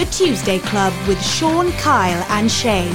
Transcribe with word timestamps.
The 0.00 0.06
Tuesday 0.06 0.58
Club 0.60 0.94
with 1.06 1.22
Sean, 1.22 1.72
Kyle, 1.72 2.24
and 2.30 2.50
Shane. 2.50 2.90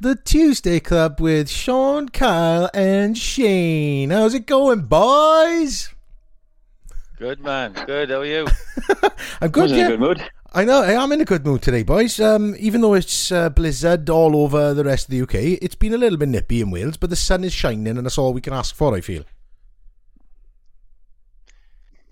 The 0.00 0.16
Tuesday 0.24 0.80
Club 0.80 1.20
with 1.20 1.50
Sean, 1.50 2.08
Kyle, 2.08 2.70
and 2.72 3.18
Shane. 3.18 4.08
How's 4.08 4.32
it 4.32 4.46
going, 4.46 4.80
boys? 4.86 5.90
Good 7.18 7.40
man, 7.40 7.74
good. 7.86 8.08
How 8.08 8.20
are 8.20 8.24
you? 8.24 8.46
I'm 9.42 9.50
good. 9.50 9.60
Wasn't 9.62 9.78
in 9.78 9.78
Yeah. 9.78 9.86
a 9.86 9.90
good 9.90 10.00
mood. 10.00 10.30
I 10.54 10.64
know. 10.64 10.82
I 10.82 10.92
am 10.92 11.12
in 11.12 11.20
a 11.20 11.24
good 11.24 11.46
mood 11.46 11.62
today, 11.62 11.82
boys. 11.82 12.20
Um, 12.20 12.54
even 12.58 12.82
though 12.82 12.92
it's 12.94 13.32
uh, 13.32 13.48
blizzard 13.48 14.10
all 14.10 14.36
over 14.36 14.74
the 14.74 14.84
rest 14.84 15.06
of 15.06 15.10
the 15.12 15.22
UK, 15.22 15.58
it's 15.62 15.74
been 15.74 15.94
a 15.94 15.96
little 15.98 16.18
bit 16.18 16.28
nippy 16.28 16.60
in 16.60 16.70
Wales, 16.70 16.98
but 16.98 17.08
the 17.08 17.16
sun 17.16 17.42
is 17.42 17.54
shining, 17.54 17.86
and 17.96 18.04
that's 18.04 18.18
all 18.18 18.34
we 18.34 18.42
can 18.42 18.52
ask 18.52 18.74
for. 18.74 18.94
I 18.94 19.00
feel. 19.00 19.24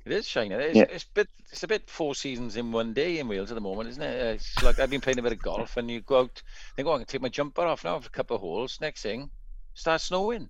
It 0.06 0.12
is 0.12 0.26
shining. 0.26 0.58
It's, 0.58 0.76
Yeah. 0.76 0.86
it's 0.90 1.04
a 1.04 1.12
bit. 1.14 1.28
It's 1.52 1.62
a 1.64 1.68
bit 1.68 1.90
four 1.90 2.14
seasons 2.14 2.56
in 2.56 2.72
one 2.72 2.94
day 2.94 3.18
in 3.18 3.28
Wales 3.28 3.50
at 3.50 3.56
the 3.56 3.60
moment, 3.60 3.90
isn't 3.90 4.02
it? 4.02 4.22
Uh, 4.22 4.32
It's 4.34 4.62
like 4.62 4.78
I've 4.78 4.88
been 4.90 5.00
playing 5.02 5.18
a 5.18 5.22
bit 5.22 5.32
of 5.32 5.38
golf, 5.42 5.76
and 5.76 5.90
you 5.90 6.00
go 6.00 6.20
out, 6.20 6.42
think, 6.76 6.88
"Oh, 6.88 6.92
I 6.94 6.98
can 6.98 7.06
take 7.06 7.20
my 7.20 7.28
jumper 7.28 7.62
off 7.66 7.84
now 7.84 7.98
for 8.00 8.06
a 8.06 8.10
couple 8.10 8.36
of 8.36 8.40
holes." 8.40 8.78
Next 8.80 9.02
thing, 9.02 9.30
starts 9.74 10.04
snowing, 10.04 10.48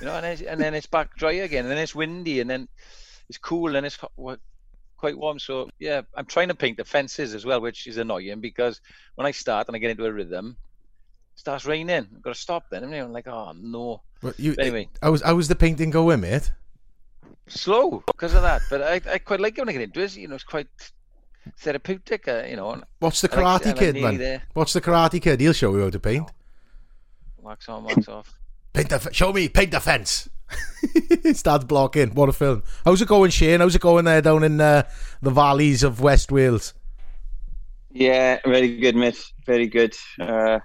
you 0.00 0.06
know, 0.06 0.14
and, 0.14 0.26
it's, 0.26 0.42
and 0.42 0.60
then 0.60 0.74
it's 0.74 0.86
back 0.88 1.16
dry 1.16 1.32
again, 1.32 1.64
and 1.64 1.70
then 1.70 1.78
it's 1.78 1.94
windy, 1.94 2.40
and 2.40 2.50
then 2.50 2.68
it's 3.28 3.38
cool, 3.38 3.76
and 3.76 3.86
it's 3.86 3.96
hot- 3.96 4.12
wa- 4.16 4.36
quite 5.00 5.16
warm. 5.18 5.38
So 5.38 5.68
yeah, 5.78 6.02
I'm 6.14 6.26
trying 6.26 6.48
to 6.48 6.54
paint 6.54 6.76
the 6.76 6.84
fences 6.84 7.34
as 7.34 7.44
well, 7.44 7.60
which 7.60 7.86
is 7.86 7.96
annoying 7.96 8.40
because 8.40 8.80
when 9.16 9.26
I 9.26 9.32
start 9.32 9.66
and 9.68 9.74
I 9.74 9.78
get 9.80 9.90
into 9.90 10.04
a 10.06 10.12
rhythm, 10.12 10.56
it 11.34 11.40
starts 11.40 11.64
raining. 11.66 12.06
I've 12.14 12.22
got 12.22 12.34
to 12.34 12.40
stop 12.40 12.64
then. 12.70 12.84
And 12.84 12.94
I'm 12.94 13.12
like, 13.12 13.26
oh 13.26 13.52
no. 13.56 14.02
But 14.22 14.38
you, 14.38 14.54
Anyway. 14.58 14.88
I 15.02 15.08
was. 15.08 15.22
I 15.22 15.32
was 15.32 15.48
the 15.48 15.56
painting 15.56 15.90
going, 15.90 16.20
mate. 16.20 16.52
slow 17.48 18.02
because 18.06 18.34
of 18.34 18.42
that. 18.42 18.60
But 18.70 18.82
I, 18.82 19.00
I 19.14 19.18
quite 19.18 19.40
like 19.40 19.56
it 19.56 19.62
when 19.62 19.70
I 19.70 19.72
get 19.72 19.82
into 19.82 20.00
it. 20.02 20.16
You 20.16 20.28
know, 20.28 20.34
it's 20.34 20.44
quite 20.44 20.68
therapeutic. 21.58 22.28
Uh, 22.28 22.42
you 22.48 22.56
know, 22.56 22.82
What's 22.98 23.20
the 23.22 23.28
I 23.32 23.40
like- 23.40 23.62
Karate 23.62 23.76
Kid, 23.78 23.96
man? 23.96 24.18
there. 24.18 24.42
What's 24.52 24.74
the 24.74 24.80
Karate 24.82 25.20
Kid? 25.22 25.40
He'll 25.40 25.54
show 25.54 25.74
you 25.74 25.84
how 25.84 25.90
to 25.90 25.98
paint. 25.98 26.30
wax 27.38 27.68
on, 27.68 27.84
wax 27.84 28.08
off. 28.08 28.38
Paint 28.74 28.90
the. 28.90 28.96
f- 28.96 29.14
Show 29.14 29.32
me. 29.32 29.48
Paint 29.48 29.70
the 29.72 29.80
fence. 29.80 30.28
Starts 31.34 31.64
blocking. 31.64 32.10
What 32.14 32.28
a 32.28 32.32
film. 32.32 32.62
How's 32.84 33.00
it 33.02 33.08
going, 33.08 33.30
Shane? 33.30 33.60
How's 33.60 33.74
it 33.74 33.80
going 33.82 34.04
there 34.04 34.22
down 34.22 34.42
in 34.44 34.60
uh, 34.60 34.82
the 35.22 35.30
valleys 35.30 35.82
of 35.82 36.00
West 36.00 36.32
Wales? 36.32 36.74
Yeah, 37.92 38.38
very 38.44 38.76
good, 38.78 38.96
mate. 38.96 39.22
Very 39.46 39.66
good. 39.66 39.94
Uh, 40.20 40.60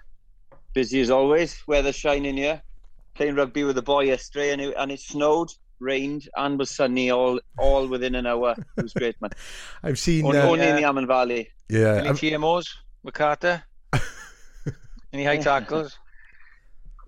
busy 0.74 1.02
as 1.02 1.10
always. 1.10 1.62
Weather 1.68 1.92
shining 1.92 2.38
here. 2.38 2.62
Playing 3.16 3.36
rugby 3.36 3.64
with 3.64 3.76
the 3.76 3.82
boy 3.82 4.06
yesterday, 4.06 4.52
and 4.52 4.62
it, 4.62 4.74
and 4.78 4.92
it 4.92 5.00
snowed, 5.00 5.50
rained, 5.80 6.28
and 6.36 6.60
was 6.60 6.70
sunny 6.70 7.12
all 7.12 7.40
all 7.58 7.88
within 7.88 8.14
an 8.16 8.26
hour. 8.28 8.56
It 8.78 8.84
was 8.84 8.94
great, 8.94 9.20
man. 9.22 9.32
I've 9.84 9.98
seen. 10.00 10.26
Only, 10.26 10.38
Uh, 10.40 10.48
only 10.50 10.68
in 10.68 10.76
the 10.76 10.84
Amman 10.84 11.08
Valley. 11.08 11.50
yeah. 11.70 11.96
Any 11.96 12.08
I'm- 12.08 12.16
TMOs 12.18 12.68
with 13.04 13.16
Any 15.14 15.24
high 15.24 15.38
tackles? 15.38 15.98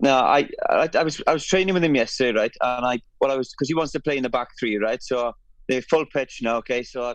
No, 0.00 0.14
I, 0.14 0.48
I 0.68 0.88
I 0.94 1.02
was 1.02 1.20
I 1.26 1.32
was 1.32 1.44
training 1.44 1.74
with 1.74 1.82
him 1.82 1.96
yesterday, 1.96 2.38
right? 2.38 2.52
And 2.60 2.86
I 2.86 3.00
what 3.18 3.30
I 3.30 3.36
was 3.36 3.50
because 3.50 3.68
he 3.68 3.74
wants 3.74 3.92
to 3.92 4.00
play 4.00 4.16
in 4.16 4.22
the 4.22 4.28
back 4.30 4.48
three, 4.58 4.76
right? 4.76 5.02
So 5.02 5.32
they're 5.68 5.82
full 5.82 6.06
pitch 6.06 6.38
now, 6.40 6.56
okay? 6.58 6.82
So 6.84 7.02
I 7.02 7.14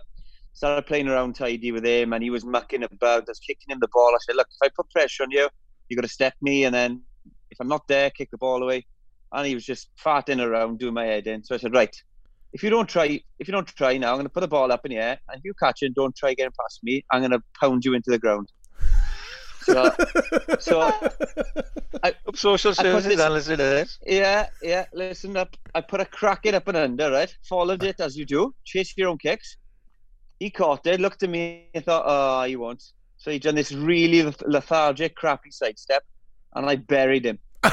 started 0.53 0.85
playing 0.85 1.07
around 1.07 1.35
tidy 1.35 1.71
with 1.71 1.85
him, 1.85 2.11
and 2.13 2.21
he 2.21 2.29
was 2.29 2.45
mucking 2.45 2.83
about. 2.83 3.23
I 3.23 3.31
was 3.31 3.39
kicking 3.39 3.69
him 3.69 3.79
the 3.79 3.87
ball. 3.93 4.11
I 4.13 4.17
said, 4.25 4.35
"Look, 4.35 4.47
if 4.49 4.67
I 4.67 4.69
put 4.75 4.89
pressure 4.89 5.23
on 5.23 5.31
you, 5.31 5.47
you 5.87 5.95
got 5.95 6.01
to 6.03 6.09
step 6.09 6.33
me, 6.41 6.65
and 6.65 6.75
then 6.75 7.01
if 7.51 7.57
I'm 7.61 7.69
not 7.69 7.87
there, 7.87 8.09
kick 8.09 8.29
the 8.31 8.37
ball 8.37 8.61
away." 8.61 8.85
And 9.31 9.47
he 9.47 9.55
was 9.55 9.65
just 9.65 9.89
farting 10.03 10.45
around, 10.45 10.79
doing 10.79 10.93
my 10.93 11.05
head 11.05 11.25
in. 11.27 11.43
So 11.43 11.55
I 11.55 11.59
said, 11.59 11.73
"Right, 11.73 11.95
if 12.51 12.63
you 12.63 12.69
don't 12.69 12.89
try, 12.89 13.21
if 13.39 13.47
you 13.47 13.53
don't 13.53 13.67
try 13.67 13.97
now, 13.97 14.09
I'm 14.09 14.15
going 14.15 14.25
to 14.25 14.29
put 14.29 14.41
the 14.41 14.47
ball 14.49 14.73
up 14.73 14.81
in 14.85 14.91
the 14.91 14.97
air, 14.97 15.17
and 15.29 15.37
if 15.37 15.45
you 15.45 15.53
catch 15.57 15.83
it, 15.83 15.95
don't 15.95 16.15
try 16.17 16.33
getting 16.33 16.51
past 16.59 16.79
me. 16.83 17.05
I'm 17.11 17.21
going 17.21 17.31
to 17.31 17.41
pound 17.61 17.85
you 17.85 17.93
into 17.93 18.11
the 18.11 18.19
ground." 18.19 18.49
So, 19.63 19.91
so 20.59 20.81
I, 22.03 22.13
Social 22.35 22.73
services 22.73 23.17
listen 23.17 23.57
to 23.57 23.63
this. 23.63 23.97
yeah, 24.05 24.47
yeah. 24.61 24.85
Listen 24.93 25.37
up. 25.37 25.55
I 25.73 25.81
put 25.81 26.01
a 26.01 26.05
crack 26.05 26.45
it 26.45 26.53
up 26.53 26.67
and 26.67 26.77
under, 26.77 27.11
right? 27.11 27.33
Followed 27.47 27.83
it 27.83 27.99
as 27.99 28.17
you 28.17 28.25
do. 28.25 28.53
Chase 28.65 28.93
your 28.97 29.09
own 29.09 29.17
kicks. 29.17 29.57
He 30.39 30.49
caught 30.49 30.85
it, 30.87 30.99
looked 30.99 31.23
at 31.23 31.29
me, 31.29 31.69
and 31.73 31.85
thought, 31.85 32.03
oh, 32.05 32.43
he 32.43 32.55
won't. 32.55 32.83
So 33.17 33.31
he 33.31 33.39
done 33.39 33.55
this 33.55 33.71
really 33.71 34.23
lethargic, 34.45 35.15
crappy 35.15 35.51
sidestep, 35.51 36.03
and 36.55 36.69
I 36.69 36.75
buried 36.75 37.25
him. 37.25 37.39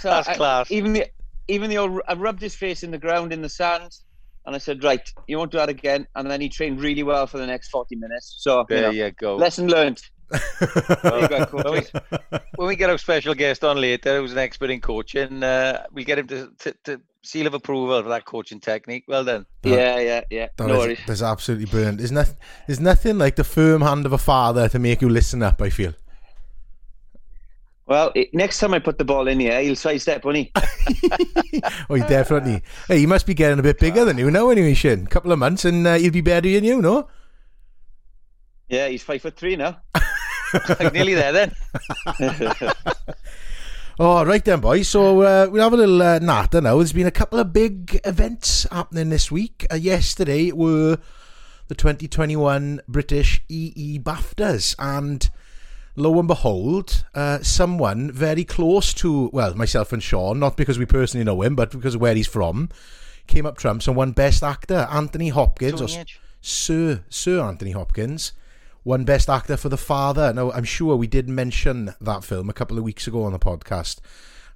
So 0.00 0.08
That's 0.08 0.28
I- 0.28 0.34
class. 0.34 0.70
Even 0.70 0.92
the, 0.94 1.06
even 1.48 1.70
the 1.70 1.78
old, 1.78 2.00
I 2.08 2.14
rubbed 2.14 2.40
his 2.42 2.54
face 2.54 2.82
in 2.82 2.90
the 2.90 2.98
ground 2.98 3.32
in 3.32 3.40
the 3.42 3.48
sand, 3.48 3.96
and 4.46 4.54
I 4.54 4.58
said, 4.58 4.82
right, 4.84 5.08
you 5.26 5.38
won't 5.38 5.52
do 5.52 5.58
that 5.58 5.68
again. 5.68 6.06
And 6.14 6.30
then 6.30 6.40
he 6.40 6.48
trained 6.48 6.80
really 6.80 7.02
well 7.02 7.26
for 7.26 7.38
the 7.38 7.46
next 7.46 7.68
40 7.68 7.96
minutes. 7.96 8.34
So, 8.38 8.60
you 8.60 8.66
There 8.68 8.82
know, 8.82 8.90
you 8.90 9.10
go. 9.12 9.36
lesson 9.36 9.68
learned. 9.68 10.00
There 10.60 11.28
go, 11.28 11.44
when, 11.52 11.72
we, 11.72 12.00
when 12.56 12.68
we 12.68 12.76
get 12.76 12.88
our 12.90 12.96
special 12.98 13.34
guest 13.34 13.62
on 13.64 13.78
later, 13.80 14.18
who's 14.20 14.32
an 14.32 14.38
expert 14.38 14.70
in 14.70 14.80
coaching, 14.80 15.42
uh, 15.42 15.84
we'll 15.92 16.04
get 16.06 16.18
him 16.18 16.26
to, 16.28 16.50
to, 16.60 16.74
to 16.84 17.00
seal 17.22 17.46
of 17.46 17.54
approval 17.54 18.02
for 18.02 18.08
that 18.08 18.24
coaching 18.24 18.58
technique. 18.58 19.04
Well 19.06 19.24
done. 19.24 19.46
Yeah, 19.62 19.98
yeah, 20.00 20.20
yeah. 20.30 20.48
That 20.56 20.68
no 20.68 20.74
is- 20.74 20.78
worries. 20.80 21.00
That's 21.06 21.22
absolutely 21.22 21.66
brilliant. 21.66 21.98
There's, 21.98 22.12
noth- 22.12 22.36
there's 22.66 22.80
nothing 22.80 23.18
like 23.18 23.36
the 23.36 23.44
firm 23.44 23.82
hand 23.82 24.06
of 24.06 24.12
a 24.12 24.18
father 24.18 24.68
to 24.70 24.78
make 24.78 25.02
you 25.02 25.08
listen 25.10 25.42
up, 25.42 25.60
I 25.60 25.68
feel. 25.70 25.92
Well, 27.92 28.10
it, 28.14 28.32
next 28.32 28.58
time 28.58 28.72
I 28.72 28.78
put 28.78 28.96
the 28.96 29.04
ball 29.04 29.28
in 29.28 29.38
here, 29.38 29.60
he'll 29.60 29.76
sidestep, 29.76 30.24
won't 30.24 30.38
he? 30.38 30.50
oh, 31.90 31.94
he 31.94 32.00
definitely. 32.00 32.62
Hey, 32.88 33.00
he 33.00 33.04
must 33.04 33.26
be 33.26 33.34
getting 33.34 33.58
a 33.58 33.62
bit 33.62 33.78
bigger 33.78 34.06
than 34.06 34.16
you 34.16 34.30
now, 34.30 34.48
anyway, 34.48 34.72
Shane. 34.72 35.04
A 35.04 35.10
couple 35.10 35.30
of 35.30 35.38
months 35.38 35.66
and 35.66 35.86
uh, 35.86 35.96
he'll 35.96 36.10
be 36.10 36.22
better 36.22 36.50
than 36.50 36.64
you, 36.64 36.80
no? 36.80 37.10
Yeah, 38.70 38.88
he's 38.88 39.02
five 39.02 39.20
foot 39.20 39.36
three 39.36 39.56
now. 39.56 39.82
like 40.70 40.90
Nearly 40.94 41.12
there 41.12 41.32
then. 41.32 41.54
Oh, 44.00 44.24
right 44.24 44.42
then, 44.42 44.60
boys. 44.60 44.88
So 44.88 45.20
uh, 45.20 45.48
we'll 45.50 45.62
have 45.62 45.74
a 45.74 45.76
little 45.76 46.00
uh, 46.00 46.18
natter 46.18 46.62
now. 46.62 46.78
There's 46.78 46.94
been 46.94 47.06
a 47.06 47.10
couple 47.10 47.40
of 47.40 47.52
big 47.52 48.00
events 48.06 48.66
happening 48.72 49.10
this 49.10 49.30
week. 49.30 49.66
Uh, 49.70 49.76
yesterday 49.76 50.50
were 50.50 50.96
the 51.68 51.74
2021 51.74 52.80
British 52.88 53.42
EE 53.50 53.98
BAFTAs, 53.98 54.76
and 54.78 55.28
lo 55.96 56.18
and 56.18 56.28
behold, 56.28 57.04
uh, 57.14 57.40
someone 57.42 58.10
very 58.10 58.44
close 58.44 58.94
to, 58.94 59.30
well, 59.32 59.54
myself 59.54 59.92
and 59.92 60.02
Sean, 60.02 60.38
not 60.38 60.56
because 60.56 60.78
we 60.78 60.86
personally 60.86 61.24
know 61.24 61.42
him, 61.42 61.54
but 61.54 61.70
because 61.70 61.94
of 61.94 62.00
where 62.00 62.14
he's 62.14 62.26
from, 62.26 62.68
came 63.26 63.46
up 63.46 63.58
trumps 63.58 63.86
and 63.86 63.96
won 63.96 64.12
Best 64.12 64.42
Actor. 64.42 64.88
Anthony 64.90 65.28
Hopkins, 65.28 65.80
or 65.80 65.88
Edge. 65.98 66.20
Sir 66.40 67.04
Sir 67.08 67.40
Anthony 67.40 67.70
Hopkins 67.70 68.32
won 68.84 69.04
Best 69.04 69.28
Actor 69.28 69.56
for 69.56 69.68
The 69.68 69.76
Father. 69.76 70.32
Now, 70.32 70.50
I'm 70.52 70.64
sure 70.64 70.96
we 70.96 71.06
did 71.06 71.28
mention 71.28 71.94
that 72.00 72.24
film 72.24 72.50
a 72.50 72.52
couple 72.52 72.78
of 72.78 72.84
weeks 72.84 73.06
ago 73.06 73.24
on 73.24 73.32
the 73.32 73.38
podcast. 73.38 74.00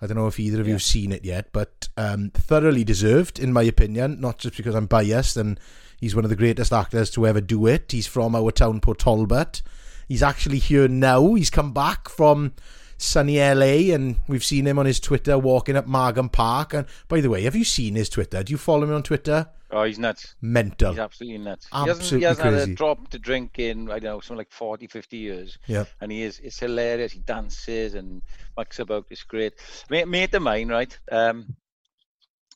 I 0.02 0.06
don't 0.06 0.16
know 0.16 0.26
if 0.26 0.40
either 0.40 0.60
of 0.60 0.66
you 0.66 0.74
have 0.74 0.82
seen 0.82 1.12
it 1.12 1.24
yet, 1.24 1.48
but 1.52 1.88
um, 1.96 2.30
thoroughly 2.34 2.84
deserved, 2.84 3.38
in 3.38 3.52
my 3.52 3.62
opinion, 3.62 4.20
not 4.20 4.38
just 4.38 4.56
because 4.56 4.74
I'm 4.74 4.86
biased 4.86 5.36
and 5.36 5.58
he's 5.98 6.14
one 6.14 6.24
of 6.24 6.30
the 6.30 6.36
greatest 6.36 6.72
actors 6.72 7.10
to 7.12 7.26
ever 7.26 7.40
do 7.40 7.66
it. 7.66 7.92
He's 7.92 8.06
from 8.06 8.34
our 8.34 8.50
town, 8.50 8.80
Port 8.80 8.98
Talbot. 8.98 9.62
He's 10.08 10.22
actually 10.22 10.58
here 10.58 10.88
now. 10.88 11.34
He's 11.34 11.50
come 11.50 11.72
back 11.72 12.08
from 12.08 12.52
sunny 12.98 13.38
LA 13.38 13.92
and 13.94 14.16
we've 14.26 14.44
seen 14.44 14.66
him 14.66 14.78
on 14.78 14.86
his 14.86 15.00
Twitter 15.00 15.38
walking 15.38 15.76
up 15.76 15.86
Margam 15.86 16.30
Park. 16.30 16.74
And 16.74 16.86
by 17.08 17.20
the 17.20 17.30
way, 17.30 17.42
have 17.42 17.56
you 17.56 17.64
seen 17.64 17.94
his 17.94 18.08
Twitter? 18.08 18.42
Do 18.42 18.50
you 18.52 18.58
follow 18.58 18.84
him 18.84 18.94
on 18.94 19.02
Twitter? 19.02 19.48
Oh, 19.70 19.82
he's 19.82 19.98
nuts. 19.98 20.36
Mental. 20.40 20.92
He's 20.92 21.00
absolutely 21.00 21.38
nuts. 21.38 21.66
he 21.66 21.76
Absolutely 21.76 21.96
hasn't, 21.96 22.20
he 22.20 22.24
hasn't 22.24 22.60
had 22.60 22.68
a 22.70 22.74
drop 22.74 23.08
to 23.08 23.18
drink 23.18 23.58
in, 23.58 23.90
I 23.90 23.98
don't 23.98 24.04
know, 24.04 24.20
something 24.20 24.38
like 24.38 24.52
40, 24.52 24.86
50 24.86 25.16
years. 25.16 25.58
Yeah. 25.66 25.84
And 26.00 26.12
he 26.12 26.22
is, 26.22 26.38
it's 26.38 26.60
hilarious. 26.60 27.12
He 27.12 27.18
dances 27.20 27.94
and 27.94 28.22
mucks 28.56 28.78
about. 28.78 29.06
It's 29.10 29.24
great. 29.24 29.54
Mate, 29.90 30.06
mate 30.06 30.34
of 30.34 30.42
mine, 30.42 30.68
right? 30.68 30.96
Um, 31.10 31.56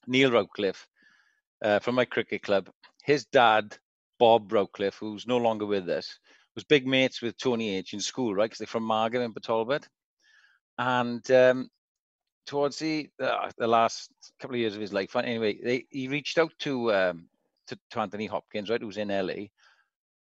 Neil 0.06 0.30
Rowcliffe 0.30 0.86
uh, 1.62 1.80
from 1.80 1.96
my 1.96 2.04
cricket 2.04 2.42
club. 2.42 2.70
His 3.02 3.24
dad, 3.24 3.76
Bob 4.18 4.52
Rowcliffe, 4.52 4.94
who's 4.94 5.26
no 5.26 5.36
longer 5.36 5.66
with 5.66 5.88
us, 5.88 6.18
was 6.60 6.64
big 6.64 6.86
mates 6.86 7.22
with 7.22 7.38
Tony 7.38 7.74
H 7.76 7.94
in 7.94 8.00
school, 8.00 8.34
right? 8.34 8.44
Because 8.44 8.58
they're 8.58 8.66
from 8.66 8.84
Margam 8.86 9.24
and 9.24 9.34
Talbot. 9.42 9.88
And 10.78 11.28
um, 11.30 11.68
towards 12.46 12.78
the 12.78 13.08
uh, 13.22 13.50
the 13.56 13.66
last 13.66 14.10
couple 14.40 14.56
of 14.56 14.60
years 14.60 14.74
of 14.74 14.80
his 14.80 14.92
life, 14.92 15.16
anyway, 15.16 15.58
they, 15.62 15.86
he 15.88 16.08
reached 16.08 16.38
out 16.38 16.52
to, 16.60 16.92
um, 16.92 17.28
to 17.68 17.78
to 17.92 18.00
Anthony 18.00 18.26
Hopkins, 18.26 18.68
right, 18.68 18.80
who's 18.80 18.98
in 18.98 19.08
LA. 19.08 19.46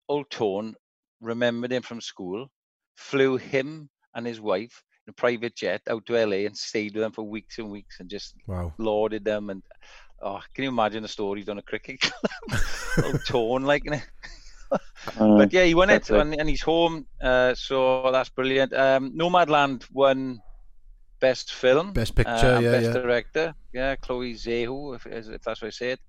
Old 0.09 0.31
Tone 0.31 0.75
remembered 1.21 1.73
him 1.73 1.83
from 1.83 2.01
school, 2.01 2.49
flew 2.97 3.37
him 3.37 3.91
and 4.15 4.25
his 4.27 4.41
wife 4.41 4.83
in 5.07 5.11
a 5.11 5.15
private 5.15 5.57
jet 5.57 5.83
out 5.89 6.07
to 6.07 6.15
LA 6.15 6.47
and 6.47 6.57
stayed 6.57 6.95
with 6.95 7.03
them 7.03 7.13
for 7.13 7.23
weeks 7.25 7.59
and 7.59 7.71
weeks 7.71 7.99
and 7.99 8.09
just 8.09 8.35
Wow. 8.47 8.73
lauded 8.79 9.25
them 9.25 9.51
and 9.51 9.63
oh, 10.23 10.41
can 10.55 10.65
you 10.65 10.71
imagine 10.71 11.03
the 11.03 11.09
stories 11.09 11.49
on 11.49 11.59
a 11.59 11.63
cricket 11.63 12.01
club? 12.01 12.61
Old 13.05 13.25
Tone 13.25 13.63
like. 13.63 13.85
Innit? 14.71 15.39
but 15.39 15.53
yeah, 15.53 15.65
he 15.65 15.75
won 15.75 15.91
it, 15.91 16.11
it. 16.11 16.17
and, 16.17 16.39
and 16.39 16.49
he's 16.49 16.63
home. 16.63 17.07
Uh, 17.21 17.55
so 17.55 18.11
that's 18.13 18.29
brilliant. 18.29 18.73
Um, 18.73 19.13
Nomadland 19.13 19.91
won 19.93 20.41
best 21.21 21.53
film, 21.53 21.93
Best 21.93 22.15
picture, 22.15 22.33
uh, 22.33 22.57
and 22.57 22.65
yeah, 22.65 22.73
best 22.73 22.87
yeah. 22.87 22.93
director, 22.93 23.55
yeah, 23.73 23.97
Chloe 23.97 24.35
Zhao, 24.35 24.97
if, 24.97 25.07
if 25.07 25.43
that's 25.43 25.63
what 25.63 25.69
I 25.69 25.71
say 25.71 25.91
it, 25.91 26.01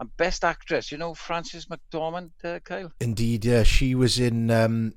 and 0.00 0.16
best 0.16 0.44
actress. 0.44 0.90
You 0.90 0.98
know 0.98 1.14
Frances 1.14 1.66
McDormand, 1.66 2.30
uh, 2.42 2.58
Kyle. 2.60 2.92
Indeed, 3.00 3.44
yeah. 3.44 3.62
She 3.62 3.94
was 3.94 4.18
in 4.18 4.50
um, 4.50 4.94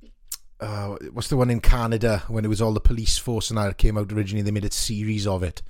uh, 0.60 0.96
what's 1.12 1.30
the 1.30 1.38
one 1.38 1.50
in 1.50 1.62
Canada 1.62 2.24
when 2.28 2.46
it 2.46 2.50
was 2.50 2.62
all 2.62 2.74
the 2.74 2.80
police 2.80 3.18
force 3.18 3.50
and 3.50 3.58
that 3.58 3.78
came 3.78 3.98
out 3.98 4.12
originally. 4.12 4.42
They 4.42 4.52
made 4.52 4.66
a 4.66 4.72
series 4.72 5.28
of 5.28 5.44
it. 5.44 5.62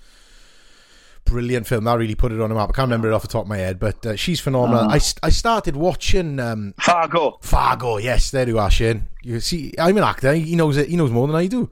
Brilliant 1.29 1.67
film. 1.67 1.83
That 1.83 1.97
really 1.97 2.15
put 2.15 2.31
it 2.31 2.41
on 2.41 2.49
the 2.49 2.55
map. 2.55 2.69
I 2.69 2.73
can't 2.73 2.87
remember 2.87 3.09
it 3.09 3.13
off 3.13 3.21
the 3.21 3.27
top 3.27 3.43
of 3.43 3.49
my 3.49 3.57
head, 3.57 3.79
but 3.79 4.03
uh, 4.05 4.15
she's 4.15 4.39
phenomenal. 4.39 4.85
Uh-huh. 4.85 4.95
I, 4.95 4.97
st- 4.97 5.19
I 5.21 5.29
started 5.29 5.75
watching 5.75 6.39
um, 6.39 6.73
Fargo. 6.79 7.37
Fargo. 7.41 7.97
Yes, 7.97 8.31
there 8.31 8.47
you 8.47 8.57
are, 8.57 8.71
Shane. 8.71 9.07
You 9.21 9.39
see, 9.39 9.73
I'm 9.77 9.97
an 9.97 10.03
actor. 10.03 10.33
He 10.33 10.55
knows 10.55 10.75
it. 10.77 10.89
He 10.89 10.95
knows 10.95 11.11
more 11.11 11.27
than 11.27 11.35
I 11.35 11.45
do. 11.45 11.69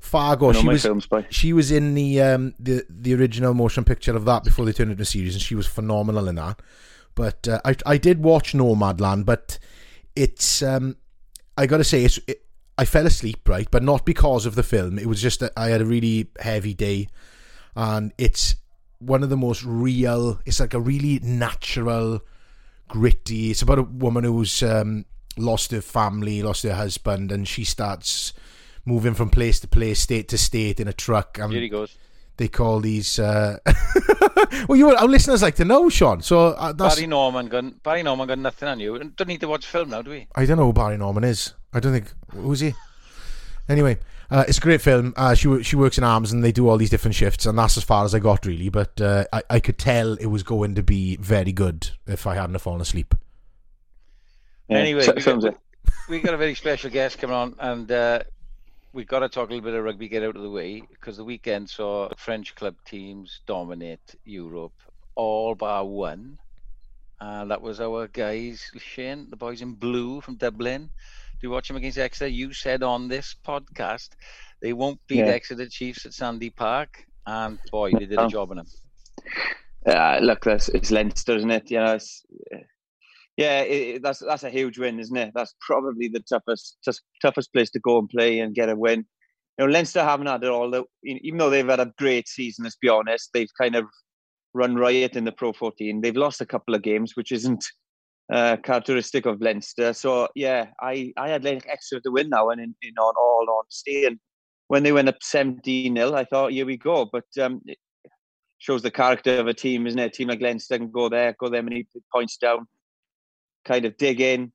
Fargo. 0.00 0.50
I 0.50 0.52
She 0.52 0.66
was 0.66 0.82
films 0.82 1.08
she 1.28 1.52
was 1.52 1.70
in 1.70 1.94
the 1.94 2.22
um, 2.22 2.54
the 2.58 2.86
the 2.88 3.14
original 3.14 3.52
motion 3.52 3.84
picture 3.84 4.16
of 4.16 4.24
that 4.24 4.44
before 4.44 4.64
they 4.64 4.72
turned 4.72 4.90
it 4.90 4.92
into 4.92 5.02
a 5.02 5.06
series, 5.06 5.34
and 5.34 5.42
she 5.42 5.54
was 5.54 5.66
phenomenal 5.66 6.26
in 6.28 6.36
that. 6.36 6.62
But 7.14 7.46
uh, 7.46 7.60
I 7.64 7.76
I 7.84 7.98
did 7.98 8.22
watch 8.22 8.54
Nomadland, 8.54 9.26
but 9.26 9.58
it's 10.16 10.62
um, 10.62 10.96
I 11.56 11.66
got 11.66 11.78
to 11.78 11.84
say 11.84 12.04
it's 12.04 12.18
it, 12.26 12.44
I 12.78 12.84
fell 12.84 13.06
asleep 13.06 13.48
right, 13.48 13.68
but 13.70 13.82
not 13.82 14.06
because 14.06 14.46
of 14.46 14.54
the 14.54 14.62
film. 14.62 14.98
It 14.98 15.06
was 15.06 15.20
just 15.20 15.40
that 15.40 15.52
I 15.56 15.68
had 15.68 15.80
a 15.80 15.84
really 15.84 16.30
heavy 16.40 16.74
day, 16.74 17.08
and 17.74 18.12
it's 18.16 18.54
one 18.98 19.22
of 19.22 19.30
the 19.30 19.36
most 19.36 19.64
real. 19.64 20.40
It's 20.46 20.60
like 20.60 20.74
a 20.74 20.80
really 20.80 21.20
natural, 21.22 22.20
gritty. 22.88 23.50
It's 23.50 23.62
about 23.62 23.78
a 23.78 23.82
woman 23.82 24.24
who's 24.24 24.62
um, 24.62 25.04
lost 25.36 25.70
her 25.70 25.80
family, 25.80 26.42
lost 26.42 26.64
her 26.64 26.74
husband, 26.74 27.32
and 27.32 27.46
she 27.46 27.64
starts 27.64 28.32
moving 28.84 29.14
from 29.14 29.30
place 29.30 29.60
to 29.60 29.68
place, 29.68 30.00
state 30.00 30.28
to 30.28 30.38
state 30.38 30.80
in 30.80 30.88
a 30.88 30.92
truck. 30.92 31.38
And 31.38 31.52
Here 31.52 31.62
he 31.62 31.68
goes. 31.68 31.96
they 32.36 32.48
call 32.48 32.80
these. 32.80 33.18
Uh... 33.18 33.58
well, 34.68 34.76
you 34.76 34.90
our 34.90 35.06
listeners 35.06 35.42
like 35.42 35.56
to 35.56 35.64
know, 35.64 35.88
Sean. 35.88 36.22
So 36.22 36.48
uh, 36.48 36.72
that's. 36.72 36.96
Barry 36.96 37.06
Norman 37.06 37.48
got 37.48 37.82
Barry 37.82 38.02
Norman 38.02 38.26
got 38.26 38.38
nothing 38.38 38.68
on 38.68 38.80
you. 38.80 38.98
Don't 39.16 39.28
need 39.28 39.40
to 39.40 39.48
watch 39.48 39.66
film 39.66 39.90
now, 39.90 40.02
do 40.02 40.10
we? 40.10 40.26
I 40.34 40.46
don't 40.46 40.58
know 40.58 40.66
who 40.66 40.72
Barry 40.72 40.96
Norman 40.96 41.24
is. 41.24 41.54
I 41.72 41.80
don't 41.80 41.92
think 41.92 42.12
who's 42.32 42.60
he. 42.60 42.74
Anyway, 43.68 43.98
uh, 44.30 44.44
it's 44.48 44.58
a 44.58 44.60
great 44.60 44.80
film. 44.82 45.14
Uh, 45.16 45.34
she 45.34 45.62
she 45.62 45.76
works 45.76 45.98
in 45.98 46.04
arms, 46.04 46.32
and 46.32 46.42
they 46.44 46.52
do 46.52 46.68
all 46.68 46.76
these 46.76 46.90
different 46.90 47.14
shifts, 47.14 47.46
and 47.46 47.58
that's 47.58 47.76
as 47.76 47.84
far 47.84 48.04
as 48.04 48.14
I 48.14 48.18
got 48.18 48.44
really. 48.46 48.68
But 48.68 49.00
uh, 49.00 49.24
I 49.32 49.42
I 49.50 49.60
could 49.60 49.78
tell 49.78 50.14
it 50.14 50.26
was 50.26 50.42
going 50.42 50.74
to 50.74 50.82
be 50.82 51.16
very 51.16 51.52
good 51.52 51.90
if 52.06 52.26
I 52.26 52.34
hadn't 52.34 52.58
fallen 52.58 52.80
asleep. 52.80 53.14
Yeah, 54.68 54.78
Anyway, 54.78 55.02
so- 55.02 55.14
we 55.14 55.20
films 55.22 55.44
got- 55.44 55.54
it. 55.54 55.60
we 56.08 56.20
got 56.20 56.34
a 56.34 56.38
very 56.38 56.54
special 56.54 56.90
guest 56.90 57.18
coming 57.18 57.34
on, 57.36 57.54
and 57.58 57.90
uh, 57.90 58.20
we've 58.92 59.06
got 59.06 59.20
to 59.20 59.28
talk 59.28 59.48
a 59.48 59.52
little 59.54 59.64
bit 59.64 59.74
of 59.74 59.84
rugby, 59.84 60.08
get 60.08 60.22
out 60.22 60.36
of 60.36 60.42
the 60.42 60.50
way, 60.50 60.82
because 60.90 61.16
the 61.16 61.24
weekend 61.24 61.70
saw 61.70 62.08
French 62.16 62.54
club 62.54 62.74
teams 62.84 63.40
dominate 63.46 64.14
Europe, 64.24 64.74
all 65.14 65.54
bar 65.54 65.84
one. 65.86 66.38
And 67.20 67.50
that 67.50 67.62
was 67.62 67.80
our 67.80 68.06
guys, 68.08 68.70
Shane, 68.78 69.26
the 69.30 69.36
boys 69.36 69.60
in 69.62 69.72
blue 69.72 70.20
from 70.20 70.36
Dublin. 70.36 70.90
Do 71.40 71.46
you 71.46 71.50
watch 71.50 71.68
them 71.68 71.76
against 71.76 71.98
Exeter? 71.98 72.26
You 72.26 72.52
said 72.52 72.82
on 72.82 73.08
this 73.08 73.34
podcast 73.46 74.10
they 74.60 74.72
won't 74.72 75.00
beat 75.06 75.18
Yeah. 75.18 75.26
Exeter 75.26 75.68
Chiefs 75.68 76.04
at 76.06 76.12
Sandy 76.12 76.50
Park. 76.50 77.04
And 77.26 77.58
boy, 77.70 77.92
they 77.92 78.06
did 78.06 78.18
a 78.18 78.26
job 78.28 78.50
on 78.50 78.56
them. 78.56 78.66
Uh, 79.86 80.18
look, 80.20 80.44
that's 80.44 80.68
it's 80.70 80.90
Leinster, 80.90 81.36
isn't 81.36 81.50
it? 81.50 81.70
You 81.70 81.78
know, 81.78 81.94
it's, 81.94 82.24
yeah, 83.36 83.60
it, 83.60 84.02
that's 84.02 84.20
that's 84.20 84.42
a 84.42 84.50
huge 84.50 84.78
win, 84.78 84.98
isn't 84.98 85.16
it? 85.16 85.32
That's 85.34 85.54
probably 85.60 86.08
the 86.08 86.20
toughest 86.20 86.78
just 86.84 87.02
toughest 87.22 87.52
place 87.52 87.70
to 87.70 87.80
go 87.80 87.98
and 87.98 88.08
play 88.08 88.40
and 88.40 88.54
get 88.54 88.68
a 88.68 88.76
win. 88.76 89.06
You 89.58 89.66
know, 89.66 89.72
Leinster 89.72 90.02
haven't 90.02 90.26
had 90.26 90.42
it 90.42 90.50
all. 90.50 90.84
Even 91.04 91.38
though 91.38 91.50
they've 91.50 91.68
had 91.68 91.80
a 91.80 91.92
great 91.98 92.28
season, 92.28 92.64
let's 92.64 92.76
be 92.76 92.88
honest, 92.88 93.30
they've 93.32 93.50
kind 93.60 93.76
of 93.76 93.84
run 94.54 94.74
riot 94.74 95.16
in 95.16 95.24
the 95.24 95.32
Pro 95.32 95.52
14. 95.52 96.00
They've 96.00 96.16
lost 96.16 96.40
a 96.40 96.46
couple 96.46 96.74
of 96.74 96.82
games, 96.82 97.14
which 97.14 97.30
isn't 97.30 97.64
uh, 98.32 98.56
characteristic 98.58 99.26
of 99.26 99.40
Leinster. 99.40 99.92
So 99.92 100.28
yeah, 100.34 100.66
I 100.80 101.12
I 101.16 101.28
had 101.28 101.44
like 101.44 101.66
extra 101.68 102.00
to 102.02 102.10
win 102.10 102.28
now, 102.28 102.50
and 102.50 102.60
in, 102.60 102.74
in 102.82 102.94
on 102.98 103.14
all 103.16 103.46
honesty, 103.58 104.04
and 104.06 104.18
when 104.68 104.82
they 104.82 104.92
went 104.92 105.08
up 105.08 105.16
17 105.22 105.96
0 105.96 106.14
I 106.14 106.24
thought, 106.24 106.52
here 106.52 106.66
we 106.66 106.76
go. 106.76 107.08
But 107.10 107.24
um, 107.40 107.62
it 107.66 107.78
shows 108.58 108.82
the 108.82 108.90
character 108.90 109.38
of 109.38 109.46
a 109.46 109.54
team, 109.54 109.86
isn't 109.86 109.98
it? 109.98 110.06
A 110.06 110.10
team 110.10 110.28
like 110.28 110.40
Leinster 110.40 110.78
can 110.78 110.90
go 110.90 111.08
there, 111.08 111.34
go 111.38 111.48
there 111.48 111.62
many 111.62 111.86
points 112.12 112.36
down, 112.36 112.66
kind 113.64 113.84
of 113.84 113.96
dig 113.96 114.20
in, 114.20 114.52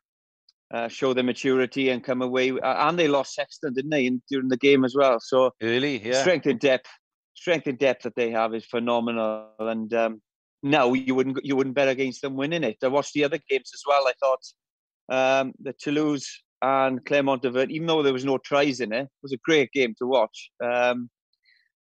uh, 0.74 0.88
show 0.88 1.14
their 1.14 1.24
maturity, 1.24 1.90
and 1.90 2.04
come 2.04 2.22
away. 2.22 2.54
And 2.64 2.98
they 2.98 3.08
lost 3.08 3.34
Sexton, 3.34 3.74
didn't 3.74 3.92
they, 3.92 4.06
in, 4.06 4.22
during 4.30 4.50
the 4.50 4.58
game 4.58 4.86
as 4.86 4.96
well? 4.96 5.20
So 5.20 5.52
Early, 5.62 6.06
yeah. 6.06 6.22
strength 6.22 6.46
and 6.46 6.60
depth, 6.60 6.90
strength 7.34 7.68
and 7.68 7.80
depth 7.80 8.04
that 8.04 8.16
they 8.16 8.30
have 8.30 8.54
is 8.54 8.66
phenomenal. 8.66 9.50
And 9.60 9.92
um, 9.94 10.22
no, 10.64 10.94
you 10.94 11.14
wouldn't 11.14 11.44
you 11.44 11.56
wouldn't 11.56 11.76
bet 11.76 11.90
against 11.90 12.22
them 12.22 12.36
winning 12.36 12.64
it. 12.64 12.78
I 12.82 12.88
watched 12.88 13.14
the 13.14 13.26
other 13.26 13.40
games 13.50 13.70
as 13.74 13.84
well. 13.86 14.08
I 14.08 14.14
thought 14.20 15.42
um, 15.42 15.54
the 15.62 15.74
Toulouse 15.74 16.42
and 16.62 17.04
Clermont 17.06 17.42
Devert, 17.42 17.70
even 17.70 17.86
though 17.86 18.02
there 18.02 18.14
was 18.14 18.24
no 18.24 18.38
tries 18.38 18.80
in 18.80 18.94
it, 18.94 19.04
it 19.04 19.10
was 19.22 19.34
a 19.34 19.38
great 19.44 19.72
game 19.74 19.94
to 20.00 20.08
watch. 20.08 20.50
Um, 20.64 21.10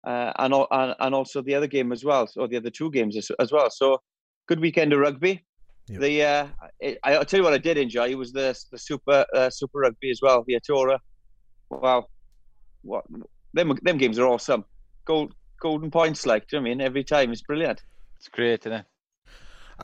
uh, 0.06 0.32
and, 0.38 0.54
and 0.70 0.94
and 1.00 1.14
also 1.14 1.42
the 1.42 1.56
other 1.56 1.66
game 1.66 1.90
as 1.90 2.04
well, 2.04 2.28
or 2.36 2.46
the 2.46 2.56
other 2.56 2.70
two 2.70 2.90
games 2.92 3.16
as, 3.16 3.30
as 3.40 3.50
well. 3.50 3.68
So 3.68 3.98
good 4.46 4.60
weekend 4.60 4.92
of 4.92 5.00
rugby. 5.00 5.44
Yep. 5.88 6.00
The 6.00 6.22
uh, 6.22 6.46
I, 6.82 7.14
I'll 7.16 7.24
tell 7.24 7.38
you 7.38 7.44
what 7.44 7.54
I 7.54 7.58
did 7.58 7.78
enjoy 7.78 8.10
it 8.10 8.18
was 8.18 8.32
the 8.32 8.56
the 8.70 8.78
super 8.78 9.26
uh, 9.34 9.50
super 9.50 9.80
rugby 9.80 10.10
as 10.10 10.20
well. 10.22 10.44
The 10.46 10.54
Aotearoa. 10.54 10.98
Wow, 11.70 12.06
what 12.82 13.04
them 13.54 13.76
them 13.82 13.98
games 13.98 14.20
are 14.20 14.28
awesome. 14.28 14.64
Gold 15.04 15.34
golden 15.60 15.90
points, 15.90 16.26
like 16.26 16.46
do 16.46 16.56
you 16.56 16.62
know 16.62 16.66
I 16.66 16.70
mean 16.70 16.80
every 16.80 17.02
time 17.02 17.32
it's 17.32 17.42
brilliant. 17.42 17.82
It's 18.18 18.28
great, 18.28 18.60
isn't 18.66 18.72
it? 18.72 18.86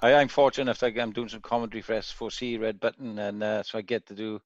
I, 0.03 0.15
I'm 0.15 0.29
fortunate 0.29 0.63
enough 0.65 0.81
that 0.81 0.99
I'm 0.99 1.13
doing 1.13 1.29
some 1.29 1.41
commentary 1.41 1.83
for 1.83 1.95
S4C 1.95 2.61
Red 2.61 2.81
Button, 2.81 3.19
and 3.19 3.43
uh, 3.43 3.63
so 3.63 3.79
I 3.79 3.83
get 3.83 4.07
to 4.07 4.15
do 4.15 4.41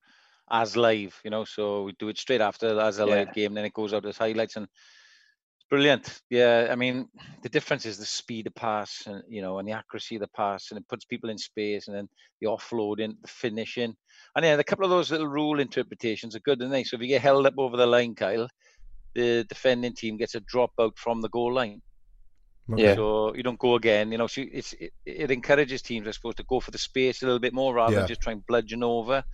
as 0.51 0.77
live, 0.77 1.19
you 1.25 1.31
know. 1.31 1.45
So 1.45 1.85
we 1.85 1.93
do 1.93 2.09
it 2.09 2.19
straight 2.19 2.41
after 2.43 2.79
as 2.81 2.99
a 2.99 3.07
Yeah. 3.07 3.11
live 3.17 3.33
game, 3.33 3.55
then 3.55 3.65
it 3.65 3.73
goes 3.73 3.95
out 3.95 4.07
as 4.07 4.19
highlights, 4.19 4.57
and 4.57 4.67
it's 4.67 5.67
brilliant. 5.71 6.21
Yeah, 6.31 6.69
I 6.71 6.77
mean, 6.77 7.09
the 7.43 7.49
difference 7.49 7.87
is 7.87 7.99
the 7.99 8.05
speed 8.07 8.47
of 8.47 8.55
pass, 8.55 9.07
and 9.07 9.23
you 9.29 9.41
know, 9.43 9.59
and 9.59 9.67
the 9.67 9.73
accuracy 9.73 10.17
of 10.17 10.21
the 10.21 10.29
pass, 10.29 10.71
and 10.71 10.79
it 10.79 10.89
puts 10.89 11.07
people 11.07 11.31
in 11.31 11.39
space, 11.39 11.89
and 11.89 11.97
then 11.97 12.09
the 12.43 12.49
offloading, 12.49 13.15
the 13.23 13.29
finishing, 13.29 13.95
and 14.37 14.45
yeah, 14.45 14.55
a 14.55 14.65
couple 14.65 14.85
of 14.85 14.91
those 14.91 15.11
little 15.11 15.29
rule 15.29 15.61
interpretations 15.61 16.37
are 16.37 16.41
good, 16.41 16.61
aren't 16.61 16.73
they? 16.73 16.85
So 16.85 16.97
if 16.97 17.03
you 17.03 17.09
get 17.09 17.23
held 17.23 17.47
up 17.47 17.55
over 17.59 17.77
the 17.79 17.87
line, 17.87 18.15
Kyle, 18.15 18.49
the 19.15 19.45
defending 19.49 19.95
team 19.95 20.19
gets 20.19 20.35
a 20.35 20.41
drop 20.41 20.73
out 20.79 20.99
from 20.99 21.23
the 21.23 21.31
goal 21.31 21.55
line. 21.55 21.81
Yeah. 22.77 22.95
So 22.97 23.35
you 23.35 23.43
don't 23.43 23.59
go 23.59 23.77
again. 23.77 24.13
You 24.13 24.19
know, 24.19 24.27
so 24.27 24.43
it's 24.53 24.75
it, 24.75 24.93
it 25.07 25.31
encourages 25.31 25.81
teams, 25.83 26.07
I 26.07 26.11
suppose, 26.11 26.35
to 26.37 26.43
go 26.45 26.61
for 26.61 26.71
the 26.71 26.79
space 26.79 27.23
a 27.23 27.27
little 27.27 27.39
bit 27.41 27.55
more 27.55 27.75
rather 27.75 27.93
Yeah. 27.95 27.99
than 28.01 28.09
just 28.09 28.21
trying 28.21 28.37
and 28.39 28.47
bludgeon 28.47 28.83
over, 28.83 29.25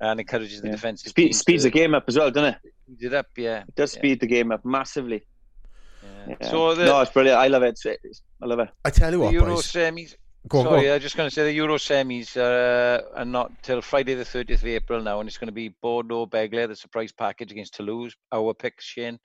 and 0.00 0.18
encourages 0.20 0.60
the 0.60 0.68
Yeah. 0.68 0.72
defensive 0.74 1.10
Speed, 1.10 1.34
speeds 1.34 1.62
to 1.62 1.70
the 1.70 1.78
game 1.78 1.94
up 1.94 2.04
as 2.08 2.18
well, 2.18 2.30
doesn't 2.30 2.54
it? 2.54 2.72
speed 2.96 3.06
it 3.06 3.14
up. 3.14 3.26
Yeah, 3.36 3.62
It 3.68 3.74
does 3.76 3.94
Yeah. 3.94 3.98
speed 4.00 4.20
the 4.20 4.26
game 4.26 4.50
up 4.50 4.64
massively. 4.64 5.22
yeah. 6.02 6.34
Yeah. 6.40 6.50
So 6.50 6.74
the, 6.74 6.84
no, 6.86 7.00
it's 7.02 7.12
brilliant. 7.12 7.38
I 7.38 7.46
love 7.46 7.62
it. 7.62 7.68
It's- 7.78 7.86
it's- 8.04 8.22
I 8.42 8.46
love 8.46 8.58
it. 8.58 8.68
I 8.84 8.90
tell 8.90 9.12
you 9.12 9.18
the 9.18 9.24
what, 9.24 9.32
Euro 9.32 9.54
boys. 9.54 9.66
semis. 9.72 10.16
Go 10.48 10.58
on, 10.58 10.64
go 10.64 10.70
sorry, 10.70 10.86
on. 10.88 10.90
I 10.90 10.94
was 10.94 11.02
just 11.04 11.16
going 11.16 11.28
to 11.28 11.34
say 11.34 11.44
the 11.44 11.52
Euro 11.52 11.76
semis 11.76 12.36
uh, 12.36 13.00
are 13.14 13.24
not 13.24 13.52
till 13.62 13.80
Friday 13.80 14.14
the 14.14 14.24
30th 14.24 14.62
of 14.62 14.66
April 14.66 15.00
now, 15.00 15.20
and 15.20 15.28
it's 15.28 15.38
going 15.38 15.46
to 15.46 15.52
be 15.52 15.68
Bordeaux, 15.68 16.26
Begles, 16.26 16.68
the 16.68 16.74
surprise 16.74 17.12
package 17.12 17.52
against 17.52 17.74
Toulouse. 17.74 18.16
Our 18.32 18.52
picks, 18.52 18.84
Shane, 18.84 19.20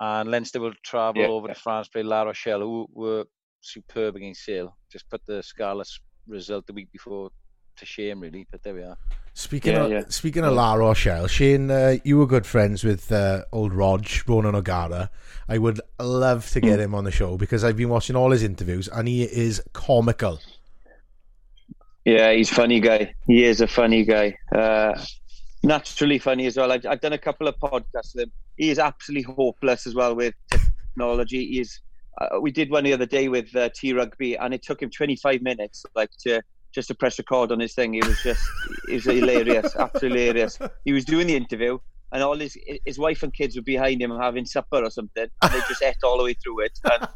and 0.00 0.30
Leinster 0.30 0.60
will 0.60 0.74
travel 0.82 1.22
Yeah. 1.22 1.28
over 1.28 1.48
to 1.48 1.54
France, 1.54 1.88
play 1.88 2.02
La 2.02 2.22
Rochelle, 2.22 2.60
who 2.60 2.86
were 2.92 3.24
superb 3.60 4.16
against 4.16 4.44
Sale. 4.44 4.76
Just 4.90 5.08
put 5.08 5.24
the 5.26 5.42
Scarlets 5.42 5.98
result 6.26 6.66
the 6.66 6.72
week 6.72 6.90
before 6.92 7.30
to 7.76 7.86
shame, 7.86 8.20
really. 8.20 8.46
But 8.50 8.62
there 8.62 8.74
we 8.74 8.82
are. 8.82 8.96
Speaking 9.36 9.72
Yeah, 9.72 9.84
of 9.84 9.90
yeah. 9.90 10.02
speaking 10.08 10.44
of 10.44 10.52
La 10.54 10.74
Rochelle, 10.74 11.26
Shane, 11.26 11.68
uh, 11.70 11.96
you 12.04 12.18
were 12.18 12.26
good 12.26 12.46
friends 12.46 12.84
with 12.84 13.10
uh, 13.10 13.44
old 13.52 13.72
Rog 13.72 14.06
Ronan 14.28 14.54
O'Gara. 14.54 15.10
I 15.48 15.58
would 15.58 15.80
love 15.98 16.48
to 16.50 16.60
Hmm. 16.60 16.66
get 16.66 16.78
him 16.80 16.94
on 16.94 17.02
the 17.04 17.10
show 17.10 17.36
because 17.36 17.64
I've 17.64 17.76
been 17.76 17.88
watching 17.88 18.14
all 18.14 18.30
his 18.30 18.44
interviews 18.44 18.86
and 18.88 19.08
he 19.08 19.24
is 19.24 19.60
comical. 19.72 20.38
Yeah, 22.04 22.32
he's 22.32 22.50
a 22.52 22.54
funny 22.54 22.80
guy. 22.80 23.14
He 23.26 23.44
is 23.44 23.60
a 23.60 23.66
funny 23.66 24.04
guy. 24.04 24.36
Uh, 24.54 24.92
naturally 25.64 26.18
funny 26.18 26.46
as 26.46 26.56
well. 26.56 26.70
I've, 26.70 26.86
I've 26.86 27.00
done 27.00 27.14
a 27.14 27.18
couple 27.18 27.48
of 27.48 27.56
podcasts 27.58 28.14
with 28.14 28.24
him. 28.24 28.32
He 28.56 28.70
is 28.70 28.78
absolutely 28.78 29.32
hopeless 29.34 29.86
as 29.86 29.94
well 29.94 30.14
with 30.14 30.34
technology. 30.50 31.46
He 31.46 31.60
is. 31.60 31.80
Uh, 32.20 32.40
we 32.40 32.52
did 32.52 32.70
one 32.70 32.84
the 32.84 32.92
other 32.92 33.06
day 33.06 33.28
with 33.28 33.54
uh, 33.56 33.70
T 33.74 33.92
Rugby, 33.92 34.36
and 34.36 34.54
it 34.54 34.62
took 34.62 34.80
him 34.80 34.90
25 34.90 35.42
minutes, 35.42 35.84
like 35.96 36.10
to 36.20 36.40
just 36.72 36.88
to 36.88 36.94
press 36.94 37.18
record 37.18 37.50
on 37.50 37.60
his 37.60 37.74
thing. 37.74 37.94
It 37.94 38.06
was 38.06 38.20
just, 38.22 38.42
it 38.88 38.94
was 38.94 39.04
hilarious, 39.04 39.74
absolutely 39.76 40.26
hilarious. 40.26 40.58
He 40.84 40.92
was 40.92 41.04
doing 41.04 41.26
the 41.26 41.36
interview, 41.36 41.78
and 42.12 42.22
all 42.22 42.36
his 42.36 42.56
his 42.84 42.98
wife 42.98 43.22
and 43.22 43.32
kids 43.32 43.56
were 43.56 43.62
behind 43.62 44.00
him 44.02 44.10
having 44.18 44.44
supper 44.46 44.82
or 44.84 44.90
something, 44.90 45.26
and 45.42 45.52
they 45.52 45.60
just 45.68 45.82
ate 45.82 45.96
all 46.04 46.18
the 46.18 46.24
way 46.24 46.34
through 46.34 46.60
it. 46.60 46.78
And 46.84 47.08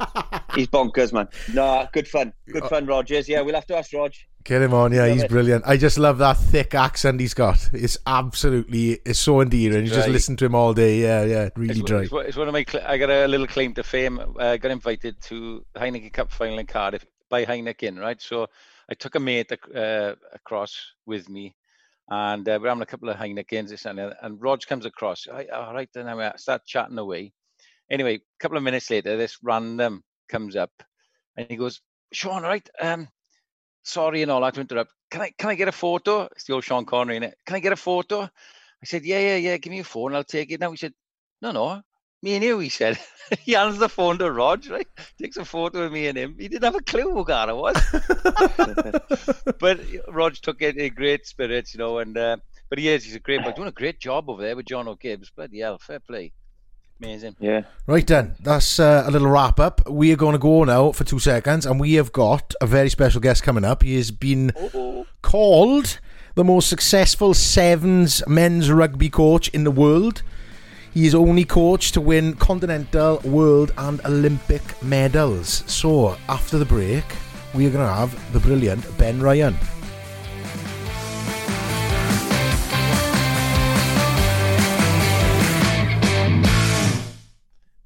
he's 0.55 0.67
bonkers, 0.69 1.13
man. 1.13 1.29
No, 1.53 1.87
good 1.93 2.09
fun, 2.09 2.33
good 2.53 2.65
fun, 2.65 2.87
Rogers. 2.87 3.29
Yeah, 3.29 3.41
we'll 3.43 3.55
have 3.55 3.67
to 3.67 3.77
ask 3.77 3.93
Rog. 3.93 4.13
Get 4.45 4.63
him 4.63 4.73
on, 4.73 4.93
yeah, 4.93 5.03
Love 5.03 5.13
he's 5.13 5.23
it. 5.25 5.31
brilliant. 5.31 5.65
I 5.67 5.77
just 5.77 5.99
love 5.99 6.19
that 6.19 6.39
thick 6.39 6.75
accent 6.75 7.21
he's 7.21 7.35
got. 7.35 7.69
It's 7.75 7.99
absolutely, 8.07 8.93
it's 9.05 9.19
so 9.19 9.41
endearing. 9.43 9.85
You 9.85 9.91
just 9.91 10.09
listen 10.09 10.37
to 10.39 10.47
him 10.47 10.55
all 10.55 10.73
day. 10.73 11.01
Yeah, 11.03 11.25
yeah, 11.25 11.49
really 11.57 11.81
It's, 11.81 11.83
dry. 11.83 12.03
it's, 12.03 12.11
one- 12.13 12.27
it's 12.27 12.37
one 12.37 12.49
of 12.49 12.55
my. 12.55 12.65
I 12.87 12.97
got 12.97 13.11
a 13.11 13.27
little 13.29 13.47
claim 13.47 13.75
to 13.75 13.83
fame. 13.83 14.19
I 14.39 14.57
got 14.57 14.71
invited 14.71 15.21
to 15.23 15.65
Heineken 15.77 16.13
Cup 16.13 16.31
final 16.33 16.59
in 16.59 16.67
Cardiff 16.67 17.05
by 17.29 17.45
Heineken, 17.45 17.99
right? 18.01 18.21
So 18.23 18.47
I 18.91 18.95
took 18.95 19.17
a 19.17 19.21
mate 19.21 19.53
ac- 19.53 19.75
uh, 19.79 20.15
across 20.33 20.93
with 21.05 21.29
me, 21.29 21.55
and 22.11 22.49
uh, 22.49 22.59
we're 22.61 22.69
having 22.69 22.83
a 22.83 22.87
couple 22.87 23.09
of 23.09 23.17
Heinekens, 23.17 23.69
this 23.69 23.87
and 23.87 23.99
and 23.99 24.43
Rog 24.43 24.61
comes 24.67 24.87
across. 24.87 25.27
I, 25.33 25.47
all 25.47 25.75
right, 25.75 25.89
then 25.93 26.09
I 26.09 26.33
start 26.37 26.67
chatting 26.67 26.99
away. 26.99 27.33
Anyway, 27.91 28.17
a 28.17 28.21
couple 28.41 28.57
of 28.57 28.63
minutes 28.63 28.91
later, 28.91 29.17
this 29.17 29.39
random 29.43 30.03
comes 30.29 30.57
up, 30.57 30.71
and 31.37 31.47
he 31.51 31.57
goes, 31.57 31.81
"Sean, 32.13 32.43
right? 32.43 32.69
Um, 32.81 33.09
sorry 33.89 34.23
and 34.23 34.31
all 34.31 34.43
that 34.43 34.55
to 34.55 34.61
interrupt. 34.61 34.93
Can 35.11 35.23
I 35.23 35.33
can 35.39 35.51
I 35.51 35.55
get 35.55 35.69
a 35.69 35.73
photo? 35.73 36.29
It's 36.33 36.45
the 36.45 36.55
old 36.55 36.65
Sean 36.65 36.85
Connery 36.85 37.17
in 37.17 37.23
it. 37.23 37.37
Can 37.47 37.57
I 37.57 37.61
get 37.61 37.73
a 37.73 37.77
photo? 37.77 38.23
I 38.23 38.87
said, 38.87 39.05
yeah, 39.05 39.19
yeah, 39.19 39.37
yeah. 39.37 39.57
Give 39.57 39.71
me 39.71 39.77
your 39.77 39.85
phone. 39.85 40.15
I'll 40.15 40.25
take 40.25 40.53
it 40.53 40.61
now. 40.61 40.71
He 40.71 40.77
said, 40.77 40.93
no, 41.43 41.51
no. 41.51 41.83
Me 42.23 42.35
and 42.35 42.45
you, 42.45 42.59
he 42.59 42.69
said. 42.69 42.99
he 43.41 43.53
hands 43.53 43.79
the 43.79 43.89
phone 43.89 44.19
to 44.19 44.31
Rog, 44.31 44.67
right? 44.69 44.89
Takes 45.21 45.37
a 45.37 45.45
photo 45.45 45.83
of 45.83 45.93
me 45.93 46.09
and 46.09 46.19
him. 46.19 46.37
He 46.39 46.49
didn't 46.49 46.65
have 46.65 46.75
a 46.75 46.81
clue 46.81 47.13
who 47.13 47.25
Gara 47.25 47.55
was. 47.55 47.77
but 49.61 49.81
Rog 50.09 50.35
took 50.35 50.63
it 50.63 50.77
in 50.77 50.95
great 50.95 51.27
spirits, 51.27 51.75
you 51.75 51.79
know, 51.79 51.99
and 51.99 52.17
uh, 52.17 52.39
but 52.69 52.79
he 52.79 52.89
is, 52.89 53.05
he's 53.05 53.15
a 53.15 53.21
great 53.21 53.43
boy. 53.43 53.53
Doing 53.53 53.69
a 53.69 53.73
great 53.73 54.01
job 54.01 54.29
over 54.29 54.43
there 54.43 54.57
with 54.57 54.67
Jono 54.67 54.99
Gibbes. 54.99 55.31
Bloody 55.31 55.61
hell, 55.61 55.79
fair 55.79 56.01
play. 56.01 56.33
Amazing. 57.01 57.37
Yeah. 57.39 57.63
Right 57.87 58.07
then, 58.07 58.35
that's 58.41 58.81
uh, 58.81 59.05
a 59.07 59.11
little 59.11 59.29
wrap 59.29 59.61
up. 59.61 59.89
We 59.89 60.13
are 60.13 60.17
going 60.17 60.33
to 60.33 60.39
go 60.39 60.65
now 60.65 60.91
for 60.91 61.05
two 61.05 61.21
seconds, 61.21 61.65
and 61.65 61.79
we 61.79 61.95
have 61.95 62.13
got 62.13 62.55
a 62.61 62.67
very 62.67 62.89
special 62.89 63.21
guest 63.21 63.45
coming 63.45 63.65
up. 63.65 63.85
He 63.85 63.95
has 63.97 64.11
been 64.11 64.53
called 65.23 66.01
the 66.35 66.45
most 66.45 66.69
successful 66.69 67.35
sevens 67.35 68.27
men's 68.27 68.71
rugby 68.71 69.11
coach 69.11 69.49
in 69.51 69.63
the 69.63 69.71
world. 69.71 70.23
He 70.95 71.07
is 71.07 71.15
only 71.15 71.45
coach 71.45 71.93
to 71.93 72.01
win 72.01 72.35
continental, 72.35 73.19
world, 73.19 73.73
and 73.77 74.01
Olympic 74.07 74.63
medals. 74.83 75.63
So, 75.67 76.17
after 76.29 76.59
the 76.59 76.65
break, 76.65 77.05
we 77.55 77.67
are 77.67 77.71
going 77.71 77.87
to 77.87 77.93
have 77.93 78.33
the 78.33 78.41
brilliant 78.41 78.97
Ben 78.97 79.21
Ryan. 79.21 79.55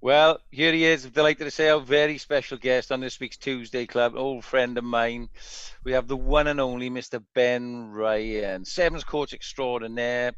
Well, 0.00 0.40
here 0.50 0.72
he 0.72 0.84
is. 0.84 1.04
Delighted 1.04 1.44
to 1.44 1.50
say 1.50 1.68
our 1.70 1.80
very 1.80 2.18
special 2.18 2.58
guest 2.58 2.92
on 2.92 3.00
this 3.00 3.18
week's 3.18 3.36
Tuesday 3.36 3.86
Club, 3.86 4.14
old 4.16 4.44
friend 4.44 4.78
of 4.78 4.84
mine. 4.84 5.28
We 5.84 5.92
have 5.92 6.06
the 6.06 6.16
one 6.16 6.46
and 6.46 6.60
only 6.60 6.90
Mr. 6.90 7.22
Ben 7.34 7.90
Ryan, 7.90 8.64
Sevens 8.64 9.04
coach 9.04 9.32
extraordinaire, 9.32 10.32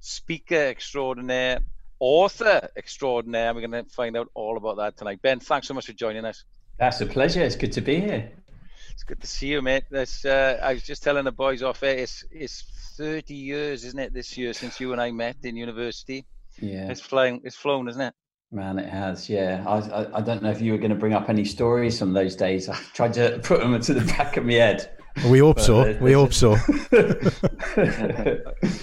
speaker 0.00 0.54
extraordinaire, 0.54 1.60
author 2.00 2.68
extraordinaire. 2.76 3.54
We're 3.54 3.66
going 3.66 3.84
to 3.84 3.90
find 3.90 4.16
out 4.16 4.28
all 4.34 4.56
about 4.56 4.76
that 4.78 4.96
tonight. 4.96 5.20
Ben, 5.22 5.38
thanks 5.40 5.68
so 5.68 5.74
much 5.74 5.86
for 5.86 5.92
joining 5.92 6.24
us. 6.24 6.44
That's 6.78 7.00
a 7.00 7.06
pleasure. 7.06 7.42
It's 7.42 7.56
good 7.56 7.72
to 7.72 7.80
be 7.80 8.00
here. 8.00 8.32
It's 8.92 9.04
good 9.04 9.20
to 9.20 9.26
see 9.26 9.48
you, 9.48 9.62
mate. 9.62 9.84
This, 9.90 10.24
uh, 10.24 10.58
I 10.62 10.74
was 10.74 10.82
just 10.82 11.02
telling 11.02 11.24
the 11.24 11.32
boys 11.32 11.62
off 11.62 11.82
air, 11.82 11.98
it's, 11.98 12.24
it's 12.30 12.64
30 12.96 13.34
years, 13.34 13.84
isn't 13.84 13.98
it, 13.98 14.12
this 14.12 14.36
year 14.36 14.52
since 14.52 14.80
you 14.80 14.92
and 14.92 15.00
I 15.00 15.10
met 15.10 15.36
in 15.44 15.56
university? 15.56 16.26
Yeah, 16.60 16.90
It's 16.90 17.00
flying, 17.00 17.40
it's 17.44 17.56
flown, 17.56 17.88
isn't 17.88 18.00
it? 18.00 18.14
man, 18.52 18.78
it 18.80 18.88
has. 18.88 19.30
Yeah, 19.30 19.64
I, 19.66 19.78
I, 19.78 20.16
I 20.18 20.20
don't 20.20 20.42
know 20.42 20.50
if 20.50 20.60
you 20.60 20.72
were 20.72 20.78
going 20.78 20.90
to 20.90 20.96
bring 20.96 21.14
up 21.14 21.28
any 21.28 21.44
stories 21.44 21.98
from 21.98 22.12
those 22.12 22.34
days. 22.34 22.68
I 22.68 22.74
tried 22.94 23.14
to 23.14 23.40
put 23.44 23.60
them 23.60 23.80
to 23.80 23.94
the 23.94 24.00
back 24.16 24.36
of 24.36 24.44
my 24.44 24.54
head. 24.54 24.90
We 25.28 25.40
hope 25.40 25.56
But, 25.56 25.64
so. 25.64 25.80
uh, 25.80 25.98
We 26.00 26.12
hope 26.12 26.32
so. 26.32 26.52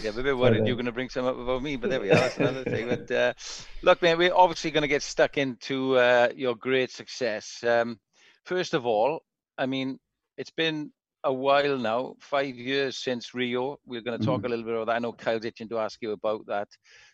Yeah, 0.03 0.11
I'm 0.11 0.19
a 0.19 0.23
bit 0.23 0.37
worried 0.37 0.65
you're 0.67 0.75
going 0.75 0.85
to 0.85 0.91
bring 0.91 1.09
some 1.09 1.25
up 1.25 1.37
about 1.37 1.61
me, 1.61 1.75
but 1.75 1.89
there 1.89 2.01
we 2.01 2.11
are. 2.11 2.15
That's 2.15 2.37
another 2.37 2.63
thing. 2.63 2.87
But 2.89 3.11
uh, 3.11 3.33
look, 3.81 4.01
man, 4.01 4.17
we're 4.17 4.33
obviously 4.33 4.71
going 4.71 4.83
to 4.83 4.87
get 4.87 5.03
stuck 5.03 5.37
into 5.37 5.97
uh, 5.97 6.29
your 6.35 6.55
great 6.55 6.91
success. 6.91 7.63
Um, 7.63 7.99
first 8.45 8.73
of 8.73 8.85
all, 8.85 9.21
I 9.57 9.65
mean, 9.65 9.99
it's 10.37 10.51
been 10.51 10.91
a 11.23 11.33
while 11.33 11.77
now, 11.77 12.15
five 12.19 12.55
years 12.55 12.97
since 12.97 13.33
Rio. 13.33 13.79
We're 13.85 14.01
going 14.01 14.19
to 14.19 14.25
talk 14.25 14.45
a 14.45 14.47
little 14.47 14.63
bit 14.65 14.75
about 14.75 14.87
that. 14.87 14.95
I 14.95 14.99
know 14.99 15.13
Kyle's 15.13 15.45
itching 15.45 15.69
to 15.69 15.79
ask 15.79 16.01
you 16.01 16.11
about 16.11 16.45
that. 16.47 16.67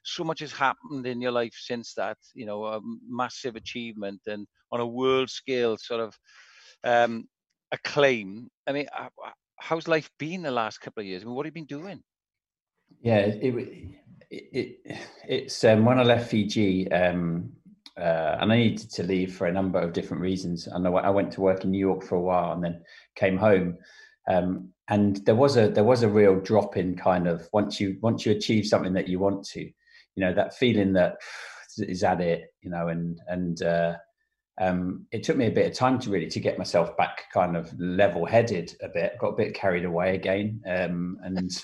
So 0.03 0.23
much 0.23 0.39
has 0.41 0.51
happened 0.51 1.05
in 1.07 1.21
your 1.21 1.31
life 1.31 1.55
since 1.57 1.93
that. 1.95 2.17
You 2.33 2.45
know, 2.45 2.65
a 2.65 2.81
massive 3.07 3.55
achievement 3.55 4.21
and 4.27 4.45
on 4.71 4.81
a 4.81 4.87
world 4.87 5.29
scale, 5.29 5.77
sort 5.77 6.01
of 6.01 6.17
um, 6.83 7.27
acclaim. 7.73 8.49
I 8.65 8.71
mean, 8.71 8.87
h- 8.97 9.09
h- 9.25 9.33
how's 9.59 9.87
life 9.87 10.09
been 10.17 10.43
the 10.43 10.51
last 10.51 10.79
couple 10.79 11.01
of 11.01 11.07
years? 11.07 11.23
I 11.23 11.25
mean, 11.25 11.35
what 11.35 11.45
have 11.45 11.55
you 11.55 11.65
been 11.65 11.79
doing? 11.79 12.01
yeah, 13.01 13.17
it, 13.17 13.55
it, 14.29 14.79
it 14.85 14.97
it's 15.27 15.63
um, 15.63 15.85
when 15.85 15.99
I 15.99 16.03
left 16.03 16.29
Fiji, 16.29 16.91
um, 16.91 17.51
uh, 17.97 18.37
and 18.39 18.51
I 18.51 18.57
needed 18.57 18.89
to 18.91 19.03
leave 19.03 19.35
for 19.35 19.47
a 19.47 19.51
number 19.51 19.79
of 19.79 19.93
different 19.93 20.21
reasons. 20.21 20.67
And 20.67 20.87
I 20.87 21.09
went 21.09 21.31
to 21.33 21.41
work 21.41 21.63
in 21.63 21.71
New 21.71 21.79
York 21.79 22.03
for 22.03 22.15
a 22.15 22.21
while, 22.21 22.53
and 22.53 22.63
then 22.63 22.81
came 23.15 23.37
home. 23.37 23.77
Um, 24.27 24.69
and 24.89 25.17
there 25.25 25.35
was 25.35 25.57
a 25.57 25.69
there 25.69 25.83
was 25.83 26.03
a 26.03 26.09
real 26.09 26.39
drop 26.39 26.77
in 26.77 26.95
kind 26.95 27.27
of 27.27 27.47
once 27.53 27.79
you 27.79 27.97
once 28.01 28.25
you 28.25 28.31
achieve 28.31 28.65
something 28.65 28.93
that 28.93 29.07
you 29.07 29.19
want 29.19 29.43
to, 29.49 29.61
you 29.61 29.73
know, 30.17 30.33
that 30.33 30.55
feeling 30.55 30.93
that 30.93 31.17
is 31.77 32.01
that 32.01 32.21
it, 32.21 32.53
you 32.61 32.69
know, 32.69 32.87
and 32.87 33.19
and 33.27 33.61
uh, 33.63 33.95
um, 34.59 35.05
it 35.11 35.23
took 35.23 35.37
me 35.37 35.47
a 35.47 35.51
bit 35.51 35.65
of 35.65 35.73
time 35.73 35.99
to 35.99 36.09
really 36.09 36.27
to 36.27 36.39
get 36.39 36.57
myself 36.57 36.95
back 36.95 37.23
kind 37.33 37.57
of 37.57 37.73
level 37.79 38.25
headed 38.25 38.75
a 38.81 38.89
bit. 38.89 39.17
Got 39.19 39.29
a 39.29 39.35
bit 39.35 39.53
carried 39.53 39.85
away 39.85 40.15
again 40.15 40.61
um, 40.67 41.17
and 41.23 41.63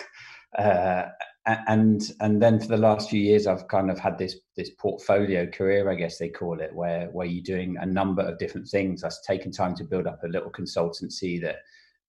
uh, 0.58 1.04
and 1.46 2.10
and 2.20 2.42
then 2.42 2.58
for 2.58 2.68
the 2.68 2.76
last 2.76 3.10
few 3.10 3.20
years 3.20 3.46
i've 3.46 3.68
kind 3.68 3.90
of 3.90 3.98
had 3.98 4.16
this 4.16 4.36
this 4.56 4.70
portfolio 4.78 5.46
career 5.46 5.90
i 5.90 5.94
guess 5.94 6.16
they 6.16 6.30
call 6.30 6.58
it 6.58 6.74
where 6.74 7.08
where 7.12 7.26
you're 7.26 7.42
doing 7.42 7.76
a 7.80 7.86
number 7.86 8.22
of 8.22 8.38
different 8.38 8.66
things. 8.68 9.04
I've 9.04 9.12
taken 9.26 9.52
time 9.52 9.74
to 9.76 9.84
build 9.84 10.06
up 10.06 10.22
a 10.24 10.28
little 10.28 10.50
consultancy 10.50 11.40
that 11.42 11.56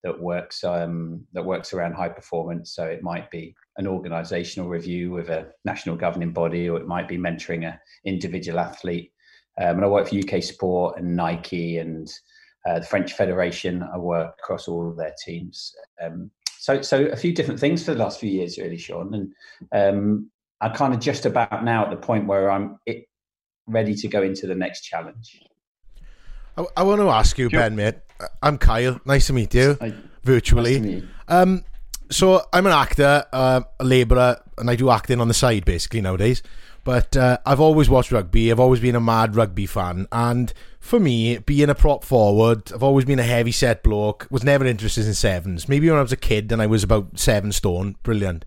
that 0.03 0.19
works 0.19 0.63
um, 0.63 1.25
that 1.33 1.43
works 1.43 1.73
around 1.73 1.93
high 1.93 2.09
performance. 2.09 2.75
So 2.75 2.85
it 2.85 3.01
might 3.01 3.29
be 3.31 3.55
an 3.77 3.87
organizational 3.87 4.69
review 4.69 5.11
with 5.11 5.29
a 5.29 5.47
national 5.65 5.95
governing 5.95 6.31
body 6.31 6.69
or 6.69 6.77
it 6.77 6.87
might 6.87 7.07
be 7.07 7.17
mentoring 7.17 7.67
a 7.67 7.79
individual 8.05 8.59
athlete 8.59 9.11
um, 9.57 9.77
and 9.77 9.85
I 9.85 9.87
work 9.87 10.09
for 10.09 10.17
UK 10.17 10.43
Sport 10.43 10.97
and 10.97 11.15
Nike 11.15 11.77
and 11.77 12.11
uh, 12.67 12.79
the 12.79 12.85
French 12.85 13.13
Federation. 13.13 13.83
I 13.83 13.97
work 13.97 14.35
across 14.39 14.67
all 14.67 14.89
of 14.89 14.97
their 14.97 15.13
teams. 15.23 15.73
Um, 16.01 16.31
so, 16.59 16.81
so 16.81 17.05
a 17.05 17.15
few 17.15 17.33
different 17.33 17.59
things 17.59 17.85
for 17.85 17.93
the 17.93 17.99
last 17.99 18.19
few 18.19 18.29
years, 18.29 18.57
really, 18.57 18.77
Sean. 18.77 19.13
And 19.13 19.33
um, 19.71 20.31
I'm 20.61 20.73
kind 20.73 20.93
of 20.93 20.99
just 20.99 21.25
about 21.25 21.63
now 21.63 21.83
at 21.85 21.91
the 21.91 21.97
point 21.97 22.27
where 22.27 22.49
I'm 22.49 22.79
it, 22.85 23.07
ready 23.67 23.95
to 23.95 24.07
go 24.07 24.23
into 24.23 24.47
the 24.47 24.55
next 24.55 24.81
challenge. 24.81 25.41
I, 26.57 26.65
I 26.77 26.83
want 26.83 27.01
to 27.01 27.09
ask 27.09 27.37
you, 27.37 27.49
Ben, 27.49 27.75
mate. 27.75 27.95
I'm 28.41 28.57
Kyle. 28.57 28.99
Nice 29.05 29.27
to 29.27 29.33
meet 29.33 29.53
you 29.53 29.77
I, 29.81 29.93
virtually. 30.23 30.79
nice 30.79 30.81
to 30.81 30.87
meet 30.87 31.03
you. 31.03 31.09
Um, 31.27 31.63
so 32.09 32.41
I'm 32.53 32.65
an 32.65 32.71
actor, 32.71 33.25
uh, 33.33 33.61
a 33.79 33.83
labourer, 33.83 34.41
and 34.57 34.69
I 34.69 34.75
do 34.75 34.89
acting 34.89 35.19
on 35.19 35.27
the 35.27 35.33
side 35.33 35.65
basically 35.65 36.01
nowadays. 36.01 36.43
But 36.85 37.17
uh, 37.17 37.39
I've 37.47 37.59
always 37.59 37.89
watched 37.89 38.11
rugby. 38.11 38.51
I've 38.51 38.59
always 38.59 38.79
been 38.79 38.95
a 38.95 39.01
mad 39.01 39.35
rugby 39.35 39.65
fan, 39.65 40.07
and 40.11 40.53
for 40.79 40.99
me, 40.99 41.39
being 41.39 41.69
a 41.69 41.75
prop 41.75 42.03
forward, 42.03 42.71
I've 42.71 42.83
always 42.83 43.05
been 43.05 43.17
a 43.17 43.23
heavy 43.23 43.51
set 43.51 43.81
bloke. 43.81 44.27
Was 44.29 44.43
never 44.43 44.65
interested 44.65 45.07
in 45.07 45.15
sevens. 45.15 45.67
Maybe 45.67 45.89
when 45.89 45.97
I 45.97 46.03
was 46.03 46.11
a 46.11 46.17
kid 46.17 46.51
and 46.51 46.61
I 46.61 46.67
was 46.67 46.83
about 46.83 47.17
seven 47.17 47.51
stone, 47.51 47.95
brilliant. 48.03 48.45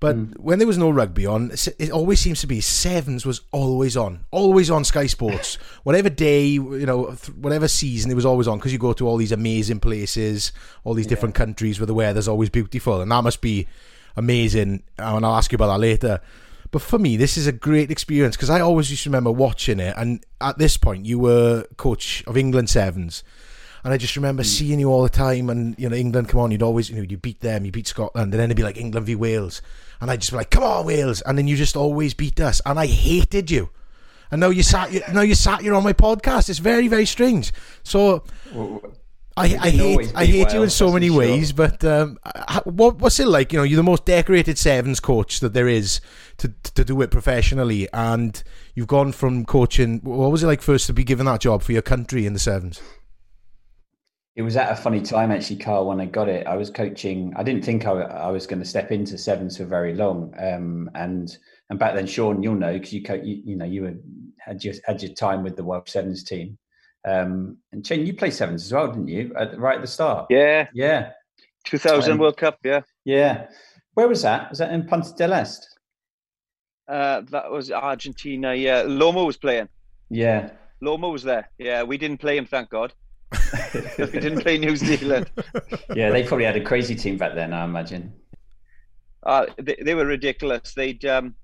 But 0.00 0.38
when 0.38 0.58
there 0.58 0.68
was 0.68 0.78
no 0.78 0.90
rugby 0.90 1.26
on, 1.26 1.50
it 1.78 1.90
always 1.90 2.20
seems 2.20 2.40
to 2.42 2.46
be 2.46 2.60
sevens 2.60 3.26
was 3.26 3.40
always 3.50 3.96
on, 3.96 4.26
always 4.30 4.70
on 4.70 4.84
Sky 4.84 5.06
Sports. 5.06 5.54
whatever 5.82 6.08
day, 6.08 6.44
you 6.44 6.86
know, 6.86 7.06
th- 7.06 7.36
whatever 7.36 7.66
season, 7.66 8.10
it 8.10 8.14
was 8.14 8.26
always 8.26 8.46
on 8.46 8.58
because 8.58 8.72
you 8.72 8.78
go 8.78 8.92
to 8.92 9.08
all 9.08 9.16
these 9.16 9.32
amazing 9.32 9.80
places, 9.80 10.52
all 10.84 10.94
these 10.94 11.08
different 11.08 11.34
countries 11.34 11.80
where 11.80 11.86
the 11.86 11.94
weather's 11.94 12.28
always 12.28 12.48
beautiful, 12.48 13.00
and 13.00 13.10
that 13.10 13.24
must 13.24 13.40
be 13.40 13.66
amazing. 14.14 14.84
And 14.98 15.26
I'll 15.26 15.34
ask 15.34 15.50
you 15.50 15.56
about 15.56 15.72
that 15.72 15.80
later. 15.80 16.20
But 16.70 16.82
for 16.82 16.98
me, 16.98 17.16
this 17.16 17.36
is 17.36 17.46
a 17.46 17.52
great 17.52 17.90
experience 17.90 18.36
because 18.36 18.50
I 18.50 18.60
always 18.60 18.90
used 18.90 19.04
to 19.04 19.10
remember 19.10 19.32
watching 19.32 19.80
it. 19.80 19.94
And 19.96 20.24
at 20.40 20.58
this 20.58 20.76
point, 20.76 21.06
you 21.06 21.18
were 21.18 21.64
coach 21.76 22.22
of 22.26 22.36
England 22.36 22.68
Sevens. 22.68 23.24
And 23.84 23.92
I 23.92 23.96
just 23.96 24.16
remember 24.16 24.42
mm. 24.42 24.46
seeing 24.46 24.80
you 24.80 24.90
all 24.90 25.02
the 25.02 25.08
time. 25.08 25.48
And, 25.48 25.74
you 25.78 25.88
know, 25.88 25.96
England 25.96 26.28
come 26.28 26.40
on, 26.40 26.50
you'd 26.50 26.62
always, 26.62 26.90
you 26.90 26.96
know, 26.96 27.02
you 27.02 27.16
beat 27.16 27.40
them, 27.40 27.64
you 27.64 27.72
beat 27.72 27.86
Scotland. 27.86 28.32
And 28.34 28.40
then 28.40 28.48
it'd 28.48 28.56
be 28.56 28.62
like 28.62 28.76
England 28.76 29.06
v 29.06 29.14
Wales. 29.14 29.62
And 30.00 30.10
I'd 30.10 30.20
just 30.20 30.32
be 30.32 30.36
like, 30.36 30.50
come 30.50 30.62
on, 30.62 30.84
Wales. 30.84 31.22
And 31.22 31.38
then 31.38 31.48
you 31.48 31.56
just 31.56 31.76
always 31.76 32.12
beat 32.12 32.40
us. 32.40 32.60
And 32.66 32.78
I 32.78 32.86
hated 32.86 33.50
you. 33.50 33.70
And 34.30 34.40
now 34.40 34.50
you 34.50 34.62
sat, 34.62 34.92
you, 34.92 35.00
now 35.12 35.22
you 35.22 35.34
sat 35.34 35.62
you're 35.62 35.74
on 35.74 35.84
my 35.84 35.94
podcast. 35.94 36.50
It's 36.50 36.58
very, 36.58 36.88
very 36.88 37.06
strange. 37.06 37.52
So 37.82 38.24
I, 39.38 39.58
I 39.60 39.70
hate 39.70 40.12
I 40.16 40.24
hate 40.24 40.52
you 40.52 40.62
in 40.64 40.70
so 40.70 40.92
many 40.92 41.08
sure. 41.08 41.18
ways, 41.18 41.52
but 41.52 41.84
um, 41.84 42.18
what 42.64 42.96
what's 42.96 43.20
it 43.20 43.28
like? 43.28 43.52
You 43.52 43.60
know, 43.60 43.62
you're 43.62 43.76
the 43.76 43.82
most 43.84 44.04
decorated 44.04 44.58
sevens 44.58 44.98
coach 44.98 45.40
that 45.40 45.54
there 45.54 45.68
is 45.68 46.00
to 46.38 46.52
to 46.74 46.84
do 46.84 47.00
it 47.02 47.10
professionally, 47.10 47.88
and 47.92 48.42
you've 48.74 48.88
gone 48.88 49.12
from 49.12 49.44
coaching. 49.44 50.00
What 50.02 50.32
was 50.32 50.42
it 50.42 50.48
like 50.48 50.60
first 50.60 50.86
to 50.88 50.92
be 50.92 51.04
given 51.04 51.26
that 51.26 51.40
job 51.40 51.62
for 51.62 51.72
your 51.72 51.82
country 51.82 52.26
in 52.26 52.32
the 52.32 52.38
sevens? 52.40 52.82
It 54.34 54.42
was 54.42 54.56
at 54.56 54.72
a 54.72 54.76
funny 54.76 55.00
time 55.00 55.30
actually, 55.30 55.56
Carl. 55.56 55.86
When 55.86 56.00
I 56.00 56.06
got 56.06 56.28
it, 56.28 56.46
I 56.46 56.56
was 56.56 56.70
coaching. 56.70 57.32
I 57.36 57.44
didn't 57.44 57.64
think 57.64 57.86
I, 57.86 57.92
I 57.92 58.30
was 58.30 58.46
going 58.46 58.60
to 58.60 58.68
step 58.68 58.90
into 58.90 59.16
sevens 59.18 59.56
for 59.56 59.64
very 59.66 59.94
long, 59.94 60.34
um, 60.38 60.90
and 60.94 61.36
and 61.70 61.78
back 61.78 61.94
then, 61.94 62.06
Sean, 62.06 62.42
you'll 62.42 62.56
know 62.56 62.78
because 62.78 62.92
you, 62.92 63.02
you 63.22 63.42
you 63.44 63.56
know 63.56 63.64
you 63.64 63.82
were 63.82 63.94
had 64.40 64.64
your 64.64 64.74
had 64.84 65.00
your 65.00 65.12
time 65.14 65.44
with 65.44 65.56
the 65.56 65.64
World 65.64 65.88
Sevens 65.88 66.24
team. 66.24 66.58
Um, 67.06 67.58
and 67.72 67.84
Chen, 67.84 68.06
you 68.06 68.14
played 68.14 68.34
sevens 68.34 68.64
as 68.64 68.72
well, 68.72 68.88
didn't 68.88 69.08
you? 69.08 69.32
At, 69.38 69.58
right 69.58 69.76
at 69.76 69.80
the 69.80 69.86
start. 69.86 70.26
Yeah. 70.30 70.68
Yeah. 70.74 71.10
2000 71.64 72.12
um, 72.12 72.18
World 72.18 72.36
Cup. 72.36 72.58
Yeah. 72.64 72.80
Yeah. 73.04 73.46
Where 73.94 74.08
was 74.08 74.22
that? 74.22 74.50
Was 74.50 74.58
that 74.58 74.72
in 74.72 74.86
Punta 74.86 75.12
del 75.14 75.32
Este? 75.32 75.66
Uh, 76.88 77.22
that 77.30 77.50
was 77.50 77.70
Argentina. 77.70 78.54
Yeah. 78.54 78.84
Lomu 78.84 79.26
was 79.26 79.36
playing. 79.36 79.68
Yeah. 80.10 80.50
Lomu 80.82 81.12
was 81.12 81.22
there. 81.22 81.50
Yeah. 81.58 81.82
We 81.82 81.98
didn't 81.98 82.18
play 82.18 82.36
him, 82.36 82.46
thank 82.46 82.70
God. 82.70 82.92
we 83.98 84.06
didn't 84.06 84.40
play 84.40 84.56
New 84.56 84.76
Zealand. 84.76 85.30
yeah, 85.94 86.10
they 86.10 86.22
probably 86.22 86.46
had 86.46 86.56
a 86.56 86.64
crazy 86.64 86.94
team 86.94 87.18
back 87.18 87.34
then, 87.34 87.52
I 87.52 87.64
imagine. 87.64 88.12
Uh, 89.22 89.46
they, 89.58 89.76
they 89.84 89.94
were 89.94 90.06
ridiculous. 90.06 90.72
They'd 90.74 91.04
um, 91.04 91.34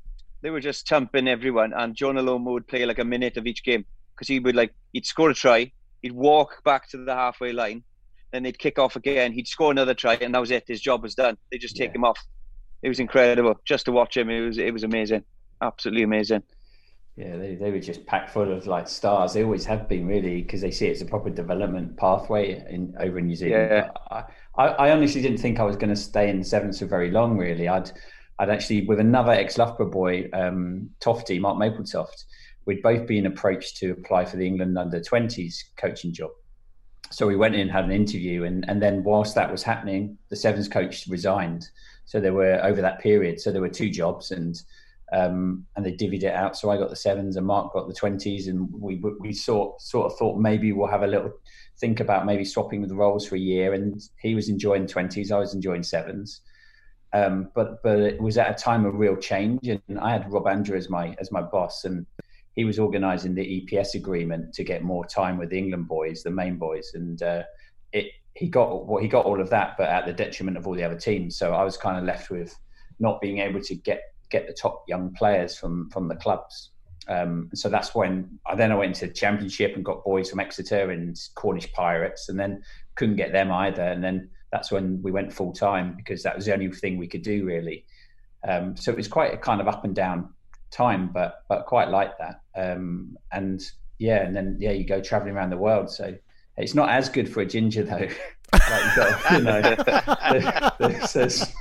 they 0.40 0.50
were 0.50 0.60
just 0.60 0.88
thumping 0.88 1.28
everyone, 1.28 1.72
and 1.74 1.94
Jonah 1.94 2.22
Lomu 2.22 2.52
would 2.52 2.66
play 2.66 2.86
like 2.86 2.98
a 2.98 3.04
minute 3.04 3.36
of 3.36 3.46
each 3.46 3.64
game 3.64 3.84
because 4.14 4.28
he 4.28 4.40
would 4.40 4.56
like 4.56 4.72
he'd 4.92 5.06
score 5.06 5.30
a 5.30 5.34
try, 5.34 5.70
he'd 6.02 6.12
walk 6.12 6.62
back 6.64 6.88
to 6.90 7.04
the 7.04 7.14
halfway 7.14 7.52
line, 7.52 7.82
then 8.32 8.42
they'd 8.42 8.58
kick 8.58 8.78
off 8.78 8.96
again, 8.96 9.32
he'd 9.32 9.48
score 9.48 9.70
another 9.70 9.94
try, 9.94 10.14
and 10.14 10.34
that 10.34 10.40
was 10.40 10.50
it. 10.50 10.64
His 10.66 10.80
job 10.80 11.02
was 11.02 11.14
done. 11.14 11.36
They 11.50 11.58
just 11.58 11.76
take 11.76 11.90
yeah. 11.90 11.96
him 11.96 12.04
off. 12.04 12.18
It 12.82 12.88
was 12.88 13.00
incredible 13.00 13.60
just 13.64 13.86
to 13.86 13.92
watch 13.92 14.16
him. 14.16 14.30
It 14.30 14.40
was 14.40 14.58
it 14.58 14.72
was 14.72 14.84
amazing, 14.84 15.24
absolutely 15.62 16.02
amazing. 16.02 16.42
Yeah, 17.16 17.36
they, 17.36 17.54
they 17.54 17.70
were 17.70 17.78
just 17.78 18.04
packed 18.06 18.30
full 18.30 18.52
of 18.52 18.66
like 18.66 18.88
stars. 18.88 19.34
They 19.34 19.44
always 19.44 19.64
have 19.66 19.88
been 19.88 20.06
really 20.06 20.42
because 20.42 20.60
they 20.60 20.72
see 20.72 20.88
it's 20.88 21.00
a 21.00 21.06
proper 21.06 21.30
development 21.30 21.96
pathway 21.96 22.64
in 22.68 22.92
over 22.98 23.20
in 23.20 23.26
New 23.26 23.36
Zealand. 23.36 23.70
Yeah. 23.70 23.90
I, 24.10 24.24
I, 24.56 24.66
I 24.66 24.90
honestly 24.90 25.22
didn't 25.22 25.38
think 25.38 25.60
I 25.60 25.64
was 25.64 25.76
going 25.76 25.90
to 25.90 25.96
stay 25.96 26.28
in 26.28 26.42
sevens 26.42 26.80
for 26.80 26.86
very 26.86 27.12
long. 27.12 27.38
Really, 27.38 27.68
I'd 27.68 27.92
I'd 28.40 28.50
actually 28.50 28.84
with 28.86 28.98
another 28.98 29.30
ex 29.30 29.56
Loughborough 29.58 29.90
boy, 29.90 30.28
um, 30.32 30.90
Tofty 30.98 31.38
Mark 31.38 31.56
Mapletoft, 31.56 32.24
we'd 32.66 32.82
both 32.82 33.06
been 33.06 33.26
approached 33.26 33.76
to 33.78 33.92
apply 33.92 34.24
for 34.24 34.36
the 34.36 34.46
England 34.46 34.78
under 34.78 35.00
20s 35.00 35.56
coaching 35.76 36.12
job. 36.12 36.30
So 37.10 37.26
we 37.26 37.36
went 37.36 37.54
in, 37.54 37.68
had 37.68 37.84
an 37.84 37.92
interview, 37.92 38.44
and, 38.44 38.64
and 38.68 38.82
then 38.82 39.04
whilst 39.04 39.34
that 39.34 39.50
was 39.50 39.62
happening, 39.62 40.18
the 40.30 40.36
sevens 40.36 40.68
coach 40.68 41.06
resigned. 41.06 41.68
So 42.06 42.20
there 42.20 42.32
were 42.32 42.62
over 42.62 42.80
that 42.80 43.00
period. 43.00 43.40
So 43.40 43.52
there 43.52 43.60
were 43.60 43.68
two 43.68 43.90
jobs, 43.90 44.30
and 44.30 44.60
um, 45.12 45.66
and 45.76 45.84
they 45.84 45.92
divvied 45.92 46.22
it 46.22 46.34
out. 46.34 46.56
So 46.56 46.70
I 46.70 46.76
got 46.76 46.90
the 46.90 46.96
sevens, 46.96 47.36
and 47.36 47.46
Mark 47.46 47.72
got 47.72 47.88
the 47.88 47.94
twenties, 47.94 48.48
and 48.48 48.68
we 48.72 49.02
we 49.20 49.32
sort 49.32 49.80
sort 49.80 50.10
of 50.10 50.18
thought 50.18 50.38
maybe 50.38 50.72
we'll 50.72 50.88
have 50.88 51.02
a 51.02 51.06
little 51.06 51.32
think 51.78 52.00
about 52.00 52.26
maybe 52.26 52.44
swapping 52.44 52.86
the 52.86 52.94
roles 52.94 53.26
for 53.26 53.36
a 53.36 53.40
year. 53.40 53.74
And 53.74 54.00
he 54.20 54.34
was 54.34 54.48
enjoying 54.48 54.86
twenties, 54.86 55.30
I 55.30 55.38
was 55.38 55.54
enjoying 55.54 55.82
sevens. 55.82 56.40
Um, 57.12 57.50
but 57.54 57.82
but 57.82 58.00
it 58.00 58.20
was 58.20 58.38
at 58.38 58.50
a 58.50 58.62
time 58.62 58.84
of 58.84 58.94
real 58.94 59.16
change, 59.16 59.68
and 59.68 60.00
I 60.00 60.10
had 60.10 60.32
Rob 60.32 60.48
Andrew 60.48 60.76
as 60.76 60.90
my 60.90 61.14
as 61.20 61.30
my 61.30 61.42
boss, 61.42 61.84
and 61.84 62.06
he 62.54 62.64
was 62.64 62.78
organising 62.78 63.34
the 63.34 63.66
EPS 63.66 63.94
agreement 63.94 64.54
to 64.54 64.64
get 64.64 64.82
more 64.82 65.04
time 65.04 65.38
with 65.38 65.50
the 65.50 65.58
England 65.58 65.88
boys, 65.88 66.22
the 66.22 66.30
main 66.30 66.56
boys, 66.56 66.92
and 66.94 67.22
uh, 67.22 67.42
it 67.92 68.06
he 68.34 68.48
got 68.48 68.86
well, 68.86 69.00
he 69.00 69.08
got 69.08 69.26
all 69.26 69.40
of 69.40 69.50
that, 69.50 69.76
but 69.76 69.88
at 69.88 70.06
the 70.06 70.12
detriment 70.12 70.56
of 70.56 70.66
all 70.66 70.74
the 70.74 70.84
other 70.84 70.98
teams. 70.98 71.36
So 71.36 71.54
I 71.54 71.64
was 71.64 71.76
kind 71.76 71.98
of 71.98 72.04
left 72.04 72.30
with 72.30 72.56
not 72.98 73.20
being 73.20 73.38
able 73.38 73.60
to 73.60 73.74
get 73.74 74.02
get 74.30 74.46
the 74.46 74.52
top 74.52 74.84
young 74.88 75.12
players 75.14 75.56
from 75.56 75.90
from 75.90 76.08
the 76.08 76.16
clubs. 76.16 76.70
Um, 77.06 77.50
so 77.54 77.68
that's 77.68 77.94
when 77.94 78.38
I 78.46 78.54
then 78.54 78.72
I 78.72 78.76
went 78.76 79.00
into 79.00 79.12
championship 79.12 79.74
and 79.74 79.84
got 79.84 80.04
boys 80.04 80.30
from 80.30 80.40
Exeter 80.40 80.90
and 80.90 81.16
Cornish 81.34 81.72
Pirates, 81.72 82.28
and 82.28 82.38
then 82.38 82.62
couldn't 82.94 83.16
get 83.16 83.32
them 83.32 83.50
either. 83.50 83.82
And 83.82 84.02
then 84.02 84.30
that's 84.52 84.70
when 84.70 85.02
we 85.02 85.10
went 85.10 85.32
full 85.32 85.52
time 85.52 85.94
because 85.96 86.22
that 86.22 86.36
was 86.36 86.46
the 86.46 86.52
only 86.52 86.70
thing 86.70 86.98
we 86.98 87.08
could 87.08 87.22
do 87.22 87.44
really. 87.44 87.84
Um, 88.46 88.76
so 88.76 88.92
it 88.92 88.96
was 88.96 89.08
quite 89.08 89.34
a 89.34 89.38
kind 89.38 89.60
of 89.60 89.68
up 89.68 89.84
and 89.84 89.94
down 89.94 90.32
time, 90.70 91.10
but 91.12 91.44
but 91.48 91.66
quite 91.66 91.88
like 91.88 92.12
that. 92.18 92.40
Um, 92.56 93.16
and 93.32 93.62
yeah, 93.98 94.22
and 94.22 94.34
then 94.34 94.56
yeah, 94.60 94.72
you 94.72 94.84
go 94.84 95.00
traveling 95.00 95.34
around 95.34 95.50
the 95.50 95.56
world. 95.56 95.90
So 95.90 96.14
it's 96.56 96.74
not 96.74 96.90
as 96.90 97.08
good 97.08 97.28
for 97.28 97.40
a 97.40 97.46
ginger 97.46 97.82
though. 97.82 98.08
like, 98.52 98.96
got, 98.96 99.32
you 99.32 99.42
know, 99.42 99.60
there's, 100.78 101.12
there's, 101.12 101.54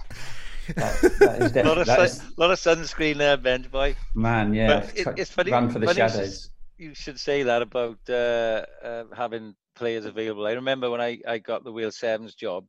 that, 0.75 1.15
that 1.19 1.41
is 1.41 1.55
a 1.55 1.63
lot 1.63 1.77
of 1.77 1.87
sun, 1.87 2.05
is, 2.05 2.37
lot 2.37 2.51
of 2.51 2.59
sunscreen 2.59 3.17
there, 3.17 3.37
bench 3.37 3.69
boy. 3.71 3.95
Man, 4.13 4.53
yeah, 4.53 4.85
it, 4.95 5.07
it's 5.17 5.31
funny. 5.31 5.51
Run 5.51 5.69
for 5.69 5.79
the 5.79 5.87
funny 5.87 5.97
shadows. 5.97 6.49
You 6.77 6.93
should 6.93 7.19
say 7.19 7.43
that 7.43 7.61
about 7.61 7.99
uh, 8.09 8.65
uh, 8.83 9.03
having 9.15 9.55
players 9.75 10.05
available. 10.05 10.45
I 10.45 10.53
remember 10.53 10.89
when 10.89 11.01
I, 11.01 11.19
I 11.27 11.37
got 11.37 11.63
the 11.63 11.71
Wheel 11.71 11.91
Sevens 11.91 12.35
job, 12.35 12.65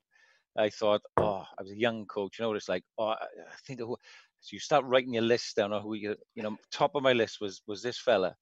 I 0.56 0.70
thought, 0.70 1.02
oh, 1.16 1.44
I 1.58 1.62
was 1.62 1.72
a 1.72 1.76
young 1.76 2.06
coach. 2.06 2.38
You 2.38 2.44
know, 2.44 2.48
what 2.48 2.56
it's 2.56 2.68
like, 2.68 2.84
oh, 2.98 3.08
I 3.08 3.16
think 3.66 3.80
who. 3.80 3.96
So 4.44 4.52
you 4.52 4.60
start 4.60 4.84
writing 4.84 5.14
your 5.14 5.22
list 5.22 5.56
down. 5.56 5.72
Or 5.72 5.80
who 5.80 5.94
you, 5.94 6.14
you 6.34 6.42
know, 6.42 6.56
top 6.70 6.94
of 6.94 7.02
my 7.02 7.14
list 7.14 7.38
was 7.40 7.62
was 7.66 7.82
this 7.82 7.98
fella, 7.98 8.36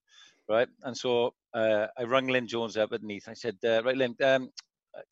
right? 0.48 0.66
And 0.82 0.96
so 0.96 1.34
uh, 1.54 1.86
I 1.96 2.02
rang 2.02 2.26
Lyn 2.26 2.48
Jones 2.48 2.76
up 2.76 2.92
at 2.92 3.04
Neath. 3.04 3.28
I 3.28 3.34
said, 3.34 3.56
uh, 3.64 3.84
right, 3.84 3.96
Lyn, 3.96 4.16
um, 4.24 4.50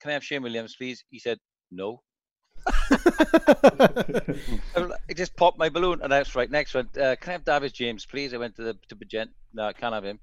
can 0.00 0.10
I 0.10 0.12
have 0.12 0.24
Shane 0.24 0.42
Williams, 0.42 0.74
please? 0.76 1.04
He 1.10 1.20
said, 1.20 1.38
no. 1.70 2.02
I 2.90 4.34
just 5.14 5.36
popped 5.36 5.58
my 5.58 5.68
balloon, 5.68 6.00
and 6.02 6.10
that's 6.10 6.34
right. 6.34 6.50
Next 6.50 6.74
one, 6.74 6.88
uh, 7.00 7.14
can 7.20 7.30
I 7.30 7.32
have 7.32 7.44
Dafydd 7.44 7.72
James, 7.72 8.04
please? 8.04 8.34
I 8.34 8.38
went 8.38 8.56
to 8.56 8.62
the 8.62 8.76
to 8.88 8.96
Bridgend. 8.96 9.28
No, 9.54 9.66
I 9.66 9.72
can't 9.72 9.94
have 9.94 10.04
him. 10.04 10.18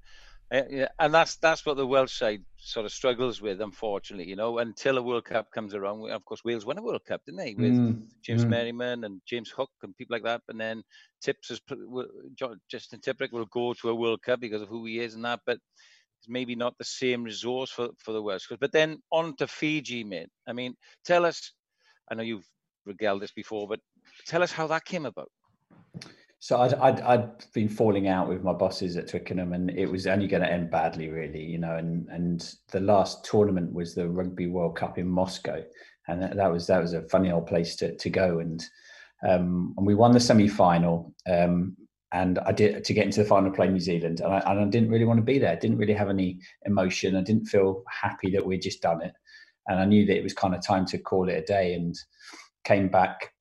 Uh, 0.50 0.62
yeah, 0.70 0.88
and 0.98 1.12
that's 1.12 1.36
that's 1.36 1.66
what 1.66 1.76
the 1.76 1.86
Welsh 1.86 2.12
side 2.12 2.42
sort 2.56 2.86
of 2.86 2.92
struggles 2.92 3.40
with, 3.40 3.60
unfortunately. 3.60 4.26
You 4.26 4.36
know, 4.36 4.58
until 4.58 4.96
a 4.96 5.02
World 5.02 5.26
Cup 5.26 5.50
comes 5.52 5.74
around. 5.74 6.10
Of 6.10 6.24
course, 6.24 6.42
Wales 6.42 6.64
won 6.64 6.78
a 6.78 6.82
World 6.82 7.04
Cup, 7.06 7.20
didn't 7.26 7.38
they? 7.38 7.54
With 7.54 7.72
mm. 7.72 8.02
James 8.22 8.46
mm. 8.46 8.48
Merriman 8.48 9.04
and 9.04 9.20
James 9.26 9.50
Hook 9.50 9.70
and 9.82 9.94
people 9.94 10.14
like 10.14 10.24
that. 10.24 10.40
And 10.48 10.58
then 10.58 10.84
Tips 11.20 11.50
is 11.50 11.60
Justin 12.70 13.00
Tipuric 13.00 13.32
will 13.32 13.44
go 13.46 13.74
to 13.74 13.90
a 13.90 13.94
World 13.94 14.22
Cup 14.22 14.40
because 14.40 14.62
of 14.62 14.68
who 14.68 14.86
he 14.86 15.00
is 15.00 15.14
and 15.14 15.24
that. 15.26 15.40
But 15.44 15.58
it's 16.18 16.28
maybe 16.28 16.54
not 16.54 16.78
the 16.78 16.84
same 16.84 17.24
resource 17.24 17.70
for 17.70 17.90
for 17.98 18.12
the 18.12 18.22
Welsh. 18.22 18.46
But 18.58 18.72
then 18.72 19.02
on 19.12 19.36
to 19.36 19.46
Fiji, 19.46 20.02
mate. 20.02 20.30
I 20.46 20.54
mean, 20.54 20.76
tell 21.04 21.26
us. 21.26 21.52
I 22.10 22.14
know 22.14 22.22
you've 22.22 22.48
regaled 22.86 23.20
this 23.20 23.32
before, 23.32 23.68
but 23.68 23.80
tell 24.26 24.42
us 24.42 24.50
how 24.50 24.66
that 24.68 24.86
came 24.86 25.04
about. 25.04 25.30
So 26.40 26.60
I'd, 26.60 26.74
I'd, 26.74 27.00
I'd 27.00 27.52
been 27.52 27.68
falling 27.68 28.06
out 28.06 28.28
with 28.28 28.44
my 28.44 28.52
bosses 28.52 28.96
at 28.96 29.08
Twickenham, 29.08 29.52
and 29.52 29.70
it 29.70 29.86
was 29.86 30.06
only 30.06 30.28
going 30.28 30.42
to 30.42 30.50
end 30.50 30.70
badly, 30.70 31.08
really, 31.08 31.42
you 31.42 31.58
know. 31.58 31.76
And 31.76 32.08
and 32.08 32.54
the 32.70 32.80
last 32.80 33.24
tournament 33.24 33.72
was 33.72 33.94
the 33.94 34.08
Rugby 34.08 34.46
World 34.46 34.76
Cup 34.76 34.98
in 34.98 35.08
Moscow, 35.08 35.64
and 36.06 36.22
that, 36.22 36.36
that 36.36 36.52
was 36.52 36.66
that 36.68 36.80
was 36.80 36.92
a 36.92 37.02
funny 37.08 37.32
old 37.32 37.46
place 37.46 37.74
to 37.76 37.96
to 37.96 38.10
go. 38.10 38.38
And 38.38 38.64
um, 39.28 39.74
and 39.76 39.86
we 39.86 39.94
won 39.94 40.12
the 40.12 40.20
semi 40.20 40.48
final. 40.48 41.12
Um, 41.28 41.76
and 42.12 42.38
I 42.38 42.52
did 42.52 42.84
to 42.84 42.94
get 42.94 43.04
into 43.04 43.22
the 43.22 43.28
final 43.28 43.50
play 43.50 43.68
New 43.68 43.80
Zealand, 43.80 44.20
and 44.20 44.32
I, 44.32 44.38
and 44.38 44.60
I 44.60 44.64
didn't 44.64 44.90
really 44.90 45.04
want 45.04 45.18
to 45.18 45.24
be 45.24 45.38
there. 45.38 45.52
I 45.52 45.56
didn't 45.56 45.76
really 45.76 45.92
have 45.92 46.08
any 46.08 46.38
emotion. 46.64 47.16
I 47.16 47.22
didn't 47.22 47.46
feel 47.46 47.82
happy 47.90 48.30
that 48.30 48.46
we'd 48.46 48.62
just 48.62 48.80
done 48.80 49.02
it, 49.02 49.12
and 49.66 49.80
I 49.80 49.84
knew 49.84 50.06
that 50.06 50.16
it 50.16 50.22
was 50.22 50.32
kind 50.32 50.54
of 50.54 50.64
time 50.64 50.86
to 50.86 50.98
call 50.98 51.28
it 51.28 51.34
a 51.34 51.42
day. 51.42 51.74
And 51.74 51.96
came 52.64 52.88
back 52.88 53.32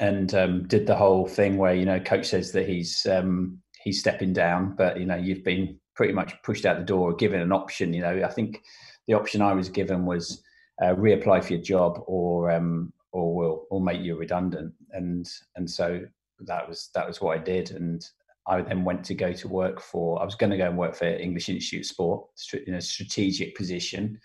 and 0.00 0.34
um, 0.34 0.66
did 0.68 0.86
the 0.86 0.96
whole 0.96 1.26
thing 1.26 1.56
where 1.56 1.74
you 1.74 1.86
know 1.86 2.00
coach 2.00 2.26
says 2.26 2.52
that 2.52 2.68
he's 2.68 3.06
um, 3.06 3.58
he's 3.82 4.00
stepping 4.00 4.32
down, 4.32 4.74
but 4.76 4.98
you 4.98 5.06
know 5.06 5.16
you've 5.16 5.44
been 5.44 5.78
pretty 5.94 6.12
much 6.12 6.40
pushed 6.42 6.64
out 6.64 6.78
the 6.78 6.84
door, 6.84 7.14
given 7.14 7.40
an 7.40 7.52
option. 7.52 7.92
You 7.92 8.02
know, 8.02 8.22
I 8.24 8.30
think 8.30 8.62
the 9.06 9.14
option 9.14 9.42
I 9.42 9.52
was 9.52 9.68
given 9.68 10.06
was 10.06 10.42
uh, 10.82 10.94
reapply 10.94 11.42
for 11.42 11.54
your 11.54 11.62
job, 11.62 12.02
or 12.06 12.50
um, 12.50 12.92
or 13.12 13.34
we'll 13.34 13.66
or 13.70 13.80
make 13.80 14.02
you 14.02 14.16
redundant, 14.16 14.72
and 14.92 15.28
and 15.56 15.68
so 15.68 16.00
that 16.40 16.68
was 16.68 16.90
that 16.94 17.06
was 17.06 17.20
what 17.20 17.38
I 17.38 17.42
did, 17.42 17.70
and 17.72 18.06
I 18.46 18.62
then 18.62 18.84
went 18.84 19.04
to 19.06 19.14
go 19.14 19.32
to 19.32 19.48
work 19.48 19.80
for. 19.80 20.20
I 20.20 20.24
was 20.24 20.34
going 20.34 20.50
to 20.50 20.56
go 20.56 20.68
and 20.68 20.78
work 20.78 20.94
for 20.94 21.06
English 21.06 21.48
Institute 21.48 21.80
of 21.80 21.86
Sport 21.86 22.26
in 22.66 22.74
a 22.74 22.80
strategic 22.80 23.56
position, 23.56 24.20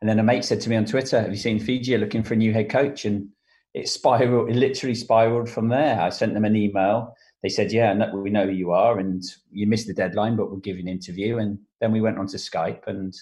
and 0.00 0.08
then 0.08 0.18
a 0.18 0.22
mate 0.22 0.44
said 0.44 0.60
to 0.62 0.70
me 0.70 0.76
on 0.76 0.84
Twitter, 0.84 1.20
"Have 1.20 1.30
you 1.30 1.36
seen 1.36 1.58
Fiji 1.58 1.96
looking 1.98 2.22
for 2.22 2.34
a 2.34 2.38
new 2.38 2.52
head 2.52 2.70
coach?" 2.70 3.04
and 3.04 3.28
it 3.74 3.88
spiraled, 3.88 4.50
it 4.50 4.56
literally 4.56 4.94
spiraled 4.94 5.48
from 5.48 5.68
there. 5.68 6.00
I 6.00 6.08
sent 6.08 6.34
them 6.34 6.44
an 6.44 6.56
email. 6.56 7.14
They 7.42 7.48
said, 7.48 7.72
"Yeah, 7.72 7.92
no, 7.92 8.16
we 8.16 8.30
know 8.30 8.46
who 8.46 8.52
you 8.52 8.72
are, 8.72 8.98
and 8.98 9.22
you 9.50 9.66
missed 9.66 9.86
the 9.86 9.94
deadline, 9.94 10.36
but 10.36 10.50
we'll 10.50 10.60
give 10.60 10.76
you 10.76 10.82
an 10.82 10.88
interview." 10.88 11.38
And 11.38 11.58
then 11.80 11.92
we 11.92 12.00
went 12.00 12.18
on 12.18 12.26
to 12.28 12.36
Skype, 12.36 12.86
and 12.86 13.14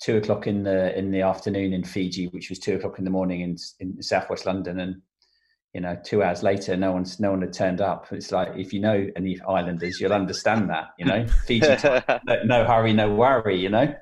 two 0.00 0.16
o'clock 0.16 0.46
in 0.46 0.62
the 0.62 0.96
in 0.98 1.10
the 1.10 1.22
afternoon 1.22 1.72
in 1.72 1.84
Fiji, 1.84 2.26
which 2.28 2.48
was 2.48 2.58
two 2.58 2.76
o'clock 2.76 2.98
in 2.98 3.04
the 3.04 3.10
morning 3.10 3.40
in 3.40 3.56
in 3.80 4.02
southwest 4.02 4.46
London, 4.46 4.80
and 4.80 5.02
you 5.74 5.80
know, 5.80 5.98
two 6.04 6.22
hours 6.22 6.44
later, 6.44 6.76
no 6.76 6.92
one's 6.92 7.18
no 7.18 7.32
one 7.32 7.42
had 7.42 7.52
turned 7.52 7.80
up. 7.80 8.06
It's 8.12 8.30
like 8.30 8.56
if 8.56 8.72
you 8.72 8.80
know 8.80 9.08
any 9.16 9.40
islanders, 9.46 10.00
you'll 10.00 10.12
understand 10.12 10.70
that. 10.70 10.90
You 10.98 11.04
know, 11.06 11.26
Fiji, 11.46 11.76
no, 12.24 12.42
no, 12.44 12.64
hurry, 12.64 12.92
no 12.92 13.12
worry. 13.12 13.60
You 13.60 13.70
know, 13.70 13.94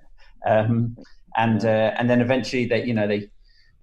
um, 0.47 0.97
and 1.37 1.65
uh, 1.65 1.93
and 1.97 2.11
then 2.11 2.21
eventually 2.21 2.67
they 2.67 2.85
you 2.85 2.93
know 2.93 3.09
they 3.09 3.31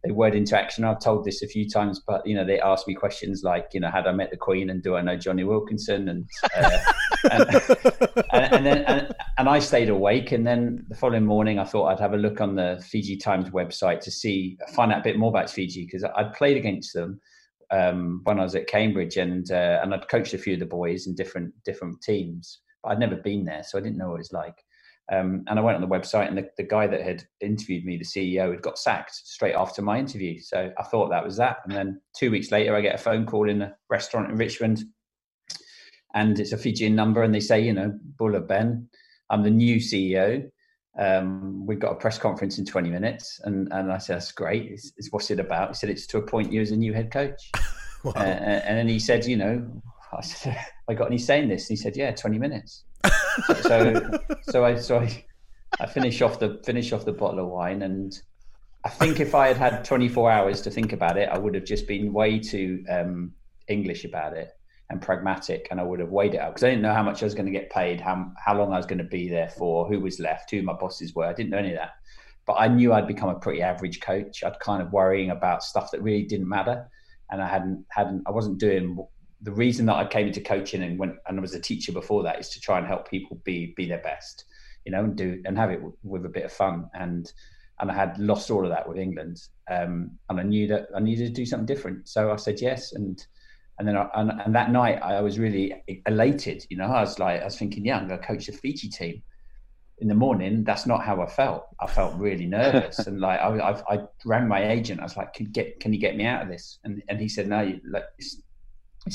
they 0.04 0.12
word 0.12 0.34
into 0.34 0.58
action. 0.58 0.84
I've 0.84 1.02
told 1.02 1.26
this 1.26 1.42
a 1.42 1.48
few 1.48 1.70
times, 1.70 2.02
but 2.06 2.26
you 2.26 2.36
know 2.36 2.46
they 2.46 2.60
ask 2.60 2.88
me 2.88 2.94
questions 2.94 3.44
like 3.44 3.68
you 3.74 3.80
know 3.80 3.92
had 3.92 4.08
I 4.08 4.12
met 4.12 4.32
the 4.32 4.38
Queen 4.38 4.70
and 4.70 4.82
do 4.82 4.96
I 4.96 5.02
know 5.02 5.18
Jonny 5.18 5.44
Wilkinson 5.44 6.10
and 6.10 6.30
uh, 6.56 6.80
and, 7.32 7.50
and, 8.32 8.54
and, 8.54 8.66
then 8.66 8.86
and, 8.86 9.16
and, 9.38 9.50
I 9.50 9.60
stayed 9.60 9.90
awake. 9.90 10.32
And 10.32 10.48
then 10.48 10.86
the 10.88 10.96
following 10.96 11.26
morning, 11.26 11.60
I 11.60 11.66
thought 11.66 11.88
I'd 11.88 12.00
have 12.00 12.14
a 12.14 12.18
look 12.18 12.40
on 12.40 12.56
the 12.56 12.84
Fiji 12.90 13.18
Times 13.18 13.50
website 13.50 14.00
to 14.02 14.12
see 14.12 14.58
find 14.74 14.92
out 14.92 15.00
a 15.00 15.04
bit 15.04 15.18
more 15.18 15.30
about 15.30 15.50
Fiji 15.50 15.86
because 15.86 16.06
I'd 16.16 16.34
played 16.34 16.56
against 16.56 16.94
them 16.94 17.20
um, 17.72 18.22
when 18.24 18.40
I 18.40 18.44
was 18.44 18.56
at 18.56 18.68
Cambridge 18.68 19.18
and 19.18 19.52
uh, 19.52 19.80
and 19.84 19.94
I'd 19.94 20.08
coached 20.08 20.34
a 20.34 20.38
few 20.38 20.54
of 20.54 20.60
the 20.60 20.66
boys 20.66 21.08
in 21.08 21.16
different 21.16 21.54
different 21.66 22.02
teams. 22.02 22.62
But 22.84 22.92
I'd 22.92 23.00
never 23.00 23.18
been 23.18 23.44
there, 23.44 23.64
so 23.64 23.78
I 23.78 23.82
didn't 23.82 23.98
know 23.98 24.10
what 24.10 24.16
it 24.16 24.20
was 24.20 24.34
like. 24.34 24.56
Um, 25.12 25.44
and 25.48 25.58
I 25.58 25.62
went 25.62 25.76
on 25.76 25.82
the 25.82 25.88
website, 25.88 26.28
and 26.28 26.38
the, 26.38 26.50
the, 26.58 26.64
guy 26.64 26.86
that 26.86 27.02
had 27.02 27.24
interviewed 27.42 27.84
me, 27.84 27.98
the 27.98 28.04
CEO, 28.04 28.52
had 28.52 28.62
got 28.62 28.78
sacked 28.78 29.16
straight 29.16 29.56
after 29.56 29.82
my 29.82 29.98
interview. 29.98 30.40
So 30.40 30.72
I 30.78 30.84
thought 30.84 31.10
that 31.10 31.26
was 31.26 31.38
that. 31.38 31.58
And 31.66 31.76
then 31.76 32.02
two 32.16 32.30
weeks 32.30 32.52
later, 32.52 32.76
I 32.76 32.82
get 32.82 32.94
a 32.94 33.00
phone 33.00 33.26
call 33.26 33.50
in 33.50 33.64
a 33.64 33.76
restaurant 33.90 34.30
in 34.30 34.38
Richmond, 34.38 34.84
and 36.14 36.40
it's 36.40 36.52
a 36.52 36.58
Fijian 36.58 36.96
number, 36.96 37.24
and 37.24 37.34
they 37.34 37.40
say, 37.40 37.60
you 37.60 37.74
know, 37.74 37.98
Bula 38.18 38.40
Ben, 38.40 38.88
I'm 39.32 39.42
the 39.42 39.50
new 39.50 39.78
CEO. 39.78 40.50
Um, 40.98 41.66
we've 41.66 41.80
got 41.80 41.94
a 41.94 41.96
press 41.96 42.20
conference 42.20 42.60
in 42.60 42.66
20 42.66 42.90
minutes. 42.90 43.40
And, 43.46 43.68
and 43.72 43.92
I 43.92 43.98
said, 43.98 44.18
that's 44.18 44.32
great. 44.32 44.72
It's, 44.72 44.92
it's 44.98 45.12
what's 45.12 45.32
it 45.32 45.40
about? 45.40 45.70
He 45.70 45.74
said, 45.76 45.90
it's 45.90 46.06
to 46.08 46.18
appoint 46.18 46.52
you 46.52 46.62
as 46.62 46.72
a 46.72 46.76
new 46.76 46.94
head 46.94 47.12
coach. 47.12 47.52
wow. 48.04 48.12
uh, 48.16 48.20
and 48.20 48.78
then 48.78 48.88
he 48.88 49.00
said, 49.00 49.26
you 49.26 49.38
know, 49.38 49.82
I 50.12 50.22
said, 50.22 50.60
I 50.90 50.94
got 50.94 51.08
any 51.08 51.18
saying 51.18 51.48
this? 51.48 51.70
And 51.70 51.78
he 51.78 51.82
said, 51.82 51.96
yeah, 51.96 52.12
20 52.12 52.38
minutes 52.38 52.84
so 53.62 54.20
so 54.44 54.66
I 54.66 54.76
so 54.76 55.00
I, 55.00 55.26
I 55.80 55.86
finish 55.86 56.22
off 56.22 56.40
the 56.40 56.60
finish 56.66 56.92
off 56.92 57.06
the 57.06 57.14
bottle 57.14 57.40
of 57.40 57.48
wine 57.48 57.82
and 57.82 58.20
I 58.86 58.90
think 58.90 59.20
if 59.20 59.36
I 59.36 59.48
had 59.48 59.58
had 59.58 59.84
24 59.84 60.32
hours 60.32 60.62
to 60.62 60.72
think 60.72 60.94
about 60.94 61.18
it, 61.18 61.28
I 61.30 61.38
would 61.38 61.54
have 61.54 61.66
just 61.66 61.86
been 61.86 62.14
way 62.14 62.40
too 62.40 62.84
um, 62.90 63.34
English 63.68 64.06
about 64.06 64.38
it 64.38 64.52
and 64.90 65.02
pragmatic, 65.02 65.68
and 65.70 65.80
I 65.80 65.84
would 65.84 66.00
have 66.00 66.10
weighed 66.10 66.34
it 66.34 66.40
out 66.40 66.54
because 66.54 66.64
I 66.64 66.70
didn't 66.70 66.82
know 66.82 66.94
how 66.94 67.04
much 67.04 67.22
I 67.22 67.26
was 67.26 67.36
going 67.36 67.46
to 67.46 67.52
get 67.52 67.70
paid, 67.70 68.00
how 68.00 68.32
how 68.44 68.58
long 68.58 68.74
I 68.74 68.78
was 68.78 68.86
going 68.86 69.00
to 69.00 69.04
be 69.04 69.30
there 69.30 69.50
for, 69.50 69.88
who 69.88 70.00
was 70.00 70.20
left, 70.20 70.50
who 70.50 70.62
my 70.62 70.74
bosses 70.74 71.14
were. 71.14 71.26
I 71.26 71.34
didn't 71.34 71.50
know 71.50 71.58
any 71.58 71.72
of 71.72 71.78
that, 71.78 71.92
but 72.48 72.54
I 72.54 72.70
knew 72.70 72.94
I'd 72.94 73.08
become 73.08 73.30
a 73.30 73.40
pretty 73.40 73.62
average 73.62 74.00
coach. 74.00 74.44
I'd 74.44 74.60
kind 74.60 74.82
of 74.82 74.94
worrying 74.94 75.30
about 75.30 75.64
stuff 75.64 75.92
that 75.92 76.02
really 76.02 76.24
didn't 76.24 76.48
matter, 76.48 76.90
and 77.30 77.42
I 77.42 77.48
hadn't 77.48 77.86
hadn't 77.90 78.24
I 78.28 78.32
wasn't 78.32 78.60
doing 78.60 78.98
the 79.42 79.52
reason 79.52 79.86
that 79.86 79.96
I 79.96 80.06
came 80.06 80.28
into 80.28 80.42
coaching 80.42 80.84
and 80.84 81.00
went 81.00 81.16
and 81.28 81.42
was 81.42 81.56
a 81.56 81.60
teacher 81.60 81.92
before 81.92 82.24
that 82.24 82.40
is 82.40 82.50
to 82.50 82.62
try 82.62 82.78
and 82.78 82.88
help 82.88 83.10
people 83.10 83.40
be 83.44 83.74
be 83.78 83.88
their 83.88 84.02
best, 84.02 84.46
you 84.86 84.92
know, 84.92 85.04
and 85.04 85.16
do 85.16 85.42
and 85.46 85.58
have 85.58 85.72
it 85.72 85.78
w- 85.78 85.96
with 86.04 86.26
a 86.26 86.30
bit 86.30 86.46
of 86.46 86.52
fun. 86.52 86.90
And 86.94 87.32
and 87.80 87.90
I 87.90 87.94
had 87.94 88.18
lost 88.20 88.52
all 88.52 88.66
of 88.66 88.72
that 88.72 88.88
with 88.88 88.98
England, 88.98 89.42
um, 89.70 90.12
and 90.30 90.40
I 90.40 90.44
knew 90.44 90.68
that 90.68 90.88
I 90.96 91.00
needed 91.00 91.28
to 91.28 91.34
do 91.34 91.46
something 91.46 91.66
different. 91.66 92.10
So 92.10 92.32
I 92.32 92.36
said 92.36 92.60
yes, 92.60 92.92
and 92.92 93.26
and 93.78 93.88
then 93.88 93.96
I, 93.96 94.10
and, 94.16 94.32
and 94.46 94.56
that 94.56 94.72
night 94.72 95.02
I 95.02 95.22
was 95.22 95.40
really 95.40 95.74
elated. 96.06 96.66
You 96.70 96.78
know, 96.78 96.88
I 96.88 97.02
was 97.02 97.18
like 97.18 97.42
I 97.42 97.46
was 97.46 97.58
thinking, 97.58 97.86
yeah, 97.86 97.98
I'm 97.98 98.08
going 98.08 98.20
to 98.20 98.28
coach 98.28 98.48
the 98.48 98.52
Fiji 98.52 98.90
team. 98.90 99.24
In 100.02 100.08
the 100.08 100.16
morning, 100.16 100.64
that's 100.64 100.86
not 100.86 101.04
how 101.04 101.22
I 101.22 101.28
felt. 101.28 101.66
I 101.82 101.88
felt 101.88 102.16
really 102.16 102.46
nervous, 102.60 103.00
and 103.00 103.20
like 103.22 103.40
I, 103.40 103.58
I, 103.58 103.96
I 103.96 104.00
rang 104.26 104.48
my 104.48 104.70
agent. 104.70 105.00
I 105.00 105.04
was 105.04 105.18
like, 105.18 105.34
"Can 105.34 105.48
get, 105.52 105.80
can 105.80 105.94
you 105.94 106.00
get 106.00 106.16
me 106.18 106.26
out 106.26 106.42
of 106.42 106.50
this?" 106.50 106.80
And 106.84 107.02
and 107.08 107.20
he 107.20 107.28
said, 107.28 107.48
"No, 107.48 107.62
you, 107.62 107.82
like, 107.86 108.06
it's 108.18 108.42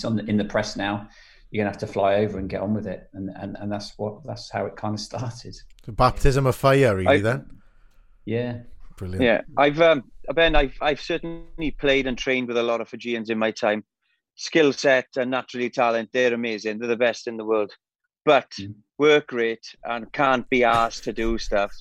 on 0.03 0.17
the, 0.17 0.25
in 0.25 0.39
the 0.39 0.45
press 0.47 0.77
now. 0.77 1.07
You're 1.51 1.63
gonna 1.63 1.71
have 1.73 1.81
to 1.81 1.87
fly 1.87 2.15
over 2.17 2.39
and 2.39 2.49
get 2.49 2.63
on 2.63 2.73
with 2.75 2.87
it, 2.87 3.09
and 3.13 3.31
and, 3.37 3.57
and 3.61 3.71
that's 3.71 3.99
what 3.99 4.25
that's 4.25 4.51
how 4.51 4.65
it 4.65 4.77
kind 4.77 4.95
of 4.95 5.01
started. 5.01 5.55
The 5.85 5.93
baptism 5.93 6.47
of 6.47 6.57
fire, 6.57 6.97
really. 6.97 7.07
I, 7.07 7.21
then, 7.21 7.47
yeah, 8.25 8.61
brilliant. 8.97 9.23
Yeah, 9.23 9.43
I've 9.57 9.81
um, 9.81 10.05
Ben, 10.35 10.57
I've 10.57 10.77
I've 10.81 11.01
certainly 11.01 11.71
played 11.73 12.07
and 12.07 12.17
trained 12.17 12.49
with 12.49 12.57
a 12.57 12.63
lot 12.63 12.81
of 12.81 12.89
Fijians 12.89 13.31
in 13.31 13.39
my 13.39 13.51
time. 13.51 13.85
Skill 14.37 14.73
set 14.73 15.07
and 15.17 15.31
naturally 15.31 15.71
talent, 15.71 16.11
they're 16.13 16.35
amazing. 16.35 16.79
They're 16.79 16.89
the 16.89 16.97
best 16.97 17.29
in 17.29 17.37
the 17.37 17.45
world. 17.45 17.73
But 18.25 18.51
mm. 18.59 18.75
work 18.99 19.31
rate 19.31 19.77
and 19.85 20.11
can't 20.13 20.49
be 20.51 20.65
asked 20.65 21.05
to 21.05 21.13
do 21.13 21.39
stuff. 21.39 21.73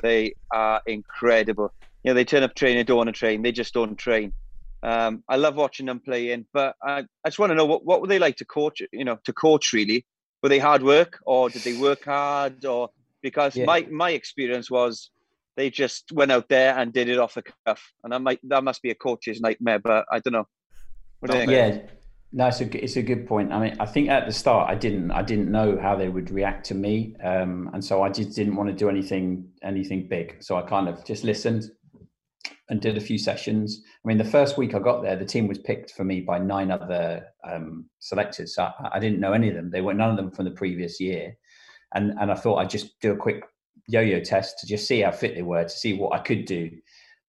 They 0.00 0.32
are 0.52 0.80
incredible. 0.86 1.72
You 2.04 2.10
know, 2.10 2.14
they 2.14 2.24
turn 2.24 2.44
up 2.44 2.54
training, 2.54 2.84
don't 2.86 2.96
want 2.96 3.08
to 3.08 3.12
train. 3.12 3.42
They 3.42 3.52
just 3.52 3.74
don't 3.74 3.96
train. 3.96 4.32
Um, 4.82 5.24
I 5.28 5.36
love 5.36 5.56
watching 5.56 5.86
them 5.86 6.00
playing, 6.00 6.46
but 6.52 6.76
I, 6.82 7.04
I 7.24 7.28
just 7.28 7.38
want 7.38 7.50
to 7.50 7.56
know 7.56 7.66
what, 7.66 7.84
what 7.84 8.00
were 8.00 8.06
they 8.06 8.18
like 8.18 8.36
to 8.36 8.44
coach? 8.44 8.80
You 8.92 9.04
know, 9.04 9.18
to 9.24 9.32
coach 9.32 9.72
really. 9.72 10.06
Were 10.42 10.48
they 10.48 10.60
hard 10.60 10.84
work, 10.84 11.18
or 11.26 11.50
did 11.50 11.62
they 11.62 11.76
work 11.76 12.04
hard, 12.04 12.64
or 12.64 12.90
because 13.22 13.56
yeah. 13.56 13.64
my 13.64 13.86
my 13.90 14.10
experience 14.10 14.70
was 14.70 15.10
they 15.56 15.68
just 15.68 16.12
went 16.12 16.30
out 16.30 16.48
there 16.48 16.78
and 16.78 16.92
did 16.92 17.08
it 17.08 17.18
off 17.18 17.34
the 17.34 17.42
cuff, 17.66 17.92
and 18.04 18.12
that 18.12 18.20
might 18.20 18.38
that 18.44 18.62
must 18.62 18.80
be 18.80 18.90
a 18.90 18.94
coach's 18.94 19.40
nightmare. 19.40 19.80
But 19.80 20.06
I 20.12 20.20
don't 20.20 20.32
know. 20.32 20.46
What 21.18 21.32
do 21.32 21.50
yeah, 21.50 21.78
no, 22.30 22.46
it's 22.46 22.60
a 22.60 22.84
it's 22.84 22.96
a 22.96 23.02
good 23.02 23.26
point. 23.26 23.52
I 23.52 23.58
mean, 23.58 23.76
I 23.80 23.86
think 23.86 24.10
at 24.10 24.26
the 24.26 24.32
start 24.32 24.70
I 24.70 24.74
didn't 24.74 25.10
I 25.10 25.22
didn't 25.22 25.50
know 25.50 25.78
how 25.80 25.96
they 25.96 26.08
would 26.08 26.30
react 26.30 26.66
to 26.66 26.74
me, 26.74 27.16
um, 27.24 27.70
and 27.72 27.84
so 27.84 28.02
I 28.02 28.10
just 28.10 28.36
didn't 28.36 28.54
want 28.54 28.68
to 28.68 28.74
do 28.74 28.88
anything 28.88 29.48
anything 29.62 30.06
big. 30.08 30.36
So 30.40 30.56
I 30.56 30.62
kind 30.62 30.88
of 30.88 31.04
just 31.04 31.24
listened, 31.24 31.70
and 32.68 32.80
did 32.80 32.96
a 32.96 33.00
few 33.00 33.18
sessions. 33.18 33.82
I 34.04 34.08
mean, 34.08 34.18
the 34.18 34.24
first 34.24 34.58
week 34.58 34.74
I 34.74 34.78
got 34.78 35.02
there, 35.02 35.16
the 35.16 35.24
team 35.24 35.48
was 35.48 35.58
picked 35.58 35.92
for 35.92 36.04
me 36.04 36.20
by 36.20 36.38
nine 36.38 36.70
other 36.70 37.26
um, 37.48 37.86
selectors. 37.98 38.54
So 38.54 38.64
I, 38.64 38.90
I, 38.94 38.98
didn't 38.98 39.20
know 39.20 39.32
any 39.32 39.48
of 39.48 39.54
them. 39.54 39.70
They 39.70 39.80
were 39.80 39.94
none 39.94 40.10
of 40.10 40.16
them 40.16 40.30
from 40.30 40.44
the 40.44 40.50
previous 40.50 41.00
year, 41.00 41.36
and 41.94 42.12
and 42.20 42.30
I 42.30 42.34
thought 42.34 42.58
I'd 42.58 42.70
just 42.70 43.00
do 43.00 43.12
a 43.12 43.16
quick 43.16 43.44
yo-yo 43.86 44.20
test 44.20 44.58
to 44.58 44.66
just 44.66 44.86
see 44.86 45.00
how 45.00 45.10
fit 45.10 45.34
they 45.34 45.42
were, 45.42 45.62
to 45.62 45.68
see 45.68 45.94
what 45.94 46.12
I 46.12 46.22
could 46.22 46.44
do 46.44 46.70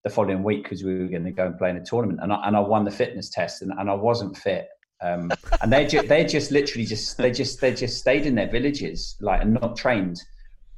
the 0.04 0.10
following 0.10 0.43
week 0.43 0.63
because 0.63 0.84
we 0.84 0.97
were 0.97 1.08
going 1.08 1.25
to 1.25 1.32
go 1.32 1.45
and 1.45 1.58
play 1.58 1.69
in 1.69 1.78
a 1.78 1.86
tournament. 1.86 2.19
And 2.21 2.32
I, 2.34 2.47
and 2.47 2.56
I 2.56 2.60
won 2.60 2.86
the 2.86 2.91
fitness 2.91 3.30
test, 3.30 3.62
and, 3.62 3.71
and 3.78 3.89
I 3.89 3.93
wasn't 3.93 4.38
fit. 4.38 4.67
Um, 5.02 5.32
and 5.62 5.71
they 5.71 5.88
ju- 5.88 6.06
they 6.06 6.25
just 6.25 6.52
literally 6.52 6.86
just 6.86 7.17
they 7.17 7.32
just 7.32 7.62
they 7.62 7.73
just 7.73 7.97
stayed 7.97 8.25
in 8.25 8.36
their 8.36 8.49
villages 8.49 9.15
like 9.21 9.41
and 9.41 9.54
not 9.54 9.78
trained 9.78 10.21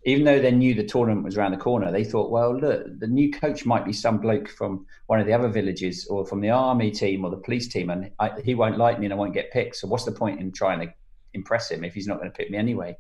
even 0.04 0.26
though 0.26 0.40
they 0.40 0.52
knew 0.52 0.74
the 0.74 0.84
tournament 0.84 1.24
was 1.24 1.38
around 1.38 1.52
the 1.52 1.58
corner, 1.58 1.92
they 1.92 2.04
thought, 2.04 2.32
well, 2.32 2.58
look, 2.58 3.00
the 3.00 3.08
new 3.08 3.32
coach 3.32 3.66
might 3.66 3.86
be 3.86 3.94
some 3.94 4.18
bloke 4.18 4.50
from 4.50 4.86
one 5.06 5.20
of 5.20 5.28
the 5.28 5.34
other 5.34 5.48
villages 5.48 6.08
or 6.08 6.26
from 6.26 6.42
the 6.42 6.50
army 6.50 6.90
team 6.90 7.24
or 7.24 7.30
the 7.30 7.38
police 7.38 7.68
team, 7.68 7.90
and 7.92 8.10
I, 8.20 8.32
he 8.44 8.56
won't 8.56 8.78
like 8.78 9.00
me 9.00 9.06
and 9.06 9.14
I 9.14 9.18
won't 9.18 9.34
get 9.34 9.52
picked. 9.52 9.76
So 9.76 9.88
what's 9.88 10.06
the 10.06 10.12
point 10.12 10.40
in 10.40 10.52
trying 10.52 10.80
to 10.80 10.94
impress 11.34 11.70
him 11.70 11.84
if 11.84 11.94
he's 11.94 12.08
not 12.08 12.18
going 12.18 12.32
to 12.32 12.36
pick 12.36 12.50
me 12.50 12.58
anyway? 12.58 12.98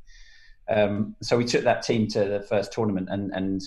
Um, 0.69 1.15
so 1.21 1.37
we 1.37 1.45
took 1.45 1.63
that 1.63 1.81
team 1.81 2.07
to 2.09 2.25
the 2.25 2.41
first 2.41 2.71
tournament, 2.71 3.09
and 3.09 3.31
and 3.31 3.61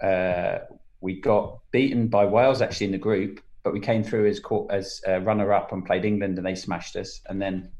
uh, 0.00 0.64
we 1.00 1.20
got 1.20 1.58
beaten 1.72 2.06
by 2.06 2.26
Wales 2.26 2.62
actually 2.62 2.86
in 2.86 2.92
the 2.92 2.98
group, 2.98 3.40
but 3.64 3.72
we 3.72 3.80
came 3.80 4.04
through 4.04 4.28
as 4.28 4.40
as 4.70 5.02
uh, 5.08 5.18
runner 5.20 5.52
up 5.52 5.72
and 5.72 5.84
played 5.84 6.04
England, 6.04 6.38
and 6.38 6.46
they 6.46 6.54
smashed 6.54 6.94
us. 6.94 7.20
And 7.28 7.42
then 7.42 7.72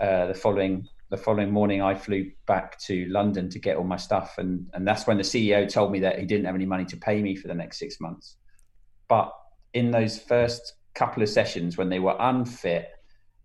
uh, 0.00 0.26
the 0.26 0.34
following 0.34 0.88
the 1.10 1.16
following 1.16 1.50
morning, 1.50 1.82
I 1.82 1.94
flew 1.94 2.30
back 2.46 2.78
to 2.82 3.06
London 3.06 3.50
to 3.50 3.58
get 3.58 3.76
all 3.76 3.84
my 3.84 3.96
stuff, 3.96 4.36
and 4.38 4.70
and 4.74 4.86
that's 4.86 5.06
when 5.06 5.16
the 5.16 5.24
CEO 5.24 5.68
told 5.68 5.90
me 5.90 6.00
that 6.00 6.18
he 6.18 6.24
didn't 6.24 6.46
have 6.46 6.54
any 6.54 6.66
money 6.66 6.84
to 6.86 6.96
pay 6.96 7.20
me 7.20 7.34
for 7.34 7.48
the 7.48 7.54
next 7.54 7.78
six 7.78 8.00
months. 8.00 8.36
But 9.08 9.32
in 9.74 9.90
those 9.90 10.18
first 10.18 10.74
couple 10.94 11.22
of 11.22 11.28
sessions, 11.28 11.76
when 11.76 11.88
they 11.88 11.98
were 11.98 12.16
unfit, 12.18 12.88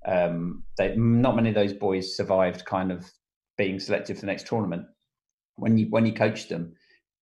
um, 0.08 0.64
they, 0.78 0.96
not 0.96 1.36
many 1.36 1.50
of 1.50 1.56
those 1.56 1.74
boys 1.74 2.16
survived 2.16 2.66
kind 2.66 2.92
of 2.92 3.12
being 3.58 3.80
selected 3.80 4.16
for 4.16 4.22
the 4.22 4.28
next 4.28 4.46
tournament. 4.46 4.86
When 5.56 5.78
you 5.78 5.88
when 5.90 6.06
you 6.06 6.14
coached 6.14 6.50
them, 6.50 6.74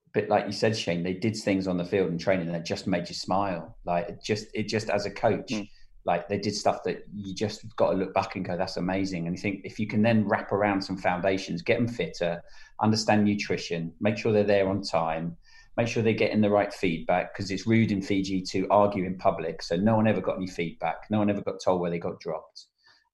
a 0.08 0.20
bit 0.20 0.30
like 0.30 0.46
you 0.46 0.52
said, 0.52 0.78
Shane, 0.78 1.04
they 1.04 1.14
did 1.14 1.38
things 1.38 1.70
on 1.70 1.78
the 1.78 1.86
field 1.86 2.10
and 2.10 2.20
training 2.20 2.52
that 2.52 2.66
just 2.66 2.86
made 2.86 3.08
you 3.08 3.16
smile. 3.16 3.78
Like 3.86 4.10
it 4.10 4.20
just 4.22 4.48
it 4.54 4.68
just 4.68 4.90
as 4.90 5.06
a 5.06 5.12
coach. 5.12 5.52
Mm 5.52 5.70
like 6.06 6.28
they 6.28 6.38
did 6.38 6.56
stuff 6.56 6.84
that 6.84 7.06
you 7.14 7.34
just 7.34 7.64
got 7.76 7.92
to 7.92 7.98
look 7.98 8.14
back 8.14 8.36
and 8.36 8.46
go, 8.46 8.58
that's 8.58 8.78
amazing. 8.78 9.28
And 9.28 9.36
you 9.36 9.42
think 9.42 9.62
if 9.64 9.80
you 9.80 9.88
can 9.88 10.02
then 10.02 10.28
wrap 10.28 10.52
around 10.52 10.82
some 10.82 10.98
foundations, 10.98 11.62
get 11.62 11.78
them 11.78 11.88
fitter, 11.88 12.42
understand 12.82 13.24
nutrition, 13.24 13.94
make 14.02 14.18
sure 14.18 14.34
they're 14.34 14.44
there 14.44 14.68
on 14.68 14.82
time, 14.82 15.38
make 15.78 15.88
sure 15.88 16.04
they're 16.04 16.14
getting 16.14 16.42
the 16.42 16.50
right 16.50 16.74
feedback 16.74 17.34
because 17.34 17.52
it's 17.52 17.66
rude 17.66 17.92
in 17.92 18.02
Fiji 18.02 18.42
to 18.42 18.68
argue 18.70 19.06
in 19.06 19.18
public. 19.18 19.62
So 19.62 19.78
no 19.78 19.96
one 19.96 20.08
ever 20.08 20.22
got 20.22 20.36
any 20.38 20.48
feedback. 20.48 21.10
No 21.10 21.20
one 21.20 21.30
ever 21.30 21.42
got 21.42 21.62
told 21.64 21.80
where 21.80 21.92
they 21.92 22.00
got 22.00 22.20
dropped. 22.20 22.66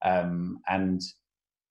Um, 0.02 0.60
and 0.68 1.02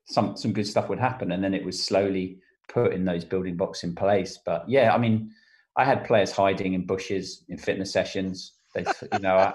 some 0.06 0.36
some 0.36 0.52
good 0.52 0.66
stuff 0.66 0.88
would 0.88 0.98
happen, 0.98 1.32
and 1.32 1.42
then 1.42 1.54
it 1.54 1.64
was 1.64 1.82
slowly 1.82 2.38
putting 2.68 3.04
those 3.04 3.24
building 3.24 3.56
blocks 3.56 3.82
in 3.82 3.94
place. 3.94 4.38
But 4.44 4.68
yeah, 4.68 4.94
I 4.94 4.98
mean, 4.98 5.30
I 5.76 5.84
had 5.84 6.04
players 6.04 6.32
hiding 6.32 6.74
in 6.74 6.86
bushes 6.86 7.44
in 7.48 7.58
fitness 7.58 7.92
sessions. 7.92 8.52
They, 8.74 8.84
you 9.12 9.18
know, 9.20 9.36
I, 9.36 9.54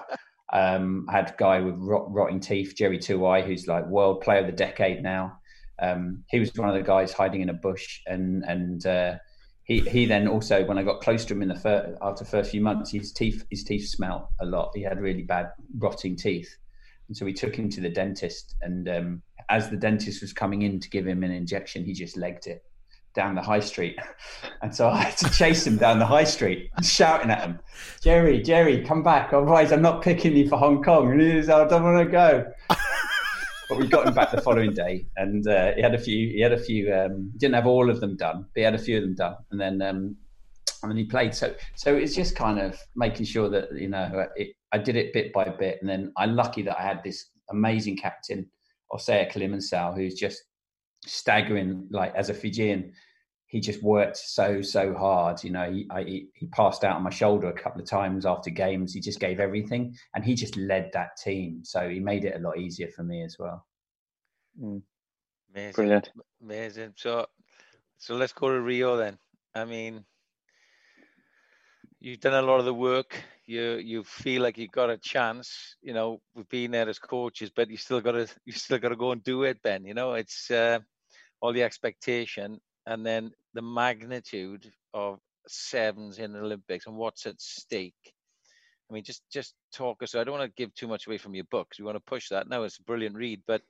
um, 0.54 1.06
I 1.08 1.12
had 1.12 1.30
a 1.30 1.34
guy 1.36 1.60
with 1.60 1.74
rot, 1.78 2.10
rotting 2.12 2.38
teeth, 2.38 2.74
Jerry 2.76 2.98
Tuwai, 2.98 3.44
who's 3.44 3.66
like 3.66 3.86
world 3.86 4.20
player 4.20 4.38
of 4.38 4.46
the 4.46 4.52
decade 4.52 5.02
now. 5.02 5.38
Um, 5.82 6.22
he 6.30 6.38
was 6.38 6.54
one 6.54 6.68
of 6.68 6.76
the 6.76 6.82
guys 6.82 7.12
hiding 7.12 7.40
in 7.40 7.48
a 7.48 7.54
bush, 7.54 8.00
and 8.06 8.44
and 8.44 8.86
uh, 8.86 9.16
he 9.64 9.80
he 9.80 10.06
then 10.06 10.28
also 10.28 10.64
when 10.64 10.78
I 10.78 10.84
got 10.84 11.00
close 11.00 11.24
to 11.24 11.34
him 11.34 11.42
in 11.42 11.48
the 11.48 11.58
fir- 11.58 11.98
after 12.00 12.22
the 12.22 12.30
first 12.30 12.52
few 12.52 12.60
months, 12.60 12.92
his 12.92 13.12
teeth 13.12 13.44
his 13.50 13.64
teeth 13.64 13.88
smell 13.88 14.30
a 14.40 14.46
lot. 14.46 14.70
He 14.74 14.82
had 14.82 15.00
really 15.00 15.22
bad 15.22 15.50
rotting 15.76 16.14
teeth, 16.14 16.56
and 17.08 17.16
so 17.16 17.24
we 17.24 17.32
took 17.32 17.56
him 17.56 17.68
to 17.70 17.80
the 17.80 17.90
dentist. 17.90 18.54
And 18.62 18.88
um, 18.88 19.22
as 19.50 19.70
the 19.70 19.76
dentist 19.76 20.22
was 20.22 20.32
coming 20.32 20.62
in 20.62 20.78
to 20.78 20.88
give 20.88 21.06
him 21.06 21.24
an 21.24 21.32
injection, 21.32 21.84
he 21.84 21.94
just 21.94 22.16
legged 22.16 22.46
it. 22.46 22.64
Down 23.14 23.34
the 23.34 23.42
high 23.42 23.60
street. 23.60 23.98
And 24.62 24.74
so 24.74 24.88
I 24.88 25.02
had 25.02 25.16
to 25.18 25.28
chase 25.28 25.66
him 25.66 25.76
down 25.76 25.98
the 25.98 26.06
high 26.06 26.24
street, 26.24 26.70
shouting 26.82 27.30
at 27.30 27.42
him, 27.42 27.58
Jerry, 28.00 28.40
Jerry, 28.40 28.82
come 28.82 29.02
back. 29.02 29.30
Otherwise, 29.34 29.72
I'm 29.72 29.82
not 29.82 30.00
picking 30.00 30.34
you 30.34 30.48
for 30.48 30.56
Hong 30.56 30.82
Kong. 30.82 31.12
And 31.12 31.20
he 31.20 31.36
was, 31.36 31.50
I 31.50 31.68
don't 31.68 31.82
want 31.82 32.06
to 32.06 32.10
go. 32.10 32.50
but 33.68 33.78
we 33.78 33.86
got 33.86 34.06
him 34.06 34.14
back 34.14 34.30
the 34.30 34.40
following 34.40 34.72
day 34.72 35.04
and 35.18 35.46
uh, 35.46 35.72
he 35.74 35.82
had 35.82 35.94
a 35.94 35.98
few, 35.98 36.30
he 36.30 36.40
had 36.40 36.52
a 36.52 36.58
few, 36.58 36.94
um, 36.94 37.30
didn't 37.36 37.56
have 37.56 37.66
all 37.66 37.90
of 37.90 38.00
them 38.00 38.16
done, 38.16 38.46
but 38.54 38.58
he 38.58 38.62
had 38.62 38.74
a 38.74 38.78
few 38.78 38.96
of 38.96 39.02
them 39.02 39.14
done. 39.14 39.36
And 39.50 39.60
then, 39.60 39.82
um, 39.82 40.16
and 40.82 40.90
then 40.90 40.96
he 40.96 41.04
played. 41.04 41.34
So, 41.34 41.54
so 41.74 41.94
it's 41.94 42.14
just 42.14 42.36
kind 42.36 42.58
of 42.58 42.78
making 42.96 43.26
sure 43.26 43.50
that, 43.50 43.72
you 43.74 43.88
know, 43.88 44.26
it, 44.36 44.54
I 44.72 44.78
did 44.78 44.96
it 44.96 45.12
bit 45.12 45.32
by 45.32 45.44
bit. 45.44 45.78
And 45.80 45.88
then 45.90 46.12
I'm 46.16 46.36
lucky 46.36 46.62
that 46.62 46.78
I 46.78 46.82
had 46.82 47.02
this 47.04 47.30
amazing 47.50 47.96
captain, 47.96 48.46
Osea 48.92 49.30
Kolinisau, 49.30 49.94
who's 49.94 50.14
just 50.14 50.42
staggering. 51.06 51.88
Like 51.90 52.14
as 52.14 52.30
a 52.30 52.34
Fijian, 52.34 52.92
he 53.46 53.60
just 53.60 53.82
worked 53.82 54.16
so 54.16 54.62
so 54.62 54.94
hard. 54.94 55.44
You 55.44 55.50
know, 55.50 55.70
he, 55.70 55.86
I, 55.90 56.02
he 56.34 56.46
passed 56.52 56.84
out 56.84 56.96
on 56.96 57.02
my 57.02 57.10
shoulder 57.10 57.48
a 57.48 57.52
couple 57.52 57.80
of 57.80 57.88
times 57.88 58.26
after 58.26 58.50
games. 58.50 58.92
He 58.92 59.00
just 59.00 59.20
gave 59.20 59.40
everything, 59.40 59.94
and 60.14 60.24
he 60.24 60.34
just 60.34 60.56
led 60.56 60.90
that 60.92 61.16
team. 61.16 61.60
So 61.64 61.88
he 61.88 62.00
made 62.00 62.24
it 62.24 62.36
a 62.36 62.40
lot 62.40 62.58
easier 62.58 62.88
for 62.88 63.02
me 63.02 63.22
as 63.22 63.36
well. 63.38 63.64
Mm. 64.60 64.82
Amazing. 65.54 65.72
Brilliant. 65.72 66.10
Amazing. 66.42 66.94
So, 66.96 67.26
so 67.98 68.16
let's 68.16 68.32
go 68.32 68.48
to 68.48 68.60
Rio 68.60 68.96
then. 68.96 69.18
I 69.54 69.64
mean, 69.64 70.04
you've 72.00 72.20
done 72.20 72.34
a 72.34 72.46
lot 72.46 72.58
of 72.58 72.64
the 72.64 72.74
work. 72.74 73.16
You 73.46 73.74
you 73.74 74.04
feel 74.04 74.42
like 74.42 74.58
you've 74.58 74.72
got 74.72 74.90
a 74.90 74.98
chance. 74.98 75.76
You 75.80 75.94
know, 75.94 76.20
we've 76.34 76.48
been 76.48 76.72
there 76.72 76.88
as 76.88 76.98
coaches, 76.98 77.50
but 77.54 77.70
you 77.70 77.76
still 77.76 78.00
got 78.00 78.12
to 78.12 78.26
you 78.44 78.52
still 78.52 78.78
got 78.78 78.88
to 78.88 78.96
go 78.96 79.12
and 79.12 79.22
do 79.22 79.44
it, 79.44 79.62
Ben. 79.62 79.84
You 79.84 79.94
know, 79.94 80.14
it's 80.14 80.50
uh, 80.50 80.80
all 81.40 81.52
the 81.52 81.62
expectation, 81.62 82.60
and 82.86 83.04
then 83.04 83.30
the 83.54 83.62
magnitude 83.62 84.70
of 84.92 85.18
sevens 85.46 86.18
in 86.18 86.32
the 86.32 86.40
Olympics 86.40 86.86
and 86.86 86.96
what's 86.96 87.26
at 87.26 87.40
stake. 87.40 87.94
I 88.90 88.94
mean, 88.94 89.04
just 89.04 89.22
just 89.32 89.54
talk 89.72 90.02
us. 90.02 90.14
I 90.14 90.24
don't 90.24 90.38
want 90.38 90.50
to 90.50 90.62
give 90.62 90.74
too 90.74 90.88
much 90.88 91.06
away 91.06 91.18
from 91.18 91.34
your 91.34 91.44
book 91.50 91.72
we 91.78 91.84
want 91.84 91.96
to 91.96 92.00
push 92.00 92.28
that. 92.28 92.48
No, 92.48 92.64
it's 92.64 92.78
a 92.78 92.82
brilliant 92.82 93.16
read, 93.16 93.42
but 93.46 93.62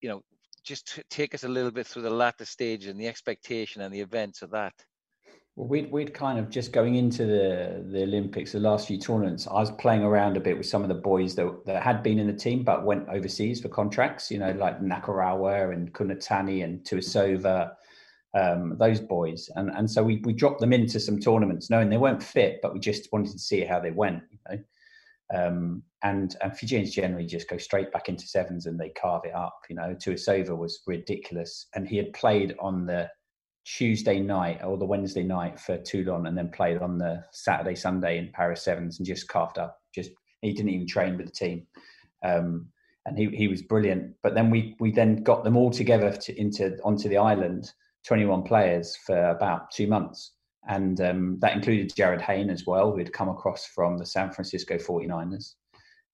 you 0.00 0.08
know, 0.08 0.22
just 0.64 0.94
t- 0.94 1.02
take 1.10 1.34
us 1.34 1.44
a 1.44 1.48
little 1.48 1.70
bit 1.70 1.86
through 1.86 2.02
the 2.02 2.10
latter 2.10 2.44
stages 2.44 2.88
and 2.88 3.00
the 3.00 3.08
expectation 3.08 3.82
and 3.82 3.92
the 3.92 4.00
events 4.00 4.42
of 4.42 4.50
that. 4.50 4.74
Well, 5.58 5.66
we'd, 5.66 5.90
we'd 5.90 6.14
kind 6.14 6.38
of 6.38 6.50
just 6.50 6.70
going 6.70 6.94
into 6.94 7.26
the, 7.26 7.84
the 7.90 8.04
Olympics, 8.04 8.52
the 8.52 8.60
last 8.60 8.86
few 8.86 8.96
tournaments, 8.96 9.48
I 9.48 9.54
was 9.54 9.72
playing 9.72 10.04
around 10.04 10.36
a 10.36 10.40
bit 10.40 10.56
with 10.56 10.66
some 10.66 10.82
of 10.82 10.88
the 10.88 10.94
boys 10.94 11.34
that, 11.34 11.66
that 11.66 11.82
had 11.82 12.00
been 12.00 12.20
in 12.20 12.28
the 12.28 12.32
team 12.32 12.62
but 12.62 12.84
went 12.84 13.08
overseas 13.08 13.60
for 13.60 13.68
contracts, 13.68 14.30
you 14.30 14.38
know, 14.38 14.52
like 14.52 14.80
Nakarawa 14.80 15.72
and 15.72 15.92
Kunatani 15.92 16.62
and 16.62 16.84
Tuisova, 16.84 17.72
um, 18.34 18.76
those 18.78 19.00
boys. 19.00 19.50
And, 19.56 19.70
and 19.70 19.90
so 19.90 20.00
we, 20.00 20.22
we 20.22 20.32
dropped 20.32 20.60
them 20.60 20.72
into 20.72 21.00
some 21.00 21.18
tournaments 21.18 21.70
knowing 21.70 21.90
they 21.90 21.96
weren't 21.96 22.22
fit, 22.22 22.60
but 22.62 22.72
we 22.72 22.78
just 22.78 23.12
wanted 23.12 23.32
to 23.32 23.40
see 23.40 23.64
how 23.64 23.80
they 23.80 23.90
went, 23.90 24.22
you 24.30 24.38
know. 24.48 24.58
Um, 25.34 25.82
and 26.04 26.36
and 26.40 26.56
Fijians 26.56 26.92
generally 26.92 27.26
just 27.26 27.50
go 27.50 27.58
straight 27.58 27.92
back 27.92 28.08
into 28.08 28.26
sevens 28.26 28.66
and 28.66 28.78
they 28.78 28.90
carve 28.90 29.24
it 29.24 29.34
up. 29.34 29.58
You 29.68 29.76
know, 29.76 29.94
Tuisova 29.94 30.56
was 30.56 30.80
ridiculous, 30.86 31.66
and 31.74 31.86
he 31.86 31.98
had 31.98 32.14
played 32.14 32.54
on 32.60 32.86
the 32.86 33.10
Tuesday 33.76 34.20
night 34.20 34.60
or 34.64 34.78
the 34.78 34.84
Wednesday 34.84 35.22
night 35.22 35.58
for 35.58 35.78
Toulon, 35.78 36.26
and 36.26 36.36
then 36.36 36.50
played 36.50 36.78
on 36.78 36.98
the 36.98 37.24
Saturday 37.32 37.74
Sunday 37.74 38.18
in 38.18 38.30
Paris 38.32 38.62
sevens 38.62 38.98
and 38.98 39.06
just 39.06 39.28
carved 39.28 39.58
up. 39.58 39.78
Just 39.94 40.10
he 40.42 40.52
didn't 40.52 40.70
even 40.70 40.86
train 40.86 41.16
with 41.16 41.26
the 41.26 41.32
team, 41.32 41.66
um, 42.24 42.68
and 43.06 43.18
he 43.18 43.26
he 43.26 43.48
was 43.48 43.62
brilliant. 43.62 44.14
But 44.22 44.34
then 44.34 44.50
we 44.50 44.76
we 44.80 44.92
then 44.92 45.22
got 45.22 45.44
them 45.44 45.56
all 45.56 45.70
together 45.70 46.12
to, 46.12 46.40
into 46.40 46.78
onto 46.82 47.08
the 47.08 47.18
island, 47.18 47.72
twenty 48.06 48.24
one 48.24 48.42
players 48.42 48.96
for 48.96 49.30
about 49.30 49.70
two 49.70 49.86
months 49.86 50.32
and 50.68 51.00
um, 51.00 51.38
that 51.40 51.54
included 51.54 51.94
Jarryd 51.94 52.20
Hayne 52.20 52.50
as 52.50 52.66
well, 52.66 52.92
who 52.92 52.98
had 52.98 53.12
come 53.12 53.28
across 53.28 53.64
from 53.66 53.96
the 53.96 54.04
San 54.04 54.30
Francisco 54.30 54.76
49ers. 54.76 55.54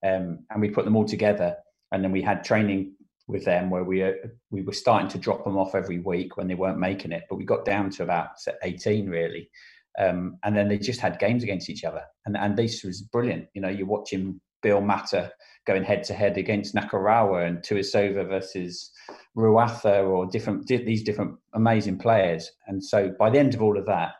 Um, 0.04 0.40
and 0.50 0.60
we 0.60 0.70
put 0.70 0.84
them 0.84 0.96
all 0.96 1.04
together, 1.04 1.56
and 1.92 2.04
then 2.04 2.12
we 2.12 2.22
had 2.22 2.44
training 2.44 2.94
with 3.26 3.44
them 3.44 3.70
where 3.70 3.84
we 3.84 4.02
uh, 4.02 4.12
we 4.50 4.62
were 4.62 4.72
starting 4.72 5.08
to 5.08 5.18
drop 5.18 5.44
them 5.44 5.56
off 5.56 5.74
every 5.74 5.98
week 5.98 6.36
when 6.36 6.46
they 6.46 6.54
weren't 6.54 6.78
making 6.78 7.12
it, 7.12 7.24
but 7.28 7.36
we 7.36 7.44
got 7.44 7.64
down 7.64 7.90
to 7.90 8.02
about 8.02 8.30
18 8.62 9.08
really. 9.08 9.50
Um, 9.98 10.38
and 10.42 10.56
then 10.56 10.68
they 10.68 10.78
just 10.78 11.00
had 11.00 11.20
games 11.20 11.44
against 11.44 11.70
each 11.70 11.84
other, 11.84 12.02
and 12.26 12.36
and 12.36 12.56
this 12.56 12.82
was 12.82 13.02
brilliant. 13.02 13.46
You 13.54 13.62
know, 13.62 13.68
you're 13.68 13.86
watching 13.86 14.40
Bill 14.62 14.80
Mata 14.80 15.32
going 15.66 15.84
head 15.84 16.02
to 16.04 16.14
head 16.14 16.36
against 16.36 16.74
Nakarawa 16.74 17.46
and 17.46 17.58
Tuisova 17.58 18.26
versus 18.28 18.90
Ruatha 19.36 20.06
or 20.08 20.26
different 20.26 20.66
these 20.66 21.04
different 21.04 21.36
amazing 21.54 21.98
players. 21.98 22.50
And 22.66 22.82
so 22.82 23.14
by 23.18 23.30
the 23.30 23.38
end 23.38 23.54
of 23.54 23.62
all 23.62 23.78
of 23.78 23.86
that, 23.86 24.12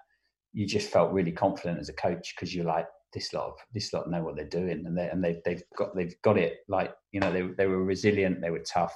you 0.53 0.67
just 0.67 0.91
felt 0.91 1.13
really 1.13 1.33
confident 1.33 1.81
as 1.81 1.89
a 1.89 1.95
coach 1.95 2.35
because 2.35 2.55
you're 2.55 2.65
like 2.65 2.87
this 3.15 3.33
lot 3.33 3.47
of 3.47 3.55
this 3.73 3.93
lot 3.93 4.11
know 4.11 4.23
what 4.23 4.37
they're 4.37 4.45
doing 4.45 4.85
and 4.87 4.97
they 4.97 5.09
and 5.09 5.25
they 5.25 5.41
they've 5.45 5.63
got 5.77 5.95
they've 5.95 6.21
got 6.23 6.37
it 6.37 6.59
like 6.69 6.93
you 7.13 7.21
know 7.21 7.33
they 7.33 7.43
they 7.57 7.67
were 7.67 7.85
resilient 7.85 8.41
they 8.41 8.51
were 8.51 8.61
tough. 8.61 8.95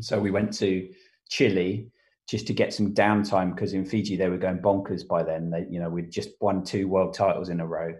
So 0.00 0.20
we 0.20 0.30
went 0.30 0.52
to 0.58 0.88
Chile 1.30 1.90
just 2.28 2.46
to 2.46 2.52
get 2.52 2.72
some 2.72 2.94
downtime 2.94 3.54
because 3.54 3.72
in 3.72 3.84
Fiji 3.84 4.16
they 4.16 4.28
were 4.28 4.38
going 4.38 4.58
bonkers 4.58 5.06
by 5.06 5.22
then. 5.22 5.50
They 5.50 5.66
you 5.68 5.80
know 5.80 5.88
we'd 5.88 6.12
just 6.12 6.30
won 6.40 6.62
two 6.62 6.86
world 6.86 7.14
titles 7.14 7.48
in 7.48 7.60
a 7.60 7.66
row. 7.66 7.94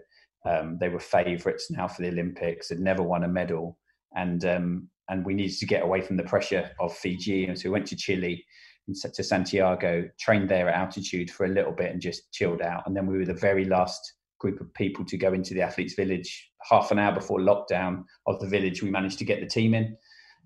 Um, 0.45 0.77
they 0.79 0.89
were 0.89 0.99
favourites 0.99 1.71
now 1.71 1.87
for 1.87 2.03
the 2.03 2.09
Olympics 2.09 2.69
had 2.69 2.79
never 2.79 3.01
won 3.01 3.23
a 3.23 3.27
medal 3.27 3.79
and 4.15 4.45
um, 4.45 4.89
and 5.09 5.25
we 5.25 5.33
needed 5.33 5.57
to 5.57 5.65
get 5.65 5.83
away 5.83 6.01
from 6.01 6.17
the 6.17 6.23
pressure 6.23 6.69
of 6.79 6.95
Fiji. 6.95 7.45
And 7.45 7.57
so 7.57 7.69
we 7.69 7.73
went 7.73 7.87
to 7.87 7.95
Chile 7.95 8.43
and 8.87 8.95
to 9.13 9.23
Santiago, 9.23 10.09
trained 10.19 10.49
there 10.49 10.69
at 10.69 10.75
altitude 10.75 11.29
for 11.31 11.45
a 11.45 11.49
little 11.49 11.71
bit 11.71 11.91
and 11.91 12.01
just 12.01 12.31
chilled 12.31 12.61
out. 12.61 12.83
And 12.85 12.95
then 12.95 13.07
we 13.07 13.17
were 13.17 13.25
the 13.25 13.33
very 13.33 13.65
last 13.65 14.13
group 14.45 14.61
of 14.61 14.73
people 14.73 15.03
to 15.05 15.17
go 15.17 15.33
into 15.33 15.53
the 15.53 15.61
athletes' 15.61 15.95
village. 15.95 16.51
Half 16.69 16.91
an 16.91 16.99
hour 16.99 17.13
before 17.13 17.39
lockdown 17.39 18.03
of 18.27 18.39
the 18.39 18.47
village, 18.47 18.83
we 18.83 18.91
managed 18.91 19.19
to 19.19 19.25
get 19.25 19.39
the 19.39 19.47
team 19.47 19.73
in 19.73 19.95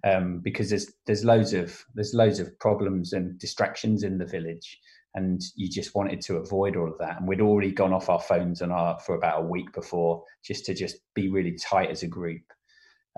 um, 0.06 0.40
because 0.40 0.70
there's 0.70 0.92
there's 1.06 1.26
loads 1.26 1.54
of 1.54 1.84
there's 1.96 2.14
loads 2.14 2.40
of 2.40 2.58
problems 2.60 3.14
and 3.14 3.38
distractions 3.40 4.04
in 4.04 4.18
the 4.18 4.26
village, 4.26 4.80
and 5.16 5.42
you 5.56 5.70
just 5.70 5.96
wanted 5.96 6.22
to 6.22 6.38
avoid 6.38 6.76
all 6.76 6.90
of 6.90 6.98
that. 7.00 7.18
And 7.18 7.28
we'd 7.28 7.42
already 7.42 7.72
gone 7.72 7.94
off 7.94 8.10
our 8.10 8.20
phones 8.20 8.62
and 8.62 8.72
our 8.72 9.00
for 9.00 9.16
about 9.16 9.42
a 9.42 9.46
week 9.46 9.72
before, 9.74 10.24
just 10.44 10.66
to 10.66 10.74
just 10.74 10.98
be 11.14 11.30
really 11.30 11.58
tight 11.58 11.90
as 11.90 12.04
a 12.04 12.08
group. 12.08 12.42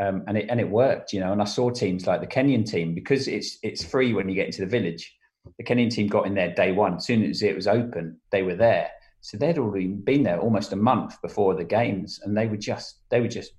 Um, 0.01 0.23
and 0.27 0.37
it 0.37 0.47
and 0.49 0.59
it 0.59 0.69
worked, 0.69 1.13
you 1.13 1.19
know. 1.19 1.31
And 1.31 1.41
I 1.41 1.45
saw 1.45 1.69
teams 1.69 2.07
like 2.07 2.21
the 2.21 2.27
Kenyan 2.27 2.65
team 2.65 2.95
because 2.95 3.27
it's 3.27 3.57
it's 3.61 3.83
free 3.83 4.13
when 4.13 4.29
you 4.29 4.35
get 4.35 4.47
into 4.47 4.61
the 4.61 4.77
village. 4.79 5.13
The 5.57 5.63
Kenyan 5.63 5.91
team 5.91 6.07
got 6.07 6.27
in 6.27 6.35
there 6.35 6.53
day 6.53 6.71
one. 6.71 6.95
As 6.95 7.05
soon 7.05 7.23
as 7.23 7.41
it 7.41 7.55
was 7.55 7.67
open, 7.67 8.19
they 8.31 8.43
were 8.43 8.55
there. 8.55 8.91
So 9.21 9.37
they'd 9.37 9.57
already 9.57 9.87
been 9.87 10.23
there 10.23 10.39
almost 10.39 10.73
a 10.73 10.75
month 10.75 11.21
before 11.21 11.55
the 11.55 11.63
games, 11.63 12.19
and 12.23 12.35
they 12.35 12.47
were 12.47 12.57
just 12.57 12.97
they 13.09 13.21
were 13.21 13.27
just 13.27 13.53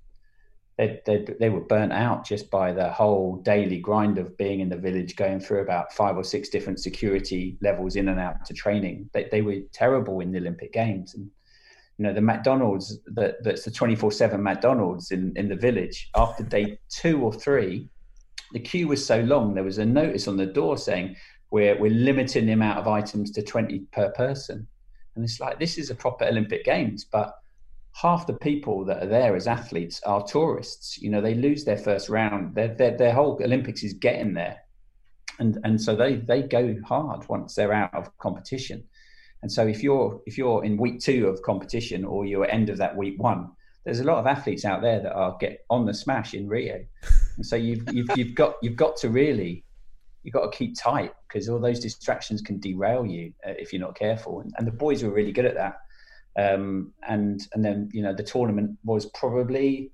they 0.77 1.01
they 1.07 1.25
they 1.38 1.51
were 1.51 1.61
burnt 1.61 1.92
out 1.92 2.25
just 2.25 2.51
by 2.51 2.72
the 2.72 2.90
whole 2.90 3.37
daily 3.37 3.79
grind 3.79 4.18
of 4.18 4.37
being 4.37 4.61
in 4.61 4.68
the 4.68 4.77
village, 4.77 5.16
going 5.16 5.40
through 5.40 5.62
about 5.62 5.92
five 5.92 6.16
or 6.16 6.25
six 6.25 6.48
different 6.48 6.81
security 6.81 7.57
levels 7.62 7.96
in 7.96 8.09
and 8.09 8.18
out 8.18 8.44
to 8.46 8.55
training. 8.55 9.09
They 9.12 9.29
they 9.31 9.42
were 9.42 9.61
terrible 9.72 10.20
in 10.20 10.33
the 10.33 10.38
Olympic 10.38 10.72
Games 10.72 11.14
and 11.14 11.31
you 11.98 12.05
know 12.05 12.12
the 12.12 12.20
McDonald's 12.20 12.98
that 13.07 13.42
that's 13.44 13.64
the 13.64 13.70
24/7 13.70 14.40
McDonald's 14.40 15.11
in 15.11 15.33
in 15.37 15.48
the 15.48 15.57
village 15.57 16.11
after 16.16 16.42
day 16.42 16.79
2 16.88 17.22
or 17.22 17.33
3 17.33 17.88
the 18.53 18.61
queue 18.61 18.88
was 18.88 19.05
so 19.05 19.20
long 19.20 19.55
there 19.55 19.64
was 19.64 19.79
a 19.79 19.85
notice 19.85 20.27
on 20.27 20.37
the 20.37 20.46
door 20.46 20.77
saying 20.77 21.14
we're 21.51 21.79
we're 21.79 21.90
limiting 21.90 22.46
the 22.46 22.53
amount 22.53 22.79
of 22.79 22.88
items 22.88 23.31
to 23.31 23.42
20 23.42 23.81
per 23.92 24.11
person 24.12 24.66
and 25.14 25.25
it's 25.25 25.40
like 25.40 25.59
this 25.59 25.79
is 25.79 25.90
a 25.90 25.94
proper 25.94 26.25
Olympic 26.25 26.64
games 26.64 27.05
but 27.05 27.37
half 27.92 28.27
the 28.27 28.33
people 28.33 28.85
that 28.87 29.03
are 29.03 29.07
there 29.07 29.37
as 29.37 29.46
athletes 29.46 30.01
are 30.05 30.27
tourists. 30.27 30.98
You 31.01 31.11
know 31.11 31.20
they 31.20 31.35
lose 31.35 31.64
their 31.64 31.77
first 31.77 32.09
round. 32.09 32.55
Their 32.55 32.75
their, 32.75 32.96
their 32.96 33.12
whole 33.12 33.38
Olympics 33.42 33.83
is 33.83 33.92
getting 33.92 34.35
there. 34.35 34.59
And 35.38 35.59
and 35.64 35.81
so 35.81 35.94
they 35.94 36.16
they 36.16 36.42
go 36.42 36.77
hard 36.85 37.29
once 37.29 37.55
they're 37.55 37.72
out 37.72 37.94
of 37.94 38.16
competition. 38.18 38.85
And 39.42 39.51
so 39.51 39.66
if 39.66 39.83
you're 39.83 40.20
if 40.27 40.38
you're 40.38 40.64
in 40.64 40.77
week 40.77 41.01
two 41.01 41.27
of 41.29 41.42
competition 41.42 42.05
or 42.05 42.25
you're 42.25 42.48
end 42.48 42.70
of 42.70 42.79
that 42.79 42.96
week 42.96 43.20
one, 43.20 43.51
there's 43.85 44.01
a 44.01 44.05
lot 44.05 44.18
of 44.18 44.27
athletes 44.27 44.64
out 44.64 44.83
there 44.83 45.01
that 45.01 45.12
are 45.12 45.37
get 45.40 45.64
on 45.68 45.87
the 45.87 45.94
smash 45.94 46.35
in 46.35 46.48
Rio. 46.48 46.85
And 47.37 47.44
so 47.44 47.57
you've 47.57 47.83
you've 47.92 48.09
you've 48.16 48.35
got 48.35 48.55
you've 48.62 48.77
got 48.77 48.96
to 48.98 49.11
really 49.11 49.64
you've 50.23 50.35
got 50.35 50.51
to 50.51 50.57
keep 50.57 50.79
tight 50.79 51.13
because 51.29 51.49
all 51.49 51.59
those 51.59 51.81
distractions 51.81 52.43
can 52.43 52.59
derail 52.59 53.05
you 53.05 53.33
uh, 53.47 53.53
if 53.59 53.73
you're 53.73 53.81
not 53.81 53.97
careful. 53.97 54.41
And, 54.41 54.53
and, 54.57 54.67
the 54.67 54.73
boys 54.73 55.03
were 55.03 55.11
really 55.11 55.33
good 55.33 55.45
at 55.45 55.55
that. 55.55 55.81
Um, 56.37 56.93
and 57.07 57.41
and 57.53 57.65
then 57.65 57.91
you 57.93 58.03
know 58.03 58.15
the 58.15 58.23
tournament 58.23 58.79
was 58.85 59.07
probably 59.07 59.91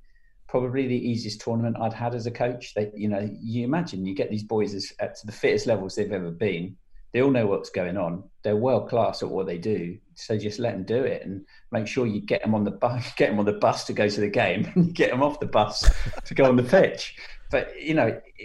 probably 0.49 0.87
the 0.87 0.95
easiest 0.95 1.41
tournament 1.41 1.77
I'd 1.81 1.93
had 1.93 2.15
as 2.15 2.27
a 2.27 2.31
coach. 2.31 2.75
They 2.75 2.91
you 2.95 3.09
know 3.09 3.29
you 3.41 3.65
imagine 3.65 4.07
you 4.07 4.15
get 4.15 4.31
these 4.31 4.45
boys 4.45 4.75
as, 4.75 4.93
at 5.01 5.17
to 5.17 5.27
the 5.27 5.33
fittest 5.33 5.67
levels 5.67 5.95
they've 5.95 6.13
ever 6.13 6.31
been 6.31 6.77
They 7.13 7.23
all 7.23 7.31
know 7.31 7.47
what's 7.47 7.71
going 7.71 7.97
on. 7.97 8.23
They're 8.45 8.57
world 8.57 8.89
class 8.89 9.23
at 9.23 9.31
what 9.31 9.47
they 9.47 9.59
do. 9.59 9.99
So 10.15 10.39
just 10.39 10.59
let 10.59 10.75
them 10.75 10.85
do 10.85 11.03
it 11.03 11.25
and 11.25 11.45
make 11.73 11.87
sure 11.87 12.07
you 12.07 12.21
get 12.21 12.43
them 12.43 12.55
on 12.55 12.65
the 12.65 12.71
bus, 12.71 13.13
get 13.17 13.31
them 13.31 13.41
on 13.41 13.47
the 13.47 13.53
bus 13.53 13.85
to 13.85 13.93
go 13.93 14.09
to 14.09 14.21
the 14.21 14.29
game, 14.29 14.71
and 14.77 14.95
get 14.95 15.11
them 15.11 15.23
off 15.23 15.41
the 15.41 15.47
bus 15.47 15.91
to 16.25 16.35
go 16.35 16.45
on 16.45 16.57
the 16.57 16.63
pitch. 16.63 17.17
But 17.51 17.81
you 17.81 17.95
know, 17.95 18.07
it, 18.37 18.43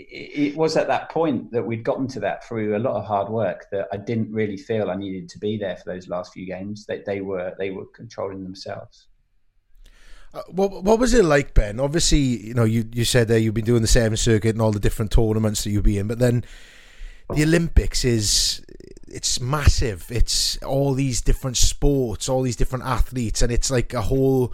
it 0.54 0.56
was 0.56 0.78
at 0.78 0.88
that 0.88 1.10
point 1.10 1.52
that 1.52 1.64
we'd 1.64 1.84
gotten 1.84 2.08
to 2.10 2.20
that 2.22 2.48
through 2.48 2.78
a 2.78 2.80
lot 2.80 2.96
of 2.96 3.06
hard 3.06 3.30
work 3.30 3.68
that 3.72 3.88
I 3.92 3.98
didn't 3.98 4.32
really 4.32 4.58
feel 4.58 4.90
I 4.90 4.96
needed 4.96 5.30
to 5.30 5.40
be 5.40 5.58
there 5.58 5.76
for 5.76 5.94
those 5.94 6.08
last 6.08 6.34
few 6.34 6.46
games. 6.46 6.86
That 6.86 7.06
they 7.06 7.22
were 7.22 7.54
they 7.58 7.72
were 7.72 7.86
controlling 7.86 8.44
themselves. 8.44 9.08
Uh, 10.34 10.42
what 10.50 10.84
what 10.84 11.00
was 11.00 11.14
it 11.14 11.26
like, 11.26 11.54
Ben? 11.54 11.80
Obviously, 11.80 12.18
you 12.20 12.54
know, 12.54 12.64
you, 12.64 12.86
you 12.94 13.06
said 13.06 13.28
there 13.28 13.38
you've 13.38 13.54
been 13.54 13.66
doing 13.66 13.82
the 13.82 13.88
seven 13.88 14.18
circuit 14.18 14.56
and 14.56 14.62
all 14.62 14.72
the 14.72 14.80
different 14.80 15.12
tournaments 15.12 15.64
that 15.64 15.70
you'll 15.70 15.84
be 15.84 16.00
in, 16.00 16.08
but 16.08 16.20
then 16.20 16.44
the 17.36 17.44
Olympics 17.44 18.04
is 18.04 18.64
it's 19.08 19.40
massive. 19.40 20.08
It's 20.10 20.58
all 20.58 20.94
these 20.94 21.22
different 21.22 21.58
sports, 21.58 22.28
all 22.28 22.42
these 22.42 22.56
different 22.56 22.86
athletes, 22.86 23.42
and 23.42 23.52
it's 23.52 23.70
like 23.70 23.94
a 23.94 24.02
whole. 24.02 24.54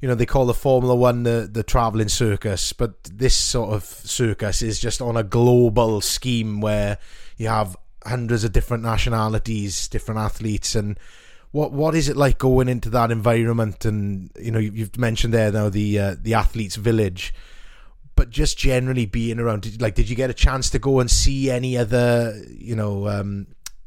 You 0.00 0.08
know, 0.08 0.14
they 0.14 0.26
call 0.26 0.46
the 0.46 0.54
Formula 0.54 0.94
One 0.94 1.22
the 1.22 1.48
the 1.50 1.62
traveling 1.62 2.08
circus, 2.08 2.72
but 2.72 3.02
this 3.04 3.34
sort 3.34 3.72
of 3.72 3.84
circus 3.84 4.62
is 4.62 4.78
just 4.80 5.00
on 5.00 5.16
a 5.16 5.22
global 5.22 6.00
scheme 6.00 6.60
where 6.60 6.98
you 7.36 7.48
have 7.48 7.76
hundreds 8.04 8.44
of 8.44 8.52
different 8.52 8.82
nationalities, 8.82 9.88
different 9.88 10.20
athletes, 10.20 10.74
and 10.74 10.98
what 11.52 11.72
what 11.72 11.94
is 11.94 12.08
it 12.08 12.16
like 12.16 12.38
going 12.38 12.68
into 12.68 12.90
that 12.90 13.10
environment? 13.10 13.84
And 13.84 14.30
you 14.38 14.50
know, 14.50 14.58
you've 14.58 14.98
mentioned 14.98 15.32
there 15.32 15.52
now 15.52 15.68
the 15.68 15.98
uh, 15.98 16.16
the 16.20 16.34
athletes' 16.34 16.76
village, 16.76 17.32
but 18.16 18.28
just 18.28 18.58
generally 18.58 19.06
being 19.06 19.38
around. 19.38 19.62
Did, 19.62 19.80
like, 19.80 19.94
did 19.94 20.10
you 20.10 20.16
get 20.16 20.30
a 20.30 20.34
chance 20.34 20.68
to 20.70 20.78
go 20.78 21.00
and 21.00 21.10
see 21.10 21.50
any 21.50 21.78
other, 21.78 22.42
you 22.48 22.74
know, 22.74 23.08
um, 23.08 23.46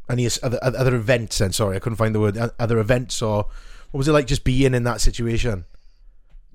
any 0.10 0.28
other 0.42 0.60
other 0.64 0.96
events? 0.96 1.42
And 1.42 1.54
sorry, 1.54 1.76
I 1.76 1.80
couldn't 1.80 1.98
find 1.98 2.16
the 2.16 2.20
word. 2.20 2.38
Other 2.58 2.80
events, 2.80 3.22
or 3.22 3.48
what 3.92 3.98
was 3.98 4.08
it 4.08 4.14
like 4.14 4.28
just 4.28 4.44
being 4.44 4.74
in 4.74 4.84
that 4.84 5.02
situation? 5.02 5.66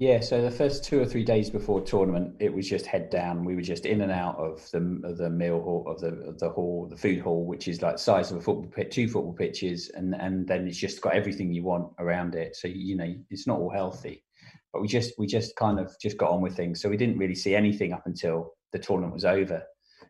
Yeah, 0.03 0.19
so 0.19 0.43
the 0.43 0.51
first 0.51 0.83
two 0.83 1.01
or 1.01 1.07
three 1.07 1.23
days 1.23 1.49
before 1.49 1.81
tournament, 1.81 2.35
it 2.41 2.53
was 2.53 2.69
just 2.69 2.87
head 2.87 3.09
down. 3.09 3.45
We 3.45 3.55
were 3.55 3.63
just 3.63 3.87
in 3.87 4.01
and 4.01 4.11
out 4.11 4.37
of 4.37 4.69
the 4.73 5.01
of 5.05 5.17
the 5.17 5.31
meal 5.31 5.61
hall 5.63 5.85
of 5.87 6.01
the 6.01 6.29
of 6.29 6.41
the 6.41 6.51
hall, 6.51 6.89
the 6.91 6.97
food 6.97 7.21
hall, 7.21 7.47
which 7.47 7.69
is 7.69 7.83
like 7.83 8.01
size 8.01 8.33
of 8.33 8.39
a 8.39 8.41
football 8.41 8.67
pitch, 8.67 8.93
two 8.93 9.07
football 9.07 9.33
pitches, 9.33 9.91
and 9.95 10.17
and 10.17 10.49
then 10.49 10.67
it's 10.67 10.77
just 10.77 11.01
got 11.03 11.15
everything 11.15 11.53
you 11.53 11.63
want 11.63 11.93
around 12.01 12.35
it. 12.35 12.57
So 12.57 12.67
you 12.67 12.97
know, 12.97 13.15
it's 13.31 13.47
not 13.47 13.61
all 13.61 13.71
healthy, 13.71 14.25
but 14.73 14.83
we 14.83 14.89
just 14.89 15.13
we 15.19 15.29
just 15.29 15.55
kind 15.55 15.79
of 15.79 15.95
just 16.01 16.19
got 16.19 16.33
on 16.33 16.41
with 16.41 16.57
things. 16.57 16.83
So 16.83 16.89
we 16.89 16.97
didn't 16.97 17.19
really 17.19 17.37
see 17.37 17.55
anything 17.55 17.93
up 17.93 18.03
until 18.05 18.55
the 18.73 18.81
tournament 18.81 19.15
was 19.15 19.25
over, 19.25 19.63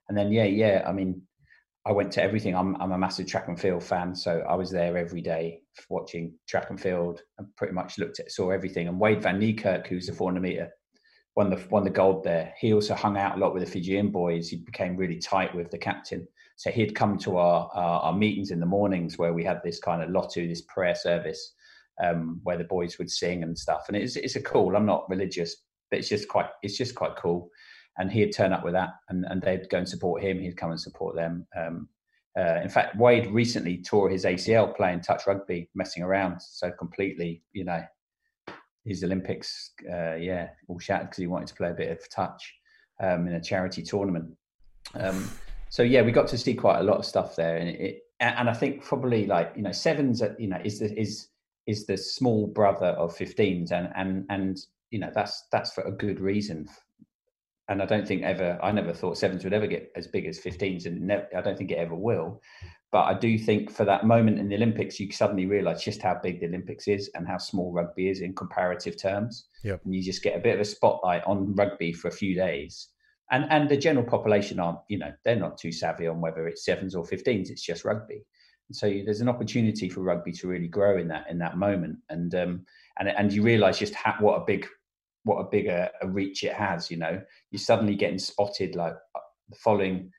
and 0.09 0.17
then 0.17 0.33
yeah, 0.33 0.45
yeah. 0.45 0.85
I 0.87 0.93
mean, 0.93 1.21
I 1.85 1.93
went 1.93 2.13
to 2.13 2.23
everything. 2.23 2.55
I'm 2.55 2.81
I'm 2.81 2.93
a 2.93 2.99
massive 2.99 3.27
track 3.27 3.49
and 3.49 3.61
field 3.61 3.83
fan, 3.83 4.15
so 4.15 4.45
I 4.49 4.55
was 4.55 4.71
there 4.71 4.97
every 4.97 5.21
day 5.21 5.61
watching 5.89 6.35
track 6.49 6.71
and 6.71 6.81
field 6.81 7.23
and 7.39 7.49
pretty 7.57 7.73
much 7.73 7.99
looked 7.99 8.21
at 8.21 8.31
saw 8.31 8.51
everything. 8.51 8.87
And 8.89 9.01
Wade 9.01 9.23
van 9.23 9.41
Niekerk, 9.41 9.87
who's 9.89 10.07
the 10.07 10.13
400 10.13 10.41
meter, 10.41 10.71
won 11.35 11.51
the 11.51 11.61
won 11.71 11.83
the 11.83 11.91
gold 11.91 12.23
there. 12.23 12.55
He 12.59 12.73
also 12.73 12.95
hung 12.95 13.17
out 13.17 13.37
a 13.37 13.41
lot 13.41 13.53
with 13.53 13.65
the 13.65 13.71
Fijian 13.71 14.11
boys. 14.11 14.49
He 14.49 14.59
became 14.59 14.97
really 14.97 15.19
tight 15.19 15.55
with 15.55 15.71
the 15.71 15.79
captain. 15.79 16.27
So 16.57 16.71
he'd 16.71 16.95
come 16.95 17.19
to 17.19 17.37
our 17.37 17.69
our, 17.75 18.01
our 18.01 18.13
meetings 18.15 18.53
in 18.53 18.61
the 18.61 18.67
mornings 18.67 19.19
where 19.19 19.33
we 19.33 19.43
had 19.43 19.61
this 19.65 19.81
kind 19.81 20.03
of 20.03 20.11
lotu, 20.11 20.49
this 20.49 20.63
prayer 20.63 20.95
service, 20.95 21.55
um, 22.03 22.41
where 22.45 22.59
the 22.59 22.65
boys 22.65 22.97
would 22.99 23.11
sing 23.11 23.43
and 23.43 23.59
stuff. 23.59 23.87
And 23.89 23.97
it's 23.97 24.15
it's 24.15 24.37
a 24.37 24.43
cool. 24.43 24.77
I'm 24.77 24.87
not 24.87 25.11
religious, 25.11 25.57
but 25.91 25.99
it's 25.99 26.09
just 26.09 26.29
quite 26.29 26.51
it's 26.63 26.77
just 26.77 26.95
quite 26.95 27.17
cool 27.17 27.51
and 27.99 28.11
he'd 28.11 28.33
turn 28.33 28.53
up 28.53 28.65
with 28.65 28.75
that, 28.75 28.91
and, 29.09 29.25
and 29.29 29.43
they'd 29.43 29.69
go 29.69 29.79
and 29.79 29.89
support 29.89 30.23
him. 30.23 30.41
He'd 30.41 30.57
come 30.57 30.71
and 30.71 30.81
support 30.81 31.15
them. 31.15 31.47
Um, 31.57 31.89
uh, 32.39 32.61
in 32.63 32.69
fact, 32.69 32.97
Wade 32.97 33.31
recently 33.31 33.83
tore 33.83 34.09
his 34.09 34.25
ACL 34.25 34.75
playing 34.75 35.01
touch 35.01 35.27
rugby, 35.27 35.69
messing 35.75 36.03
around. 36.03 36.41
So 36.41 36.71
completely, 36.71 37.43
you 37.53 37.65
know, 37.65 37.83
his 38.85 39.05
Olympics, 39.05 39.73
uh, 39.91 40.15
yeah, 40.15 40.49
all 40.69 40.79
shattered 40.79 41.09
because 41.09 41.19
he 41.19 41.27
wanted 41.27 41.49
to 41.49 41.55
play 41.55 41.71
a 41.71 41.75
bit 41.75 41.91
of 41.91 42.09
touch 42.11 42.55
um, 43.01 43.29
in 43.29 43.35
a 43.35 43.41
charity 43.41 43.83
tournament. 43.83 44.35
Um, 44.95 45.29
so 45.69 45.83
yeah, 45.83 46.03
we 46.03 46.13
got 46.13 46.29
to 46.29 46.39
see 46.39 46.55
quite 46.55 46.81
a 46.81 46.83
lot 46.83 46.99
of 46.99 47.05
stuff 47.05 47.37
there, 47.37 47.57
and 47.57 47.69
it, 47.69 48.01
and 48.21 48.49
I 48.49 48.55
think 48.55 48.85
probably 48.85 49.27
like 49.27 49.53
you 49.57 49.63
know 49.63 49.73
sevens, 49.73 50.23
you 50.39 50.49
know, 50.49 50.61
is 50.65 50.79
the 50.79 50.99
is 50.99 51.29
is 51.67 51.87
the 51.87 51.97
small 51.97 52.47
brother 52.47 52.89
of 52.89 53.17
15s, 53.17 53.73
and 53.73 53.91
and 53.95 54.25
and 54.29 54.59
you 54.91 54.99
know 54.99 55.11
that's 55.15 55.47
that's 55.53 55.73
for 55.73 55.83
a 55.83 55.93
good 55.93 56.21
reason 56.21 56.69
and 57.69 57.83
I 57.83 57.87
don't 57.87 58.07
think 58.07 58.23
ever. 58.23 58.59
I 58.63 58.73
never 58.73 58.93
thought 58.93 59.19
sevens 59.19 59.45
would 59.45 59.53
ever 59.53 59.67
get 59.67 59.91
as 59.97 60.07
big 60.07 60.27
as 60.27 60.39
15s, 60.39 60.87
and 60.87 61.11
I 61.13 61.41
don't 61.41 61.57
think 61.57 61.71
it 61.71 61.79
ever 61.79 61.95
will. 61.95 62.41
But 62.91 63.05
I 63.05 63.15
do 63.15 63.39
think 63.39 63.71
for 63.71 63.87
that 63.87 64.05
moment 64.05 64.39
in 64.39 64.49
the 64.49 64.57
Olympics, 64.57 65.01
you 65.01 65.11
suddenly 65.11 65.47
realise 65.47 65.83
just 65.83 66.03
how 66.03 66.21
big 66.23 66.41
the 66.41 66.47
Olympics 66.47 66.89
is 66.89 67.11
and 67.15 67.27
how 67.27 67.39
small 67.39 67.73
rugby 67.73 68.11
is 68.11 68.21
in 68.21 68.35
comparative 68.35 69.01
terms. 69.01 69.47
Yep. 69.65 69.81
And 69.85 69.95
you 69.95 70.03
just 70.03 70.23
get 70.23 70.37
a 70.37 70.41
bit 70.41 70.57
of 70.57 70.61
a 70.61 70.65
spotlight 70.65 71.25
on 71.25 71.55
rugby 71.55 71.95
for 71.95 72.09
a 72.09 72.13
few 72.13 72.35
days. 72.35 72.89
And 73.31 73.47
and 73.51 73.69
the 73.69 73.79
general 73.79 74.05
population 74.05 74.61
aren't, 74.61 74.81
you 74.89 74.99
know, 74.99 75.13
they're 75.25 75.37
not 75.37 75.57
too 75.57 75.73
savvy 75.73 76.07
on 76.07 76.21
whether 76.21 76.47
it's 76.47 76.67
sevens 76.67 76.95
or 76.95 77.05
15s. 77.05 77.49
It's 77.49 77.65
just 77.65 77.87
rugby. 77.87 78.27
And 78.69 78.77
so 78.77 78.89
there's 79.05 79.23
an 79.23 79.29
opportunity 79.29 79.89
for 79.89 80.01
rugby 80.01 80.33
to 80.33 80.49
really 80.49 80.69
grow 80.69 80.99
in 80.99 81.09
that 81.09 81.31
in 81.31 81.39
that 81.39 81.57
moment. 81.57 81.97
And 82.11 82.35
um, 82.35 82.67
and 82.99 83.09
and 83.09 83.33
you 83.33 83.43
realise 83.43 83.79
just 83.79 83.95
how, 83.95 84.17
what 84.21 84.37
a 84.37 84.45
big 84.45 84.67
what 85.25 85.41
a 85.41 85.51
bigger 85.51 85.89
a 86.01 86.09
reach 86.09 86.43
it 86.45 86.55
has. 86.55 86.91
You 86.91 86.99
know, 86.99 87.21
you're 87.51 87.61
suddenly 87.61 87.95
getting 87.95 88.19
spotted. 88.19 88.75
Like 88.75 88.95
uh, 89.15 89.21
the 89.49 89.57
following 89.57 90.11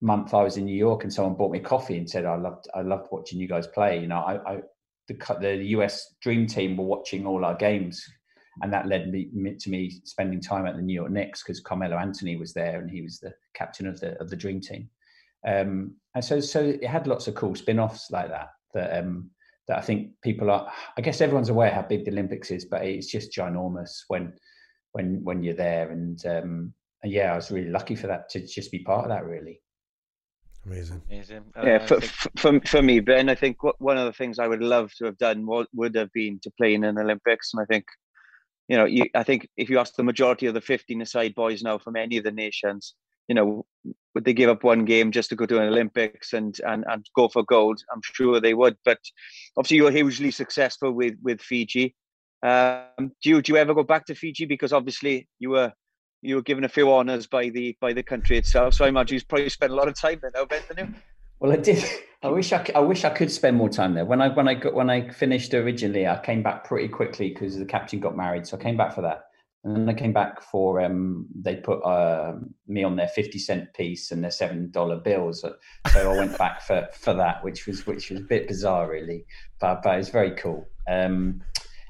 month, 0.00 0.34
I 0.34 0.42
was 0.42 0.56
in 0.56 0.64
New 0.64 0.76
York 0.76 1.04
and 1.04 1.12
someone 1.12 1.34
bought 1.34 1.52
me 1.52 1.60
coffee 1.60 1.98
and 1.98 2.08
said, 2.08 2.24
"I 2.24 2.36
loved, 2.36 2.68
I 2.74 2.82
loved 2.82 3.08
watching 3.10 3.40
you 3.40 3.48
guys 3.48 3.66
play." 3.66 4.00
You 4.00 4.08
know, 4.08 4.18
I, 4.18 4.54
I 4.54 4.60
the 5.08 5.36
the 5.40 5.64
US 5.76 6.14
Dream 6.20 6.46
Team 6.46 6.76
were 6.76 6.84
watching 6.84 7.26
all 7.26 7.44
our 7.44 7.54
games, 7.54 8.04
and 8.62 8.72
that 8.72 8.86
led 8.86 9.10
me 9.10 9.28
to 9.58 9.70
me 9.70 9.90
spending 10.04 10.40
time 10.40 10.66
at 10.66 10.76
the 10.76 10.82
New 10.82 10.94
York 10.94 11.10
Knicks 11.10 11.42
because 11.42 11.60
Carmelo 11.60 11.96
Anthony 11.96 12.36
was 12.36 12.52
there 12.52 12.80
and 12.80 12.90
he 12.90 13.02
was 13.02 13.18
the 13.18 13.32
captain 13.54 13.86
of 13.86 14.00
the 14.00 14.18
of 14.20 14.30
the 14.30 14.36
Dream 14.36 14.60
Team. 14.60 14.88
Um, 15.46 15.94
and 16.14 16.24
so, 16.24 16.40
so 16.40 16.60
it 16.60 16.86
had 16.86 17.06
lots 17.06 17.28
of 17.28 17.34
cool 17.34 17.54
spin-offs 17.54 18.10
like 18.10 18.28
that. 18.28 18.48
That 18.74 18.98
um, 18.98 19.30
that 19.68 19.78
I 19.78 19.82
think 19.82 20.10
people 20.22 20.50
are. 20.50 20.70
I 20.96 21.00
guess 21.00 21.20
everyone's 21.20 21.50
aware 21.50 21.70
how 21.70 21.82
big 21.82 22.04
the 22.04 22.10
Olympics 22.10 22.50
is, 22.50 22.64
but 22.64 22.84
it's 22.84 23.06
just 23.06 23.32
ginormous 23.32 23.90
when 24.08 24.32
when 24.92 25.22
when 25.22 25.42
you're 25.42 25.54
there. 25.54 25.90
And, 25.90 26.24
um, 26.26 26.72
yeah, 27.04 27.32
I 27.32 27.36
was 27.36 27.50
really 27.50 27.70
lucky 27.70 27.94
for 27.94 28.08
that 28.08 28.28
to 28.30 28.46
just 28.46 28.72
be 28.72 28.80
part 28.80 29.04
of 29.04 29.10
that. 29.10 29.24
Really. 29.24 29.60
Amazing. 30.66 31.02
Amazing. 31.08 31.44
Yeah, 31.56 31.76
Uh, 31.76 31.86
for, 31.86 32.00
for 32.36 32.60
for 32.60 32.82
me, 32.82 33.00
Ben, 33.00 33.28
I 33.28 33.34
think 33.34 33.62
what, 33.62 33.80
one 33.80 33.96
of 33.96 34.06
the 34.06 34.12
things 34.12 34.38
I 34.38 34.48
would 34.48 34.62
love 34.62 34.92
to 34.98 35.04
have 35.04 35.18
done 35.18 35.46
would, 35.46 35.66
would 35.72 35.94
have 35.94 36.12
been 36.12 36.40
to 36.42 36.50
play 36.58 36.74
in 36.74 36.84
an 36.84 36.98
Olympics, 36.98 37.52
and 37.52 37.62
I 37.62 37.66
think, 37.66 37.84
you 38.68 38.76
know, 38.76 38.84
you, 38.84 39.04
I 39.14 39.22
think 39.22 39.48
if 39.56 39.70
you 39.70 39.78
ask 39.78 39.94
the 39.94 40.02
majority 40.02 40.46
of 40.46 40.54
the 40.54 40.60
15 40.60 41.00
aside 41.00 41.34
boys 41.34 41.62
now 41.62 41.78
from 41.78 41.96
any 41.96 42.18
of 42.18 42.24
the 42.24 42.32
nations, 42.32 42.94
you 43.28 43.34
know, 43.34 43.66
would 44.18 44.24
they 44.24 44.32
give 44.32 44.50
up 44.50 44.64
one 44.64 44.84
game 44.84 45.12
just 45.12 45.28
to 45.28 45.36
go 45.36 45.46
to 45.46 45.60
an 45.60 45.68
Olympics 45.68 46.32
and 46.32 46.60
and 46.66 46.84
and 46.88 47.06
go 47.14 47.28
for 47.28 47.44
gold? 47.44 47.80
I'm 47.92 48.00
sure 48.02 48.40
they 48.40 48.52
would. 48.52 48.76
But 48.84 48.98
obviously, 49.56 49.76
you 49.76 49.84
were 49.84 49.92
hugely 49.92 50.32
successful 50.32 50.90
with 50.90 51.14
with 51.22 51.40
Fiji. 51.40 51.94
Um, 52.42 53.12
do 53.22 53.30
you 53.30 53.40
do 53.40 53.52
you 53.52 53.58
ever 53.58 53.74
go 53.74 53.84
back 53.84 54.06
to 54.06 54.16
Fiji? 54.16 54.44
Because 54.44 54.72
obviously 54.72 55.28
you 55.38 55.50
were 55.50 55.72
you 56.20 56.34
were 56.34 56.42
given 56.42 56.64
a 56.64 56.68
few 56.68 56.92
honours 56.92 57.28
by 57.28 57.50
the 57.50 57.76
by 57.80 57.92
the 57.92 58.02
country 58.02 58.36
itself. 58.36 58.74
So 58.74 58.84
I 58.84 58.88
imagine 58.88 59.14
you've 59.14 59.28
probably 59.28 59.50
spent 59.50 59.70
a 59.70 59.76
lot 59.76 59.86
of 59.86 59.94
time 59.94 60.18
there? 60.20 60.32
Well, 61.38 61.52
I 61.52 61.56
did. 61.56 61.84
I 62.24 62.30
wish 62.30 62.52
I, 62.52 62.64
c- 62.64 62.74
I 62.74 62.80
wish 62.80 63.04
I 63.04 63.10
could 63.10 63.30
spend 63.30 63.56
more 63.56 63.68
time 63.68 63.94
there. 63.94 64.04
When 64.04 64.20
I 64.20 64.30
when 64.30 64.48
I 64.48 64.54
got 64.54 64.74
when 64.74 64.90
I 64.90 65.10
finished 65.10 65.54
originally, 65.54 66.08
I 66.08 66.18
came 66.18 66.42
back 66.42 66.64
pretty 66.64 66.88
quickly 66.88 67.28
because 67.28 67.56
the 67.56 67.64
captain 67.64 68.00
got 68.00 68.16
married. 68.16 68.48
So 68.48 68.56
I 68.56 68.60
came 68.60 68.76
back 68.76 68.96
for 68.96 69.02
that, 69.02 69.27
and 69.64 69.76
then 69.76 69.88
I 69.88 69.98
came 69.98 70.12
back 70.12 70.40
for 70.40 70.80
um, 70.80 71.26
they 71.34 71.56
put 71.56 71.80
uh, 71.80 72.36
me 72.66 72.84
on 72.84 72.96
their 72.96 73.08
fifty 73.08 73.38
cent 73.38 73.74
piece 73.74 74.10
and 74.10 74.22
their 74.22 74.30
seven 74.30 74.70
dollar 74.70 74.96
bills. 74.96 75.40
So, 75.40 75.56
I 75.94 76.16
went 76.16 76.38
back 76.38 76.62
for 76.62 76.88
for 76.92 77.12
that, 77.14 77.42
which 77.42 77.66
was 77.66 77.86
which 77.86 78.10
was 78.10 78.20
a 78.20 78.24
bit 78.24 78.46
bizarre, 78.46 78.88
really, 78.88 79.24
but 79.60 79.82
but 79.82 79.94
it 79.94 79.98
was 79.98 80.10
very 80.10 80.30
cool. 80.32 80.68
Um, 80.88 81.42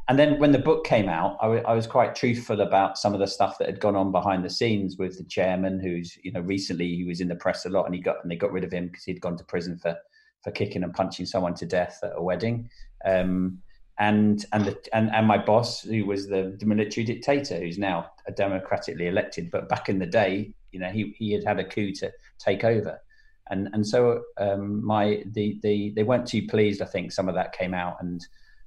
and 0.08 0.18
then 0.18 0.38
when 0.38 0.52
the 0.52 0.58
book 0.58 0.86
came 0.86 1.08
out, 1.08 1.36
I 1.42 1.48
wa- 1.48 1.62
I 1.66 1.74
was 1.74 1.86
quite 1.86 2.14
truthful 2.14 2.62
about 2.62 2.96
some 2.96 3.12
of 3.12 3.20
the 3.20 3.26
stuff 3.26 3.58
that 3.58 3.68
had 3.68 3.80
gone 3.80 3.96
on 3.96 4.10
behind 4.10 4.42
the 4.42 4.50
scenes 4.50 4.96
with 4.96 5.18
the 5.18 5.24
chairman, 5.24 5.78
who's 5.78 6.16
you 6.24 6.32
know 6.32 6.40
recently 6.40 6.96
he 6.96 7.04
was 7.04 7.20
in 7.20 7.28
the 7.28 7.36
press 7.36 7.66
a 7.66 7.68
lot, 7.68 7.84
and 7.84 7.94
he 7.94 8.00
got 8.00 8.16
and 8.22 8.30
they 8.30 8.36
got 8.36 8.52
rid 8.52 8.64
of 8.64 8.72
him 8.72 8.86
because 8.86 9.04
he'd 9.04 9.20
gone 9.20 9.36
to 9.36 9.44
prison 9.44 9.78
for 9.78 9.94
for 10.42 10.52
kicking 10.52 10.82
and 10.82 10.94
punching 10.94 11.26
someone 11.26 11.54
to 11.54 11.66
death 11.66 12.00
at 12.02 12.12
a 12.16 12.22
wedding. 12.22 12.70
Um, 13.04 13.60
and 13.98 14.44
and 14.52 14.64
the 14.64 14.78
and, 14.92 15.10
and 15.12 15.26
my 15.26 15.38
boss, 15.38 15.82
who 15.82 16.06
was 16.06 16.28
the, 16.28 16.56
the 16.58 16.66
military 16.66 17.04
dictator, 17.04 17.58
who's 17.58 17.78
now 17.78 18.10
democratically 18.36 19.08
elected, 19.08 19.50
but 19.50 19.68
back 19.68 19.88
in 19.88 19.98
the 19.98 20.06
day, 20.06 20.52
you 20.70 20.78
know, 20.78 20.88
he 20.88 21.14
he 21.18 21.32
had 21.32 21.44
had 21.44 21.58
a 21.58 21.64
coup 21.64 21.92
to 21.92 22.12
take 22.38 22.64
over. 22.64 23.00
And 23.50 23.68
and 23.72 23.86
so 23.86 24.22
um, 24.38 24.84
my 24.84 25.22
the 25.32 25.58
the 25.62 25.92
they 25.96 26.04
weren't 26.04 26.26
too 26.26 26.46
pleased. 26.46 26.80
I 26.82 26.84
think 26.84 27.12
some 27.12 27.28
of 27.28 27.34
that 27.34 27.52
came 27.52 27.74
out, 27.74 27.96
and 28.00 28.24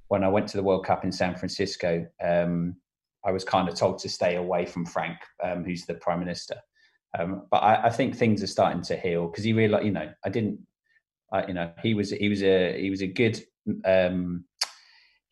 when 0.08 0.24
I 0.24 0.28
went 0.28 0.48
to 0.48 0.56
the 0.56 0.62
World 0.62 0.84
Cup 0.84 1.04
in 1.04 1.12
San 1.12 1.34
Francisco, 1.34 2.06
um, 2.22 2.76
I 3.24 3.30
was 3.30 3.44
kind 3.44 3.68
of 3.68 3.74
told 3.74 3.98
to 4.00 4.08
stay 4.08 4.36
away 4.36 4.66
from 4.66 4.84
Frank, 4.84 5.18
um, 5.42 5.64
who's 5.64 5.86
the 5.86 5.94
prime 5.94 6.18
minister. 6.18 6.56
Um, 7.18 7.46
but 7.50 7.58
I, 7.58 7.86
I 7.86 7.90
think 7.90 8.16
things 8.16 8.42
are 8.42 8.48
starting 8.48 8.82
to 8.82 8.96
heal 8.96 9.28
because 9.28 9.44
he 9.44 9.52
realized, 9.52 9.86
you 9.86 9.92
know, 9.92 10.10
I 10.24 10.28
didn't. 10.28 10.60
I, 11.32 11.46
you 11.46 11.54
know, 11.54 11.72
he 11.82 11.94
was 11.94 12.10
he 12.10 12.28
was 12.28 12.42
a 12.42 12.78
he 12.78 12.90
was 12.90 13.00
a 13.00 13.06
good 13.06 13.42
um, 13.86 14.44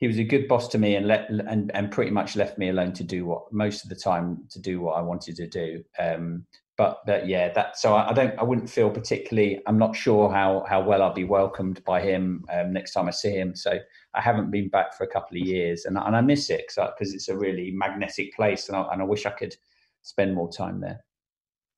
he 0.01 0.07
was 0.07 0.19
a 0.19 0.25
good 0.25 0.49
boss 0.49 0.67
to 0.69 0.79
me 0.79 0.97
and 0.97 1.07
let 1.07 1.29
and 1.29 1.71
and 1.75 1.91
pretty 1.91 2.11
much 2.11 2.35
left 2.35 2.59
me 2.59 2.71
alone 2.71 2.93
to 2.95 3.05
do 3.05 3.27
what 3.27 3.53
most 3.53 3.85
of 3.85 3.91
the 3.91 3.95
time 3.95 4.45
to 4.51 4.59
do 4.59 4.81
what 4.81 4.95
I 4.95 5.03
wanted 5.03 5.37
to 5.37 5.47
do. 5.47 5.85
Um, 5.99 6.47
but 6.79 7.03
but 7.05 7.29
yeah, 7.29 7.53
that 7.53 7.79
so 7.79 7.95
I, 7.95 8.09
I, 8.09 8.13
don't 8.15 8.39
I 8.39 8.43
wouldn't 8.43 8.71
feel 8.71 8.91
particularly. 8.91 9.61
I'm 9.67 9.77
not 9.77 9.95
sure 9.95 10.31
how 10.31 10.65
how 10.67 10.83
well 10.83 11.03
I'll 11.03 11.13
be 11.13 11.25
welcomed 11.25 11.85
by 11.85 12.01
him 12.01 12.47
um, 12.51 12.73
next 12.73 12.93
time 12.93 13.09
I 13.09 13.11
see 13.11 13.33
him. 13.33 13.55
So 13.55 13.79
I 14.15 14.21
haven't 14.23 14.51
been 14.51 14.71
back 14.71 14.97
for 14.97 15.05
a 15.05 15.07
couple 15.07 15.37
of 15.37 15.47
years, 15.47 15.85
and 15.85 15.99
and 15.99 16.17
I 16.17 16.23
miss 16.23 16.49
it 16.49 16.65
because 16.75 17.13
it's 17.13 17.29
a 17.29 17.37
really 17.37 17.71
magnetic 17.71 18.35
place, 18.35 18.69
and 18.69 18.79
I, 18.79 18.87
and 18.93 19.03
I 19.03 19.05
wish 19.05 19.27
I 19.27 19.31
could 19.31 19.55
spend 20.01 20.35
more 20.35 20.51
time 20.51 20.81
there. 20.81 21.05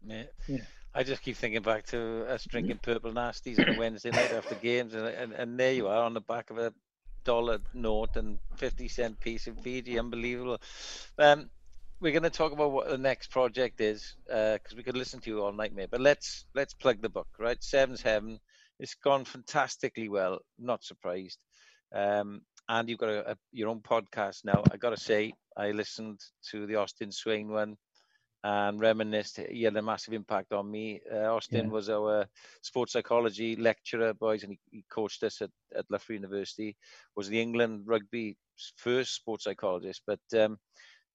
Yeah. 0.05 0.23
yeah. 0.47 0.59
I 0.95 1.03
just 1.03 1.23
keep 1.23 1.37
thinking 1.37 1.63
back 1.63 1.87
to 1.87 2.27
us 2.29 2.45
drinking 2.45 2.81
purple 2.83 3.13
nasties 3.13 3.59
on 3.59 3.75
a 3.75 3.79
Wednesday 3.79 4.11
night 4.11 4.33
after 4.33 4.55
games, 4.57 4.95
and, 4.95 5.07
and, 5.07 5.33
and 5.33 5.59
there 5.59 5.73
you 5.73 5.89
are 5.89 6.05
on 6.05 6.15
the 6.15 6.21
back 6.21 6.51
of 6.51 6.59
a 6.59 6.73
dollar 7.25 7.59
note 7.75 8.17
and 8.17 8.39
50 8.57 8.89
cent 8.89 9.21
piece 9.21 9.47
in 9.47 9.57
Fiji. 9.57 9.99
Unbelievable. 9.99 10.61
Um, 11.19 11.51
we're 12.01 12.13
going 12.13 12.25
to 12.25 12.31
talk 12.31 12.53
about 12.53 12.73
what 12.73 12.89
the 12.89 12.99
next 12.99 13.31
project 13.31 13.81
is 13.81 14.17
because 14.27 14.59
uh, 14.73 14.77
we 14.77 14.83
could 14.83 14.97
listen 14.97 15.21
to 15.21 15.31
you 15.31 15.43
all 15.43 15.53
night, 15.53 15.75
mate. 15.75 15.91
But 15.91 16.01
let's 16.01 16.47
let's 16.55 16.75
plug 16.75 17.01
the 17.01 17.09
book, 17.09 17.29
right? 17.39 17.63
Seven's 17.63 18.03
Heaven. 18.03 18.41
It's 18.81 18.95
gone 18.95 19.25
fantastically 19.25 20.09
well. 20.09 20.41
Not 20.59 20.83
surprised. 20.83 21.39
Um, 21.95 22.43
and 22.69 22.89
you've 22.89 22.99
got 22.99 23.11
a, 23.11 23.33
a, 23.33 23.37
your 23.53 23.69
own 23.69 23.81
podcast 23.81 24.45
now. 24.45 24.65
I 24.73 24.77
got 24.77 24.91
to 24.91 25.01
say, 25.01 25.33
I 25.57 25.71
listened 25.71 26.21
to 26.51 26.67
the 26.67 26.77
Austin 26.77 27.13
Swain 27.13 27.49
one 27.49 27.77
and 28.45 28.81
reminisced. 28.81 29.41
He 29.51 29.63
had 29.63 29.77
a 29.77 29.83
massive 29.83 30.15
impact 30.15 30.53
on 30.53 30.71
me. 30.71 31.01
Uh, 31.13 31.35
Austin 31.35 31.67
yeah. 31.67 31.73
was 31.73 31.89
our 31.89 32.27
sports 32.63 32.93
psychology 32.93 33.57
lecturer, 33.57 34.15
boys, 34.15 34.43
and 34.43 34.53
he, 34.53 34.59
he 34.71 34.85
coached 34.91 35.23
us 35.23 35.41
at, 35.43 35.51
at 35.77 35.85
Loughborough 35.91 36.15
University. 36.15 36.77
Was 37.17 37.29
the 37.29 37.41
England 37.41 37.83
rugby 37.87 38.37
first 38.77 39.15
sports 39.15 39.45
psychologist, 39.45 40.03
but 40.07 40.21
um, 40.37 40.59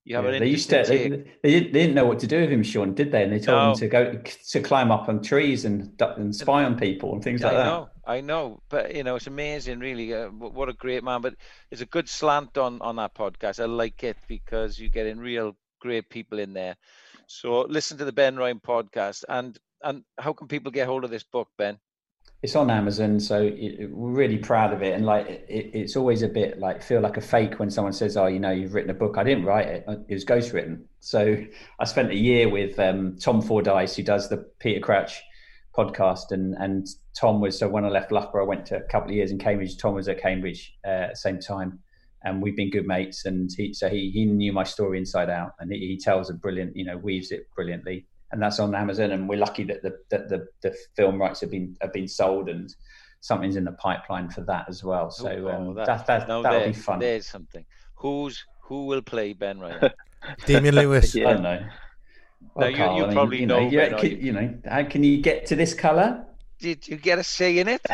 you 0.07 0.15
have 0.15 0.23
yeah, 0.23 0.32
an 0.32 0.39
they 0.39 0.47
used 0.47 0.69
to 0.69 0.84
they, 0.88 0.97
they, 0.97 1.09
didn't, 1.09 1.28
they, 1.43 1.59
didn't, 1.59 1.93
know 1.93 2.05
what 2.05 2.19
to 2.19 2.28
do 2.28 2.39
with 2.39 2.49
him, 2.49 2.63
Sean, 2.63 2.93
did 2.93 3.11
they? 3.11 3.23
And 3.23 3.34
they 3.34 3.39
told 3.39 3.57
no. 3.57 3.71
him 3.71 3.78
to 3.78 3.88
go 3.88 4.21
to 4.51 4.61
climb 4.61 4.89
up 4.89 5.09
on 5.09 5.21
trees 5.21 5.65
and 5.65 6.01
and 6.15 6.34
spy 6.34 6.63
on 6.63 6.78
people 6.78 7.13
and 7.13 7.21
things 7.21 7.41
like 7.41 7.51
I 7.51 7.55
that. 7.57 7.61
I 7.61 7.69
know, 7.69 7.89
I 8.05 8.21
know, 8.21 8.61
but 8.69 8.95
you 8.95 9.03
know, 9.03 9.17
it's 9.17 9.28
amazing, 9.28 9.80
really. 9.80 10.13
Uh, 10.13 10.30
what 10.30 10.69
a 10.69 10.73
great 10.73 11.03
man! 11.03 11.19
But 11.21 11.36
it's 11.71 11.82
a 11.82 11.86
good 11.86 12.07
slant 12.07 12.57
on 12.57 12.82
on 12.82 12.95
that 12.95 13.15
podcast. 13.15 13.61
I 13.61 13.65
like 13.65 14.01
it 14.05 14.15
because 14.30 14.80
you 14.80 14.89
get 14.89 15.07
in 15.07 15.19
real 15.19 15.57
great 15.82 16.09
people 16.09 16.39
in 16.39 16.53
there. 16.53 16.78
So 17.28 17.61
listen 17.61 17.97
to 17.97 18.05
the 18.05 18.11
Ben 18.11 18.36
Ryan 18.36 18.59
podcast. 18.59 19.23
And 19.30 19.57
and 19.84 20.03
how 20.17 20.34
can 20.34 20.47
people 20.47 20.71
get 20.71 20.88
hold 20.88 21.03
of 21.03 21.11
this 21.11 21.23
book, 21.23 21.49
Ben? 21.57 21.78
It's 22.43 22.55
on 22.55 22.69
Amazon, 22.69 23.19
so 23.19 23.41
it, 23.41 23.89
we're 23.91 24.11
really 24.11 24.38
proud 24.38 24.71
of 24.71 24.84
it. 24.84 24.93
And 24.93 25.05
like, 25.05 25.28
it, 25.28 25.71
it's 25.73 25.95
always 25.95 26.21
a 26.21 26.28
bit 26.28 26.59
like 26.59 26.84
feel 26.84 27.01
like 27.01 27.17
a 27.17 27.21
fake 27.21 27.59
when 27.59 27.69
someone 27.69 27.93
says, 27.93 28.15
"Oh, 28.15 28.28
you 28.28 28.39
know, 28.39 28.51
you've 28.51 28.73
written 28.73 28.91
a 28.91 28.93
book." 28.93 29.17
I 29.17 29.23
didn't 29.23 29.45
write 29.45 29.67
it; 29.67 29.86
it 30.07 30.13
was 30.13 30.25
ghostwritten. 30.25 30.84
So 30.99 31.43
I 31.80 31.86
spent 31.86 32.11
a 32.11 32.15
year 32.15 32.47
with 32.49 32.80
um, 32.80 33.17
Tom 33.17 33.41
Fordyce, 33.41 33.95
who 33.95 34.03
does 34.03 34.30
the 34.30 34.38
Peter 34.59 34.80
Crouch 34.80 35.21
podcast, 35.75 36.32
and 36.32 36.53
and 36.55 36.88
Tom 37.15 37.41
was 37.41 37.57
so 37.57 37.67
when 37.67 37.86
I 37.86 37.89
left 37.89 38.11
Loughborough, 38.11 38.45
I 38.45 38.47
went 38.47 38.67
to 38.67 38.78
a 38.78 38.82
couple 38.82 39.09
of 39.09 39.15
years 39.15 39.32
in 39.32 39.39
Cambridge. 39.39 39.78
Tom 39.78 39.95
was 39.95 40.07
at 40.07 40.21
Cambridge 40.21 40.78
uh, 40.86 40.89
at 40.89 41.09
the 41.11 41.17
same 41.17 41.39
time, 41.39 41.80
and 42.24 42.41
we've 42.41 42.55
been 42.55 42.70
good 42.70 42.88
mates. 42.88 43.26
And 43.26 43.49
he, 43.55 43.74
so 43.74 43.89
he, 43.89 44.09
he 44.11 44.26
knew 44.26 44.53
my 44.53 44.63
story 44.63 44.97
inside 44.97 45.30
out, 45.30 45.53
and 45.59 45.72
he, 45.72 45.80
he 45.80 45.97
tells 45.97 46.30
a 46.30 46.34
brilliant, 46.34 46.76
you 46.76 46.86
know, 46.86 46.97
weaves 46.97 47.32
it 47.32 47.47
brilliantly. 47.55 48.05
And 48.32 48.41
that's 48.41 48.59
on 48.59 48.76
Amazon. 48.76 49.11
And 49.11 49.30
we're 49.30 49.39
lucky 49.39 49.63
that 49.65 49.82
the 49.84 49.97
that 50.09 50.30
the, 50.30 50.47
the 50.61 50.76
film 50.95 51.20
rights 51.20 51.41
have 51.41 51.51
been 51.51 51.76
have 51.82 51.93
been 51.93 52.07
sold, 52.07 52.49
and 52.49 52.74
something's 53.22 53.55
in 53.55 53.63
the 53.63 53.72
pipeline 53.74 54.30
for 54.30 54.41
that 54.41 54.65
as 54.68 54.84
well. 54.84 55.09
So 55.09 55.30
oh, 55.30 55.55
um, 55.55 55.76
that, 55.76 55.86
that, 55.86 56.07
that 56.07 56.28
no, 56.28 56.43
that'll 56.43 56.68
be 56.68 56.74
fun. 56.74 56.99
There's 56.99 57.28
something. 57.28 57.65
Who's 57.95 58.43
who 58.61 58.86
will 58.86 59.01
play 59.01 59.34
Ben 59.34 59.59
Ryan? 59.59 59.91
Damian 60.45 60.76
Lewis. 60.76 61.15
yeah. 61.15 61.30
I 61.30 61.34
don't 61.34 61.43
know. 61.43 61.65
Well, 62.53 62.72
no, 62.72 62.95
you, 62.95 63.05
you 63.05 63.13
probably 63.13 63.45
know. 63.45 63.59
You 63.59 63.89
know, 63.89 63.97
can, 63.97 64.22
you 64.22 64.32
know, 64.32 64.57
how 64.65 64.84
can 64.84 65.03
you 65.03 65.22
get 65.22 65.45
to 65.47 65.55
this 65.55 65.74
color? 65.74 66.26
Did 66.59 66.88
you 66.88 66.97
get 66.97 67.20
a 67.20 67.24
say 67.24 67.59
in 67.59 67.68
it? 67.68 67.86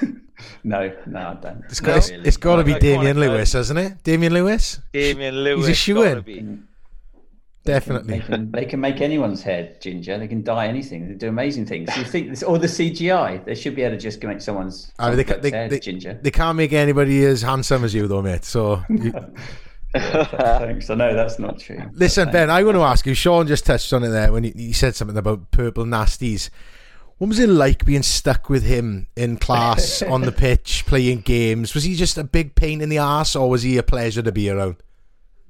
no, 0.64 0.92
no, 1.06 1.18
I 1.18 1.34
don't. 1.34 1.64
It's 1.66 1.80
got, 1.80 1.98
it's, 1.98 2.08
it's 2.10 2.36
got 2.36 2.56
to 2.56 2.64
be 2.64 2.74
Damian 2.74 3.18
Lewis, 3.18 3.52
hasn't 3.52 3.78
it? 3.78 4.02
Damian 4.04 4.34
Lewis. 4.34 4.80
Damian 4.92 5.34
Lewis. 5.36 5.66
He's 5.66 5.76
a 5.76 5.78
shoo 5.78 6.02
in. 6.02 6.22
Mm. 6.22 6.62
Definitely. 7.64 8.20
They 8.20 8.24
can, 8.24 8.50
they 8.50 8.64
can, 8.64 8.80
make 8.80 9.00
anyone's 9.02 9.42
head 9.42 9.80
ginger. 9.82 10.16
They 10.16 10.26
can 10.26 10.42
dye 10.42 10.68
anything. 10.68 11.06
They 11.06 11.14
do 11.14 11.28
amazing 11.28 11.66
things. 11.66 11.94
You 11.98 12.04
think 12.04 12.30
this, 12.30 12.42
or 12.42 12.58
the 12.58 12.66
CGI? 12.66 13.44
They 13.44 13.54
should 13.54 13.76
be 13.76 13.82
able 13.82 13.96
to 13.96 14.00
just 14.00 14.22
make 14.22 14.40
someone's, 14.40 14.90
I 14.98 15.08
mean, 15.08 15.16
they, 15.18 15.24
can, 15.24 15.40
they, 15.42 15.68
they, 15.68 15.78
ginger. 15.78 16.18
They 16.22 16.30
can't 16.30 16.56
make 16.56 16.72
anybody 16.72 17.22
as 17.26 17.42
handsome 17.42 17.84
as 17.84 17.92
you, 17.92 18.08
though, 18.08 18.22
mate. 18.22 18.46
So. 18.46 18.82
You... 18.88 19.12
Thanks. 19.92 20.88
I 20.88 20.94
know 20.94 21.14
that's 21.14 21.38
not 21.38 21.58
true. 21.58 21.82
Listen, 21.92 22.30
Ben, 22.30 22.48
I 22.48 22.62
want 22.62 22.76
to 22.76 22.82
ask 22.82 23.04
you. 23.04 23.12
Sean 23.12 23.46
just 23.46 23.66
touched 23.66 23.92
on 23.92 24.02
it 24.02 24.08
there 24.08 24.32
when 24.32 24.44
he, 24.44 24.50
he 24.50 24.72
said 24.72 24.94
something 24.94 25.16
about 25.16 25.50
purple 25.50 25.84
nasties. 25.84 26.48
What 27.18 27.26
was 27.26 27.40
it 27.40 27.48
like 27.48 27.84
being 27.84 28.04
stuck 28.04 28.48
with 28.48 28.62
him 28.62 29.08
in 29.16 29.38
class 29.38 30.02
on 30.08 30.20
the 30.20 30.30
pitch 30.30 30.84
playing 30.86 31.22
games? 31.22 31.74
Was 31.74 31.82
he 31.82 31.96
just 31.96 32.16
a 32.16 32.22
big 32.22 32.54
pain 32.54 32.80
in 32.80 32.90
the 32.90 32.98
ass, 32.98 33.34
or 33.34 33.50
was 33.50 33.62
he 33.62 33.76
a 33.76 33.82
pleasure 33.82 34.22
to 34.22 34.30
be 34.30 34.48
around? 34.48 34.76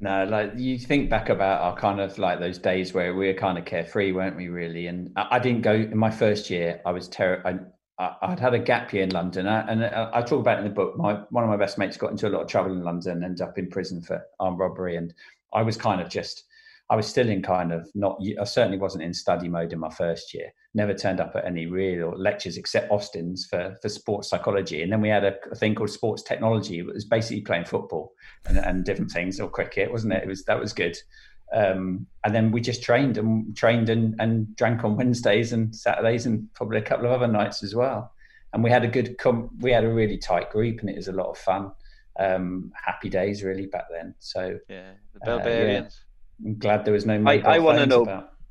No, 0.01 0.25
like 0.25 0.53
you 0.57 0.79
think 0.79 1.11
back 1.11 1.29
about 1.29 1.61
our 1.61 1.77
kind 1.77 2.01
of 2.01 2.17
like 2.19 2.41
those 2.41 2.57
days 2.57 2.95
where 2.95 3.15
we 3.15 3.27
were 3.27 3.35
kind 3.35 3.59
of 3.59 3.67
carefree, 3.67 4.13
weren't 4.13 4.37
we? 4.37 4.49
Really, 4.49 4.87
and 4.87 5.13
I, 5.15 5.27
I 5.33 5.39
didn't 5.39 5.61
go 5.61 5.75
in 5.75 5.99
my 5.99 6.11
first 6.11 6.49
year. 6.49 6.81
I 6.87 6.93
was 6.93 7.07
terrible. 7.07 7.61
I, 7.99 8.29
would 8.29 8.39
had 8.39 8.55
a 8.55 8.59
gap 8.59 8.93
year 8.95 9.03
in 9.03 9.11
London, 9.11 9.47
uh, 9.47 9.67
and 9.69 9.85
I, 9.85 10.09
I, 10.15 10.23
talk 10.23 10.41
about 10.41 10.59
it 10.59 10.61
in 10.61 10.69
the 10.69 10.75
book. 10.75 10.97
My 10.97 11.15
one 11.31 11.45
of 11.45 11.51
my 11.51 11.57
best 11.59 11.77
mates 11.77 11.99
got 11.99 12.13
into 12.13 12.29
a 12.29 12.31
lot 12.31 12.43
of 12.43 12.49
trouble 12.49 12.73
in 12.73 12.83
London, 12.83 13.17
and 13.17 13.25
ended 13.25 13.43
up 13.43 13.59
in 13.59 13.69
prison 13.69 14.01
for 14.01 14.25
armed 14.41 14.59
robbery, 14.59 14.97
and 14.97 15.13
I 15.53 15.61
was 15.63 15.77
kind 15.77 16.01
of 16.01 16.09
just 16.09 16.45
I 16.91 16.97
was 16.97 17.07
still 17.07 17.29
in 17.29 17.43
kind 17.43 17.71
of 17.71 17.91
not, 17.95 18.19
I 18.41 18.45
certainly 18.45 18.79
wasn't 18.79 19.05
in 19.05 19.13
study 19.13 19.47
mode 19.47 19.75
in 19.75 19.79
my 19.79 19.91
first 19.91 20.33
year. 20.33 20.51
Never 20.75 20.95
turned 20.95 21.21
up 21.21 21.37
at 21.37 21.45
any 21.45 21.67
real 21.67 22.15
lectures 22.17 22.57
except 22.57 22.91
Austin's 22.91 23.45
for, 23.45 23.77
for 23.83 23.91
sports 23.91 24.31
psychology. 24.31 24.83
And 24.83 24.91
then 24.91 25.03
we 25.03 25.11
had 25.11 25.25
a, 25.25 25.35
a 25.51 25.55
thing 25.55 25.75
called 25.75 25.91
sports 25.91 26.23
technology. 26.23 26.79
It 26.79 26.87
was 26.87 27.05
basically 27.05 27.43
playing 27.43 27.67
football 27.67 28.15
and, 28.47 28.57
and, 28.57 28.85
different 28.85 29.11
things 29.11 29.39
or 29.39 29.51
cricket, 29.51 29.93
wasn't 29.93 30.15
it? 30.15 30.23
It 30.23 30.29
was, 30.29 30.45
that 30.45 30.59
was 30.59 30.73
good. 30.73 30.97
Um, 31.53 32.07
and 32.25 32.35
then 32.35 32.53
we 32.53 32.63
just 32.63 32.83
trained 32.83 33.19
and 33.19 33.55
trained 33.55 33.91
and, 33.91 34.15
and 34.19 34.57
drank 34.57 34.83
on 34.83 34.97
Wednesdays 34.97 35.53
and 35.53 35.75
Saturdays 35.77 36.25
and 36.25 36.53
probably 36.55 36.79
a 36.79 36.83
couple 36.83 37.05
of 37.05 37.13
other 37.13 37.31
nights 37.31 37.63
as 37.63 37.75
well. 37.75 38.13
And 38.55 38.65
we 38.65 38.71
had 38.71 38.85
a 38.85 38.89
good, 38.89 39.19
com- 39.19 39.51
we 39.61 39.73
had 39.73 39.85
a 39.85 39.93
really 39.93 40.17
tight 40.17 40.51
group 40.51 40.81
and 40.81 40.89
it 40.89 40.97
was 40.97 41.09
a 41.09 41.13
lot 41.13 41.29
of 41.29 41.37
fun. 41.37 41.71
Um, 42.19 42.73
happy 42.83 43.11
days 43.11 43.45
really 43.45 43.67
back 43.67 43.85
then. 43.93 44.15
So 44.21 44.59
yeah, 44.71 44.93
the 45.13 45.21
Barbarians. 45.21 45.85
Uh, 45.85 45.89
yeah 45.89 46.08
I'm 46.45 46.59
glad 46.59 46.85
there 46.85 46.95
was 46.95 47.07
no. 47.07 47.23
I, 47.27 47.39
I 47.39 47.59
want 47.59 47.79
to 47.79 47.87
know. 47.87 48.03
About. 48.03 48.33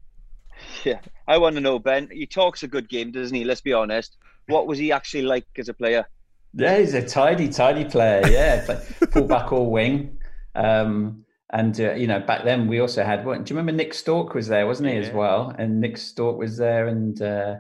Yeah, 0.84 1.00
I 1.28 1.38
want 1.38 1.56
to 1.56 1.62
know, 1.62 1.78
Ben. 1.78 2.10
He 2.12 2.26
talks 2.26 2.64
a 2.64 2.68
good 2.68 2.90
game, 2.90 3.12
doesn't 3.12 3.36
he? 3.36 3.44
Let's 3.44 3.62
be 3.62 3.74
honest. 3.74 4.18
What 4.48 4.66
was 4.66 4.80
he 4.80 4.92
actually 4.92 5.22
like 5.22 5.46
as 5.58 5.70
a 5.70 5.74
player? 5.74 6.08
Yeah, 6.54 6.80
he's 6.80 6.96
a 6.96 7.08
tidy, 7.08 7.50
tidy 7.50 7.86
player. 7.86 8.28
Yeah, 8.28 8.62
fullback 9.12 9.52
or 9.52 9.70
wing. 9.70 10.18
Um, 10.56 11.26
and 11.52 11.80
uh, 11.80 11.94
you 11.94 12.08
know, 12.08 12.20
back 12.20 12.44
then 12.44 12.68
we 12.68 12.80
also 12.80 13.04
had. 13.04 13.26
What, 13.26 13.44
do 13.44 13.54
you 13.54 13.58
remember 13.58 13.78
Nick 13.78 13.94
Stork 13.94 14.34
was 14.34 14.48
there, 14.48 14.66
wasn't 14.66 14.90
he, 14.90 14.96
yeah. 14.96 15.02
as 15.02 15.14
well? 15.14 15.54
And 15.58 15.80
Nick 15.80 15.98
Stork 15.98 16.38
was 16.38 16.58
there, 16.58 16.88
and 16.88 17.22
uh, 17.22 17.56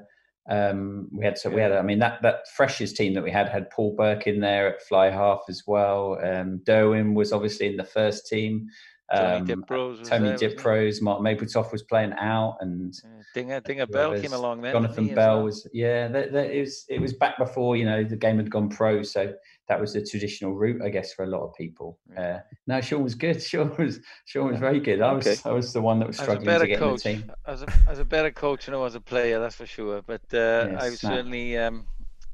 um, 0.49 1.07
we 1.11 1.23
had 1.23 1.37
so 1.37 1.49
we 1.49 1.61
had. 1.61 1.71
I 1.71 1.81
mean, 1.81 1.99
that 1.99 2.21
that 2.21 2.47
freshest 2.55 2.95
team 2.95 3.13
that 3.13 3.23
we 3.23 3.31
had 3.31 3.49
had 3.49 3.69
Paul 3.69 3.95
Burke 3.95 4.27
in 4.27 4.39
there 4.39 4.73
at 4.73 4.81
fly 4.81 5.09
half 5.09 5.41
as 5.49 5.63
well. 5.67 6.19
Um, 6.23 6.61
Derwin 6.65 7.13
was 7.13 7.31
obviously 7.31 7.67
in 7.67 7.77
the 7.77 7.83
first 7.83 8.27
team. 8.27 8.67
Tony 9.13 9.37
um, 9.37 9.45
Diprose, 9.45 10.09
Tony 10.09 10.35
Diprose, 10.35 11.01
Mark 11.01 11.21
Mapletoft 11.21 11.71
was 11.71 11.83
playing 11.83 12.13
out, 12.19 12.57
and 12.59 12.93
yeah, 13.03 13.21
Dinger 13.33 13.59
Dinger 13.61 13.85
Bell 13.85 14.19
came 14.19 14.33
along 14.33 14.61
then. 14.61 14.73
Jonathan 14.73 15.15
Bell 15.15 15.37
well? 15.37 15.43
was 15.45 15.67
yeah. 15.71 16.09
That, 16.09 16.33
that, 16.33 16.51
it 16.51 16.59
was 16.59 16.85
it 16.89 16.99
was 16.99 17.13
back 17.13 17.37
before 17.37 17.77
you 17.77 17.85
know 17.85 18.03
the 18.03 18.17
game 18.17 18.37
had 18.37 18.51
gone 18.51 18.67
pro, 18.67 19.03
so 19.03 19.33
that 19.69 19.79
was 19.79 19.93
the 19.93 20.03
traditional 20.03 20.55
route, 20.55 20.81
I 20.81 20.89
guess, 20.89 21.13
for 21.13 21.23
a 21.23 21.27
lot 21.27 21.41
of 21.41 21.53
people. 21.55 21.99
Uh, 22.17 22.39
no, 22.67 22.81
Sean 22.81 23.03
was 23.03 23.15
good. 23.15 23.41
Sean 23.43 23.73
was 23.77 23.99
Sean 24.25 24.51
was 24.51 24.59
very 24.59 24.81
good. 24.81 25.01
I 25.01 25.13
was 25.13 25.25
okay. 25.25 25.49
I 25.49 25.53
was 25.53 25.71
the 25.71 25.81
one 25.81 25.99
that 25.99 26.07
was 26.07 26.17
struggling 26.17 26.59
to 26.59 26.67
get 26.67 26.79
coach, 26.79 27.05
in 27.05 27.17
the 27.17 27.21
team. 27.21 27.31
As 27.45 27.61
a 27.61 27.67
as 27.87 27.99
a 27.99 28.05
better 28.05 28.31
coach 28.31 28.65
than 28.65 28.75
I 28.75 28.77
was 28.77 28.95
a 28.95 29.01
player, 29.01 29.39
that's 29.39 29.55
for 29.55 29.65
sure. 29.65 30.01
But 30.01 30.21
uh, 30.33 30.67
yes, 30.71 30.83
I 30.83 30.89
was 30.89 30.99
certainly. 30.99 31.57
Um, 31.57 31.85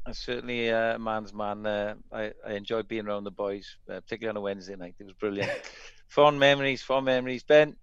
I'm 0.06 0.14
certainly 0.14 0.68
a 0.68 0.98
man's 1.00 1.34
man. 1.34 1.66
Uh, 1.66 1.96
I, 2.12 2.34
I 2.46 2.54
enjoyed 2.56 2.90
being 2.90 3.08
around 3.08 3.24
the 3.24 3.32
boys, 3.32 3.78
uh, 3.90 4.02
particularly 4.02 4.32
on 4.32 4.38
a 4.38 4.42
Wednesday 4.42 4.76
night. 4.76 4.96
It 5.00 5.06
was 5.06 5.14
brilliant. 5.14 5.50
fond 6.14 6.40
memories, 6.40 6.84
fond 6.84 7.06
memories. 7.06 7.42
Ben, 7.42 7.76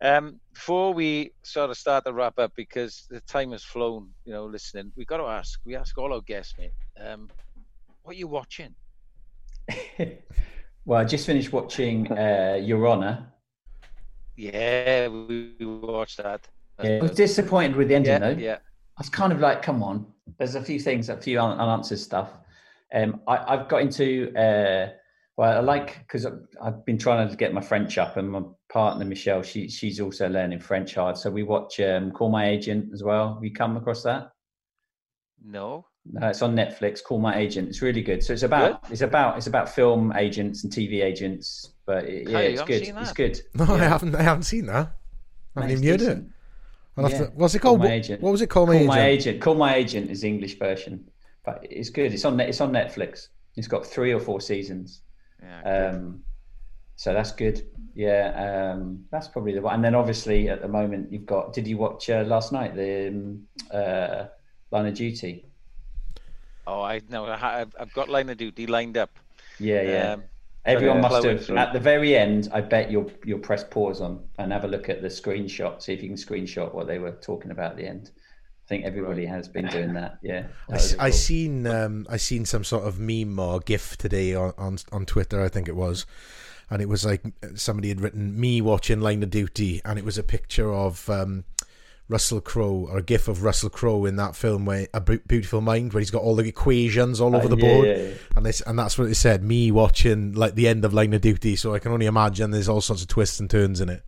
um, 0.00 0.40
before 0.52 0.92
we 0.92 1.32
sort 1.42 1.70
of 1.70 1.78
start 1.78 2.04
to 2.04 2.12
wrap 2.12 2.36
up, 2.38 2.52
because 2.56 3.06
the 3.08 3.20
time 3.20 3.52
has 3.52 3.62
flown, 3.62 4.10
you 4.24 4.32
know, 4.32 4.46
listening, 4.46 4.90
we've 4.96 5.06
got 5.06 5.18
to 5.18 5.26
ask. 5.26 5.60
We 5.64 5.76
ask 5.76 5.96
all 5.96 6.12
our 6.12 6.20
guests, 6.20 6.54
mate. 6.58 6.72
Um, 7.00 7.30
what 8.02 8.16
are 8.16 8.18
you 8.18 8.26
watching? 8.26 8.74
well, 10.84 11.00
I 11.00 11.04
just 11.04 11.24
finished 11.24 11.52
watching 11.52 12.10
uh, 12.10 12.58
Your 12.60 12.84
Honor. 12.88 13.32
Yeah, 14.36 15.06
we, 15.08 15.54
we 15.60 15.66
watched 15.66 16.16
that. 16.18 16.48
Yeah, 16.82 16.98
I 16.98 17.02
was 17.02 17.12
disappointed 17.12 17.76
with 17.76 17.88
the 17.88 17.94
ending, 17.94 18.12
yeah, 18.12 18.18
though. 18.18 18.40
Yeah. 18.40 18.54
I 18.54 19.00
was 19.00 19.08
kind 19.08 19.32
of 19.32 19.38
like, 19.38 19.62
come 19.62 19.84
on. 19.84 20.06
There's 20.36 20.56
a 20.56 20.62
few 20.62 20.80
things, 20.80 21.08
a 21.08 21.16
few 21.16 21.38
unanswered 21.38 22.00
stuff. 22.00 22.30
Um, 22.92 23.20
I, 23.28 23.56
have 23.56 23.68
got 23.68 23.82
into 23.82 24.34
uh, 24.36 24.97
well, 25.38 25.56
I 25.56 25.60
like 25.60 26.00
because 26.00 26.26
I've 26.60 26.84
been 26.84 26.98
trying 26.98 27.28
to 27.28 27.36
get 27.36 27.54
my 27.54 27.60
French 27.60 27.96
up, 27.96 28.16
and 28.16 28.28
my 28.28 28.42
partner 28.68 29.04
Michelle, 29.04 29.40
she 29.44 29.68
she's 29.68 30.00
also 30.00 30.28
learning 30.28 30.58
French 30.58 30.96
hard. 30.96 31.16
So 31.16 31.30
we 31.30 31.44
watch 31.44 31.78
um, 31.78 32.10
Call 32.10 32.28
My 32.28 32.48
Agent 32.48 32.92
as 32.92 33.04
well. 33.04 33.34
Have 33.34 33.44
you 33.44 33.52
come 33.52 33.76
across 33.76 34.02
that? 34.02 34.32
No. 35.44 35.86
No, 36.10 36.26
it's 36.26 36.42
on 36.42 36.56
Netflix. 36.56 37.04
Call 37.04 37.20
My 37.20 37.36
Agent. 37.38 37.68
It's 37.68 37.82
really 37.82 38.02
good. 38.02 38.24
So 38.24 38.32
it's 38.32 38.42
about 38.42 38.82
good. 38.82 38.92
it's 38.92 39.02
about 39.02 39.36
it's 39.36 39.46
about 39.46 39.68
film 39.68 40.12
agents 40.16 40.64
and 40.64 40.72
TV 40.72 41.04
agents. 41.04 41.70
But 41.86 42.06
it, 42.06 42.28
yeah, 42.28 42.38
it's 42.40 42.62
good. 42.62 42.82
It's 42.82 43.12
good. 43.12 43.40
No, 43.54 43.64
yeah. 43.64 43.74
I 43.74 43.88
haven't. 43.90 44.16
I 44.16 44.22
haven't 44.22 44.42
seen 44.42 44.66
that. 44.66 44.92
I 45.54 45.60
haven't 45.60 45.70
even 45.70 45.84
heard 45.88 46.02
it. 46.02 46.24
Yeah. 46.96 47.18
To, 47.18 47.32
what's 47.36 47.54
it 47.54 47.60
called? 47.60 47.78
What, 47.78 48.08
what, 48.20 48.32
was 48.32 48.42
it 48.42 48.50
called? 48.50 48.70
Call 48.70 48.78
my, 48.80 48.86
my 48.86 49.06
agent? 49.06 49.28
agent. 49.28 49.40
Call 49.40 49.54
my 49.54 49.76
agent 49.76 50.10
is 50.10 50.22
the 50.22 50.28
English 50.28 50.58
version, 50.58 51.08
but 51.44 51.64
it's 51.70 51.90
good. 51.90 52.12
It's 52.12 52.24
on. 52.24 52.40
It's 52.40 52.60
on 52.60 52.72
Netflix. 52.72 53.28
It's 53.54 53.68
got 53.68 53.86
three 53.86 54.12
or 54.12 54.18
four 54.18 54.40
seasons. 54.40 55.02
Yeah, 55.42 55.90
um, 55.90 56.22
so 56.96 57.12
that's 57.12 57.32
good. 57.32 57.62
Yeah, 57.94 58.72
um, 58.74 59.04
that's 59.10 59.28
probably 59.28 59.52
the 59.52 59.60
one. 59.60 59.76
And 59.76 59.84
then 59.84 59.94
obviously 59.94 60.48
at 60.48 60.62
the 60.62 60.68
moment 60.68 61.12
you've 61.12 61.26
got. 61.26 61.52
Did 61.52 61.66
you 61.66 61.78
watch 61.78 62.10
uh, 62.10 62.24
last 62.26 62.52
night 62.52 62.74
the 62.74 63.08
um, 63.08 63.46
uh, 63.72 64.26
Line 64.70 64.86
of 64.86 64.94
Duty? 64.94 65.44
Oh, 66.66 66.82
I 66.82 67.00
know. 67.08 67.24
I've 67.26 67.92
got 67.94 68.08
Line 68.08 68.28
of 68.28 68.36
Duty 68.36 68.66
lined 68.66 68.96
up. 68.96 69.10
Yeah, 69.58 69.82
yeah. 69.82 70.12
Um, 70.12 70.24
Everyone 70.64 71.00
must 71.00 71.24
have. 71.24 71.50
At 71.50 71.72
the 71.72 71.80
very 71.80 72.14
end, 72.14 72.48
I 72.52 72.60
bet 72.60 72.90
you'll 72.90 73.10
you'll 73.24 73.38
press 73.38 73.64
pause 73.64 74.00
on 74.02 74.22
and 74.38 74.52
have 74.52 74.64
a 74.64 74.68
look 74.68 74.88
at 74.90 75.00
the 75.00 75.08
screenshot. 75.08 75.80
See 75.80 75.94
if 75.94 76.02
you 76.02 76.08
can 76.08 76.16
screenshot 76.16 76.74
what 76.74 76.86
they 76.86 76.98
were 76.98 77.12
talking 77.12 77.52
about 77.52 77.72
at 77.72 77.76
the 77.78 77.86
end. 77.86 78.10
I 78.68 78.74
think 78.76 78.84
everybody 78.84 79.24
has 79.24 79.48
been 79.48 79.66
doing 79.68 79.94
that. 79.94 80.18
Yeah, 80.20 80.44
that 80.68 80.96
I, 80.98 81.06
I 81.06 81.10
seen 81.10 81.66
um, 81.66 82.06
I 82.10 82.18
seen 82.18 82.44
some 82.44 82.64
sort 82.64 82.86
of 82.86 82.98
meme 82.98 83.38
or 83.38 83.60
GIF 83.60 83.96
today 83.96 84.34
on, 84.34 84.52
on 84.58 84.76
on 84.92 85.06
Twitter. 85.06 85.42
I 85.42 85.48
think 85.48 85.68
it 85.68 85.74
was, 85.74 86.04
and 86.68 86.82
it 86.82 86.86
was 86.86 87.02
like 87.02 87.22
somebody 87.54 87.88
had 87.88 88.02
written 88.02 88.38
me 88.38 88.60
watching 88.60 89.00
Line 89.00 89.22
of 89.22 89.30
Duty, 89.30 89.80
and 89.86 89.98
it 89.98 90.04
was 90.04 90.18
a 90.18 90.22
picture 90.22 90.70
of 90.70 91.08
um, 91.08 91.44
Russell 92.10 92.42
Crowe 92.42 92.88
or 92.90 92.98
a 92.98 93.02
GIF 93.02 93.26
of 93.26 93.42
Russell 93.42 93.70
Crowe 93.70 94.04
in 94.04 94.16
that 94.16 94.36
film 94.36 94.66
where 94.66 94.86
a 94.92 95.00
Beautiful 95.00 95.62
Mind, 95.62 95.94
where 95.94 96.02
he's 96.02 96.10
got 96.10 96.20
all 96.20 96.34
the 96.34 96.46
equations 96.46 97.22
all 97.22 97.34
over 97.34 97.46
uh, 97.46 97.48
the 97.48 97.56
board, 97.56 97.86
yeah, 97.86 97.96
yeah. 97.96 98.14
and 98.36 98.44
this 98.44 98.60
and 98.60 98.78
that's 98.78 98.98
what 98.98 99.08
it 99.08 99.14
said. 99.14 99.42
Me 99.42 99.70
watching 99.70 100.34
like 100.34 100.56
the 100.56 100.68
end 100.68 100.84
of 100.84 100.92
Line 100.92 101.14
of 101.14 101.22
Duty, 101.22 101.56
so 101.56 101.72
I 101.72 101.78
can 101.78 101.90
only 101.90 102.04
imagine 102.04 102.50
there's 102.50 102.68
all 102.68 102.82
sorts 102.82 103.00
of 103.00 103.08
twists 103.08 103.40
and 103.40 103.48
turns 103.48 103.80
in 103.80 103.88
it. 103.88 104.02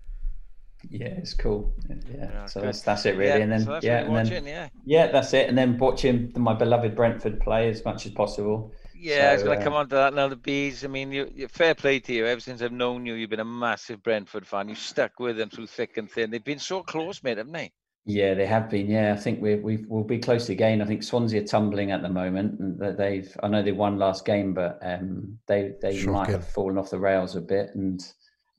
Yeah, 0.89 1.09
it's 1.09 1.35
cool. 1.35 1.75
Yeah, 1.89 1.97
yeah 2.15 2.47
so 2.47 2.61
that's 2.61 2.83
that's 2.83 3.05
it 3.05 3.17
really, 3.17 3.27
yeah, 3.27 3.37
and 3.37 3.53
then 3.53 3.65
so 3.65 3.81
yeah, 3.83 3.99
and 4.01 4.13
watching, 4.13 4.45
then 4.45 4.47
yeah. 4.47 4.69
yeah, 4.85 5.13
that's 5.13 5.35
it, 5.35 5.49
and 5.49 5.59
then 5.59 5.77
watching 5.77 6.33
my 6.37 6.55
beloved 6.55 6.97
Brentford 6.97 7.41
play 7.41 7.69
as 7.69 7.85
much 7.85 8.07
as 8.07 8.13
possible. 8.13 8.73
Yeah, 8.95 9.23
so, 9.23 9.29
I 9.29 9.33
was 9.35 9.43
going 9.45 9.57
to 9.57 9.63
uh, 9.63 9.65
come 9.65 9.75
on 9.75 9.89
to 9.89 9.95
that 9.97 10.15
now. 10.15 10.29
The 10.29 10.37
bees. 10.37 10.85
I 10.85 10.89
mean, 10.89 11.11
you, 11.11 11.31
you, 11.35 11.49
fair 11.49 11.75
play 11.75 12.01
to 12.01 12.13
you. 12.13 12.27
Ever 12.27 12.41
since 12.41 12.61
I've 12.61 12.73
known 12.73 13.07
you, 13.07 13.15
you've 13.15 13.31
been 13.31 13.41
a 13.41 13.45
massive 13.45 14.03
Brentford 14.03 14.47
fan. 14.47 14.69
You 14.69 14.75
stuck 14.75 15.19
with 15.19 15.39
them 15.39 15.49
through 15.49 15.69
thick 15.69 15.97
and 15.97 16.11
thin. 16.11 16.31
They've 16.31 16.45
been 16.45 16.59
so 16.59 16.83
close, 16.83 17.23
mate, 17.23 17.39
haven't 17.39 17.53
they? 17.53 17.73
Yeah, 18.05 18.35
they 18.35 18.47
have 18.47 18.69
been. 18.69 18.89
Yeah, 18.89 19.15
I 19.15 19.17
think 19.17 19.41
we 19.41 19.57
we 19.57 19.79
will 19.89 20.05
be 20.05 20.19
close 20.19 20.49
again. 20.49 20.83
I 20.83 20.85
think 20.85 21.03
Swansea 21.03 21.43
are 21.43 21.47
tumbling 21.47 21.93
at 21.93 22.03
the 22.03 22.09
moment, 22.09 22.59
and 22.61 22.99
they've. 22.99 23.35
I 23.43 23.49
know 23.49 23.63
they 23.63 23.73
won 23.73 23.99
last 23.99 24.25
game, 24.25 24.53
but 24.53 24.79
um, 24.83 25.39
they 25.47 25.73
they 25.81 25.97
Shocking. 25.97 26.13
might 26.13 26.29
have 26.29 26.47
fallen 26.47 26.77
off 26.77 26.91
the 26.91 26.99
rails 26.99 27.37
a 27.37 27.41
bit, 27.41 27.71
and 27.75 28.03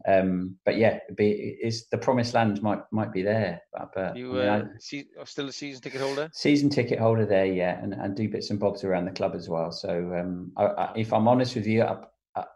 um, 0.08 0.58
but 0.66 0.78
yeah, 0.78 1.00
be 1.16 1.58
is 1.62 1.88
the 1.90 1.98
promised 1.98 2.34
land 2.34 2.62
might 2.62 2.82
might 2.92 3.12
be 3.12 3.22
there. 3.22 3.62
But, 3.74 3.92
but 3.94 4.18
you 4.18 4.40
uh, 4.40 4.44
I 4.44 4.58
mean, 4.58 4.70
I, 4.76 4.80
see, 4.80 5.06
still 5.26 5.48
a 5.48 5.52
season 5.52 5.82
ticket 5.82 6.02
holder? 6.02 6.30
Season 6.34 6.70
ticket 6.70 7.00
holder 7.00 7.26
there, 7.26 7.46
yeah, 7.46 7.82
and, 7.82 7.94
and 7.94 8.16
do 8.16 8.30
bits 8.30 8.50
and 8.50 8.60
bobs 8.60 8.84
around 8.84 9.06
the 9.06 9.12
club 9.12 9.36
as 9.36 9.50
well. 9.50 9.72
So 9.72 9.90
um, 9.90 10.52
I, 10.58 10.66
I, 10.66 10.94
if 10.96 11.14
I'm 11.14 11.28
honest 11.28 11.56
with 11.56 11.68
you, 11.68 11.84
and 11.84 12.00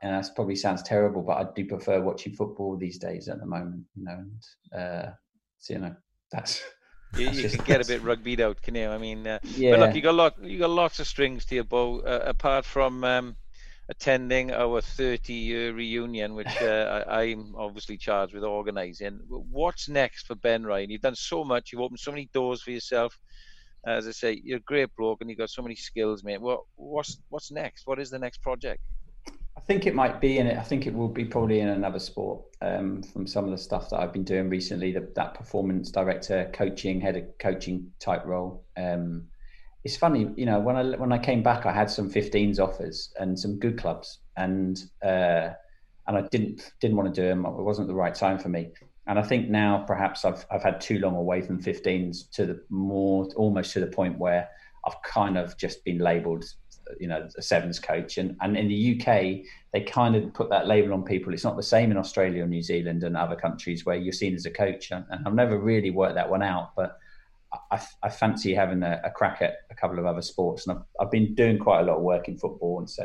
that 0.02 0.30
probably 0.36 0.56
sounds 0.56 0.82
terrible, 0.84 1.22
but 1.22 1.38
I 1.38 1.46
do 1.56 1.66
prefer 1.66 2.02
watching 2.02 2.34
football 2.34 2.78
these 2.78 2.98
days 2.98 3.28
at 3.28 3.39
the 3.39 3.46
moment. 3.46 3.84
You 3.96 4.06
know, 4.06 4.24
and 4.72 4.82
uh, 4.82 5.12
so 5.60 5.74
you 5.74 5.80
know 5.80 5.96
that's. 6.32 6.62
You, 7.18 7.30
you 7.30 7.50
can 7.50 7.64
get 7.64 7.82
a 7.82 7.88
bit 7.88 8.04
rugbyed 8.04 8.41
out, 8.41 8.62
can 8.62 8.76
you? 8.76 8.89
I 8.89 8.98
mean, 8.98 9.26
uh, 9.26 9.39
yeah. 9.43 9.72
But 9.72 9.80
look, 9.80 9.96
you 9.96 10.02
got 10.02 10.16
lot, 10.16 10.43
you 10.43 10.60
got 10.60 10.70
lots 10.70 11.00
of 11.00 11.08
strings 11.08 11.46
to 11.46 11.56
your 11.56 11.64
bow. 11.64 12.02
Uh, 12.02 12.24
apart 12.26 12.66
from 12.66 13.06
um, 13.06 13.38
attending 13.90 14.52
our 14.52 14.82
30 14.82 15.34
year 15.34 15.74
reunion, 15.74 16.34
which 16.34 16.62
uh, 16.62 17.04
I, 17.08 17.24
am 17.24 17.54
obviously 17.58 17.98
charged 17.98 18.34
with 18.34 18.44
organising. 18.44 19.20
What's 19.28 19.88
next 19.90 20.26
for 20.26 20.36
Ben 20.36 20.64
Ryan? 20.64 20.90
You've 20.90 21.02
done 21.02 21.16
so 21.16 21.44
much, 21.44 21.72
you've 21.72 21.82
opened 21.82 22.00
so 22.00 22.12
many 22.12 22.30
doors 22.34 22.62
for 22.62 22.72
yourself. 22.72 23.18
As 23.86 24.08
I 24.08 24.12
say, 24.12 24.42
you're 24.44 24.58
a 24.58 24.62
great 24.62 24.96
bloke 24.96 25.22
and 25.22 25.30
you've 25.30 25.38
got 25.38 25.52
so 25.52 25.62
many 25.62 25.76
skills, 25.76 26.24
mate. 26.24 26.42
What, 26.42 26.62
what's, 26.76 27.20
what's 27.30 27.52
next? 27.52 27.86
What 27.86 28.00
is 28.00 28.10
the 28.10 28.18
next 28.18 28.42
project? 28.42 28.82
I 29.58 29.62
think 29.62 29.86
it 29.86 29.96
might 29.96 30.20
be 30.20 30.40
in 30.40 30.48
it. 30.48 30.58
I 30.58 30.64
think 30.64 30.86
it 30.86 30.94
will 30.94 31.08
be 31.08 31.24
probably 31.24 31.60
in 31.60 31.70
another 31.70 32.00
sport 32.00 32.42
um, 32.62 33.04
from 33.04 33.26
some 33.26 33.46
of 33.46 33.52
the 33.52 33.58
stuff 33.58 33.90
that 33.92 34.00
I've 34.00 34.12
been 34.12 34.24
doing 34.24 34.50
recently. 34.50 34.92
The, 34.92 35.08
that 35.16 35.36
performance 35.36 35.92
director, 35.92 36.50
coaching, 36.52 37.00
head 37.00 37.16
of 37.16 37.38
coaching 37.38 37.92
type 38.00 38.26
role. 38.26 38.66
Um, 38.76 39.28
it's 39.86 39.96
funny, 39.96 40.28
you 40.36 40.48
know, 40.48 40.60
when 40.60 40.76
I 40.76 40.84
when 40.98 41.14
I 41.14 41.20
came 41.20 41.44
back, 41.44 41.68
I 41.68 41.72
had 41.72 41.92
some 41.92 42.10
15s 42.10 42.60
offers 42.60 43.14
and 43.20 43.40
some 43.40 43.60
good 43.60 43.78
clubs, 43.78 44.20
and 44.36 44.84
uh, 45.04 45.50
and 46.08 46.18
I 46.18 46.22
didn't 46.32 46.74
didn't 46.82 46.98
want 46.98 47.14
to 47.14 47.22
do 47.22 47.28
them. 47.28 47.46
It 47.46 47.54
wasn't 47.54 47.88
the 47.88 47.94
right 47.94 48.16
time 48.16 48.40
for 48.40 48.50
me. 48.50 48.72
And 49.06 49.20
I 49.20 49.22
think 49.22 49.48
now 49.48 49.84
perhaps 49.86 50.26
I've 50.26 50.44
I've 50.50 50.64
had 50.64 50.82
too 50.82 50.98
long 50.98 51.16
away 51.16 51.42
from 51.42 51.62
15s 51.62 52.32
to 52.32 52.48
the 52.48 52.66
more 52.70 53.30
almost 53.36 53.74
to 53.74 53.80
the 53.80 53.86
point 53.86 54.18
where 54.18 54.50
I've 54.88 55.00
kind 55.04 55.38
of 55.38 55.56
just 55.56 55.86
been 55.86 56.00
labelled, 56.00 56.46
you 57.00 57.08
know, 57.08 57.30
a 57.38 57.42
sevens 57.44 57.78
coach. 57.78 58.18
And 58.18 58.36
and 58.42 58.58
in 58.58 58.68
the 58.68 59.00
UK, 59.00 59.46
they 59.72 59.82
kind 59.86 60.16
of 60.16 60.34
put 60.34 60.50
that 60.50 60.66
label 60.66 60.96
on 60.96 61.04
people. 61.04 61.32
It's 61.32 61.44
not 61.44 61.58
the 61.58 61.64
same 61.64 61.92
in 61.92 61.98
Australia 61.98 62.44
or 62.44 62.48
New 62.48 62.64
Zealand 62.64 63.04
and 63.04 63.16
other 63.16 63.36
countries 63.36 63.86
where 63.86 63.98
you're 63.98 64.14
seen 64.14 64.34
as 64.34 64.48
a 64.48 64.52
coach. 64.52 64.90
And, 64.90 65.06
and 65.12 65.28
I've 65.28 65.36
never 65.36 65.60
really 65.60 65.92
worked 65.92 66.16
that 66.16 66.32
one 66.32 66.42
out, 66.42 66.72
but 66.76 66.98
I, 67.72 67.82
I 68.03 68.10
fancy 68.10 68.53
having 68.53 68.84
a, 68.84 69.01
a, 69.03 69.10
crack 69.10 69.41
at 69.41 69.56
a 69.70 69.76
couple 69.76 69.99
of 69.99 70.06
other 70.06 70.22
sports, 70.22 70.68
and 70.68 70.78
I've, 70.78 70.84
I've 70.99 71.12
been 71.12 71.36
doing 71.36 71.58
quite 71.58 71.82
a 71.82 71.84
lot 71.84 71.97
of 71.97 72.03
work 72.03 72.28
in 72.28 72.38
football, 72.38 72.80
and 72.80 72.89
so 72.89 73.03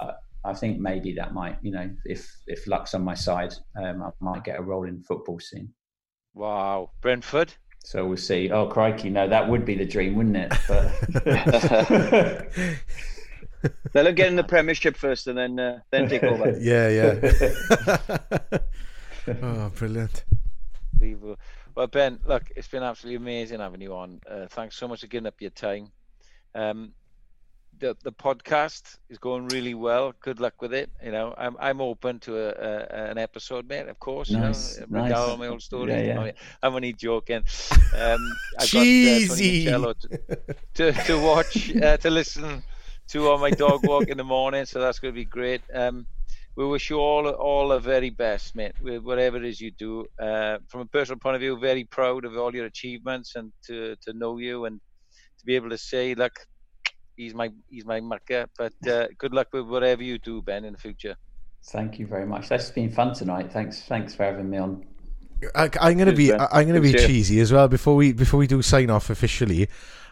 uh, 0.00 0.12
I 0.44 0.54
think 0.54 0.78
maybe 0.78 1.12
that 1.14 1.34
might, 1.34 1.58
you 1.62 1.70
know, 1.70 1.90
if 2.04 2.30
if 2.46 2.66
luck's 2.66 2.94
on 2.94 3.02
my 3.02 3.14
side, 3.14 3.54
um, 3.76 4.02
I 4.02 4.10
might 4.20 4.44
get 4.44 4.58
a 4.58 4.62
role 4.62 4.84
in 4.84 5.02
football 5.02 5.40
soon. 5.40 5.72
Wow, 6.34 6.90
Brentford. 7.00 7.54
So 7.84 8.06
we'll 8.06 8.16
see. 8.16 8.50
Oh 8.50 8.66
crikey, 8.66 9.10
no, 9.10 9.28
that 9.28 9.48
would 9.48 9.64
be 9.64 9.74
the 9.76 9.86
dream, 9.86 10.14
wouldn't 10.16 10.36
it? 10.36 10.52
But... 10.68 10.92
They'll 13.92 14.12
get 14.12 14.28
in 14.28 14.36
the 14.36 14.44
Premiership 14.44 14.96
first, 14.96 15.26
and 15.26 15.36
then 15.36 15.58
uh, 15.58 15.80
then 15.90 16.08
take 16.08 16.22
over. 16.22 16.56
Yeah, 16.60 16.88
yeah. 16.88 18.58
oh, 19.42 19.70
brilliant. 19.70 20.24
Well, 21.78 21.86
Ben, 21.86 22.18
look, 22.26 22.50
it's 22.56 22.66
been 22.66 22.82
absolutely 22.82 23.18
amazing 23.18 23.60
having 23.60 23.80
you 23.80 23.94
on. 23.94 24.20
Uh, 24.28 24.48
thanks 24.48 24.74
so 24.74 24.88
much 24.88 25.02
for 25.02 25.06
giving 25.06 25.28
up 25.28 25.40
your 25.40 25.50
time. 25.50 25.92
Um, 26.52 26.92
the 27.78 27.96
the 28.02 28.10
podcast 28.10 28.96
is 29.08 29.18
going 29.18 29.46
really 29.46 29.74
well. 29.74 30.12
Good 30.18 30.40
luck 30.40 30.60
with 30.60 30.74
it. 30.74 30.90
You 31.04 31.12
know, 31.12 31.32
I'm 31.38 31.56
I'm 31.60 31.80
open 31.80 32.18
to 32.26 32.36
a, 32.36 32.48
a 32.48 33.10
an 33.10 33.18
episode, 33.18 33.68
mate. 33.68 33.86
Of 33.86 34.00
course, 34.00 34.28
nice, 34.28 34.80
you 34.80 34.86
know, 34.90 35.06
nice. 35.06 35.38
my 35.38 35.46
old 35.46 35.62
story. 35.62 35.92
Yeah, 35.92 36.24
yeah. 36.24 36.32
I'm 36.64 36.74
only 36.74 36.94
joking. 36.94 37.44
Um, 37.96 38.32
I've 38.58 38.66
Cheesy. 38.66 39.66
got 39.66 39.84
uh, 39.84 39.94
to, 39.94 40.56
to, 40.74 40.92
to 41.04 41.20
watch 41.20 41.76
uh, 41.76 41.96
to 41.98 42.10
listen 42.10 42.64
to 43.10 43.30
on 43.30 43.40
my 43.40 43.50
dog 43.50 43.86
walk 43.86 44.08
in 44.08 44.16
the 44.16 44.24
morning. 44.24 44.64
So 44.64 44.80
that's 44.80 44.98
going 44.98 45.14
to 45.14 45.16
be 45.16 45.24
great. 45.24 45.60
Um, 45.72 46.08
we 46.58 46.66
wish 46.66 46.90
you 46.90 46.98
all 46.98 47.28
all 47.28 47.68
the 47.68 47.78
very 47.78 48.10
best, 48.10 48.56
mate. 48.56 48.74
With 48.82 49.04
whatever 49.04 49.36
it 49.36 49.44
is 49.44 49.60
you 49.60 49.70
do, 49.70 50.06
uh, 50.18 50.58
from 50.66 50.80
a 50.80 50.86
personal 50.86 51.20
point 51.20 51.36
of 51.36 51.40
view, 51.40 51.56
very 51.56 51.84
proud 51.84 52.24
of 52.24 52.36
all 52.36 52.52
your 52.52 52.66
achievements 52.66 53.36
and 53.36 53.52
to 53.66 53.94
to 54.04 54.12
know 54.12 54.38
you 54.38 54.64
and 54.64 54.80
to 55.38 55.46
be 55.46 55.54
able 55.54 55.70
to 55.70 55.78
say, 55.78 56.16
look, 56.16 56.32
he's 57.16 57.32
my 57.32 57.50
he's 57.70 57.86
my 57.86 58.00
mucker. 58.00 58.46
But 58.58 58.74
uh, 58.88 59.06
good 59.18 59.32
luck 59.32 59.48
with 59.52 59.66
whatever 59.66 60.02
you 60.02 60.18
do, 60.18 60.42
Ben, 60.42 60.64
in 60.64 60.72
the 60.72 60.78
future. 60.78 61.14
Thank 61.66 62.00
you 62.00 62.08
very 62.08 62.26
much. 62.26 62.48
That's 62.48 62.70
been 62.70 62.90
fun 62.90 63.14
tonight. 63.14 63.52
Thanks, 63.52 63.82
thanks 63.82 64.16
for 64.16 64.24
having 64.24 64.50
me 64.50 64.58
on. 64.58 64.84
I, 65.54 65.64
am 65.64 65.96
going 65.96 66.06
to 66.06 66.12
be 66.12 66.32
I'm 66.32 66.66
going 66.68 66.74
to 66.74 66.80
be 66.80 66.92
cheesy 66.92 67.38
as 67.38 67.52
well 67.52 67.68
before 67.68 67.94
we 67.94 68.12
before 68.12 68.38
we 68.38 68.48
do 68.48 68.62
sign 68.62 68.90
off 68.90 69.10
officially. 69.10 69.68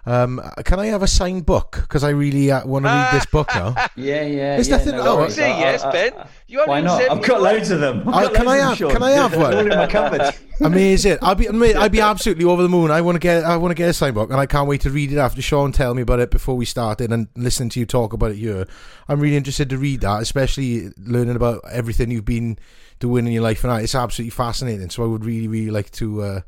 Um, 0.07 0.41
can 0.65 0.79
I 0.79 0.87
have 0.87 1.03
a 1.03 1.09
signed 1.09 1.45
book? 1.45 1.79
Because 1.83 2.05
I 2.05 2.11
really 2.11 2.53
uh, 2.53 2.65
want 2.65 2.85
to 2.85 2.93
read 2.93 3.09
this 3.13 3.27
book 3.27 3.49
now. 3.53 3.75
yeah, 3.97 4.23
yeah. 4.23 4.57
Is 4.57 4.69
yeah, 4.69 4.77
nothing? 4.77 4.97
No, 4.97 5.25
oh, 5.25 5.29
say 5.29 5.49
yes, 5.59 5.83
Ben. 5.83 6.13
You 6.47 6.63
why 6.65 6.81
not? 6.81 7.03
I've 7.11 7.23
got 7.23 7.43
loads 7.43 7.73
of 7.73 7.81
them. 7.81 8.09
Uh, 8.09 8.31
can 8.31 8.47
I 8.47 8.59
have? 8.59 8.79
Can 8.79 9.03
I 9.03 9.11
have 9.11 9.37
one? 9.37 9.53
All 9.53 9.61
in 9.61 9.69
my 9.69 9.89
cupboard. 9.89 10.33
Amazing! 10.61 11.19
I'll 11.23 11.35
be, 11.35 11.49
I'll 11.49 11.89
be 11.89 12.01
absolutely 12.01 12.45
over 12.45 12.63
the 12.63 12.69
moon. 12.69 12.93
I 12.93 13.01
want 13.01 13.17
to 13.17 13.19
get, 13.19 13.43
I 13.45 13.57
want 13.57 13.73
to 13.73 13.75
get 13.75 13.89
a 13.89 13.93
signed 13.93 14.15
book, 14.15 14.31
and 14.31 14.39
I 14.39 14.47
can't 14.47 14.69
wait 14.69 14.81
to 14.83 14.91
read 14.91 15.13
it 15.13 15.19
after 15.19 15.43
Sean 15.43 15.73
tell 15.73 15.93
me 15.93 16.03
about 16.03 16.21
it 16.21 16.31
before 16.31 16.57
we 16.57 16.65
started 16.65 17.11
and 17.13 17.27
listen 17.37 17.69
to 17.71 17.81
you 17.81 17.85
talk 17.85 18.13
about 18.13 18.31
it 18.31 18.37
here. 18.37 18.65
I'm 19.09 19.19
really 19.19 19.37
interested 19.37 19.69
to 19.71 19.79
read 19.79 20.03
that, 20.03 20.23
especially 20.23 20.91
learning 20.99 21.35
about 21.35 21.63
everything 21.71 22.13
you've 22.13 22.25
been 22.25 22.59
doing 23.01 23.27
in 23.27 23.33
your 23.33 23.43
life, 23.43 23.65
and 23.65 23.83
it's 23.83 23.97
absolutely 23.97 24.31
fascinating. 24.31 24.89
So 24.89 25.03
I 25.03 25.07
would 25.07 25.25
really, 25.25 25.49
really 25.49 25.73
like 25.73 25.91
to. 25.93 26.23
Uh, 26.23 26.41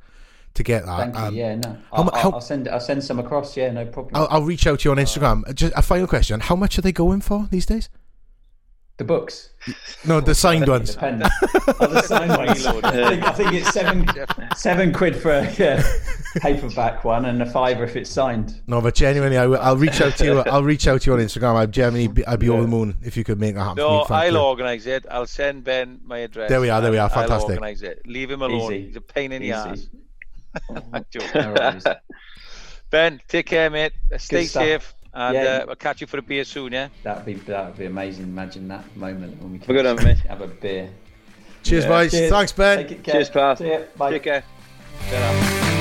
to 0.58 0.62
get 0.62 0.84
that. 0.86 0.98
Thank 0.98 1.16
you. 1.16 1.22
Um, 1.22 1.34
yeah, 1.34 1.54
no. 1.56 1.78
I'll, 1.92 2.10
how- 2.14 2.30
I'll 2.32 2.40
send 2.40 2.68
I'll 2.68 2.80
send 2.80 3.02
some 3.02 3.18
across. 3.18 3.56
Yeah, 3.56 3.70
no 3.70 3.86
problem. 3.86 4.14
I'll, 4.14 4.28
I'll 4.30 4.42
reach 4.42 4.66
out 4.66 4.80
to 4.80 4.84
you 4.88 4.90
on 4.92 4.98
Instagram. 4.98 5.52
Just 5.54 5.72
a 5.74 5.82
final 5.82 6.06
question: 6.06 6.40
How 6.40 6.54
much 6.56 6.78
are 6.78 6.82
they 6.82 6.92
going 6.92 7.20
for 7.22 7.48
these 7.50 7.66
days? 7.66 7.88
the 8.98 9.04
books. 9.04 9.50
No, 10.04 10.20
the 10.20 10.34
signed 10.34 10.66
ones. 10.66 10.96
Oh, 11.00 11.06
the 11.06 12.02
signed 12.02 12.30
ones. 12.36 12.66
I 12.66 12.90
think, 13.08 13.22
I 13.22 13.32
think 13.32 13.52
it's 13.52 13.70
seven 13.70 14.06
seven 14.56 14.92
quid 14.92 15.14
for 15.14 15.30
a 15.30 15.50
yeah, 15.52 15.82
paperback 16.38 17.04
one 17.04 17.24
and 17.26 17.40
a 17.40 17.46
fiver 17.46 17.84
if 17.84 17.94
it's 17.94 18.10
signed. 18.10 18.60
No, 18.66 18.80
but 18.80 18.96
genuinely, 18.96 19.38
I 19.38 19.46
will, 19.46 19.60
I'll 19.60 19.76
reach 19.76 20.00
out 20.00 20.16
to 20.16 20.24
you. 20.24 20.38
I'll 20.46 20.64
reach 20.64 20.88
out 20.88 21.02
to 21.02 21.10
you 21.10 21.14
on 21.14 21.20
Instagram. 21.20 21.54
I'd 21.54 21.72
genuinely, 21.72 22.08
be, 22.08 22.26
I'd 22.26 22.40
be 22.40 22.48
over 22.48 22.62
the 22.62 22.68
moon 22.68 22.96
if 23.02 23.16
you 23.16 23.22
could 23.22 23.38
make 23.38 23.54
that 23.54 23.62
happen. 23.62 23.76
No, 23.76 24.00
me. 24.00 24.06
I'll 24.10 24.32
you. 24.32 24.38
organise 24.38 24.86
it. 24.86 25.06
I'll 25.08 25.26
send 25.26 25.62
Ben 25.62 26.00
my 26.04 26.18
address. 26.18 26.50
There 26.50 26.60
we 26.60 26.68
are, 26.68 26.80
there 26.80 26.90
we 26.90 26.98
are. 26.98 27.08
Fantastic. 27.08 27.50
I'll 27.50 27.50
organise 27.50 27.82
it. 27.82 28.04
Leave 28.04 28.30
him 28.32 28.42
alone. 28.42 28.72
Easy. 28.72 28.86
He's 28.86 28.96
a 28.96 29.00
pain 29.00 29.30
in 29.30 29.42
the 29.42 29.52
ass. 29.52 29.86
Easy. 30.70 30.82
I'm 30.92 31.04
joking. 31.10 31.42
No. 31.42 31.94
Ben, 32.90 33.20
take 33.28 33.46
care, 33.46 33.68
mate. 33.70 33.92
Stay 34.16 34.44
safe, 34.46 34.94
and 35.12 35.34
Yeah. 35.34 35.62
uh, 35.64 35.70
I'll 35.70 35.76
catch 35.76 36.00
you 36.00 36.06
for 36.06 36.18
a 36.18 36.22
beer 36.22 36.44
soon. 36.44 36.72
Yeah. 36.72 36.88
That'd 37.02 37.24
be 37.26 37.34
that'd 37.34 37.76
be 37.76 37.84
amazing. 37.86 38.24
Imagine 38.24 38.68
that 38.68 38.96
moment 38.96 39.40
when 39.42 39.52
we 39.52 39.58
Have 39.58 39.68
a 39.68 39.72
good 39.72 39.84
can 39.84 39.96
one, 39.96 40.04
mate. 40.04 40.18
have 40.20 40.40
a 40.40 40.46
beer. 40.46 40.90
Cheers, 41.64 41.84
Yeah. 41.84 41.90
boys. 41.90 42.10
Cheers. 42.12 42.30
Thanks, 42.30 42.52
Ben. 42.52 42.78
Take 42.78 42.90
it 42.92 43.02
care. 43.04 43.14
Cheers, 43.14 43.30
pal. 43.30 43.56
See 43.56 43.68
ya. 43.70 43.80
Bye. 43.96 44.10
Take 44.12 44.22
care. 44.22 44.44
Ta-ra. 45.10 45.77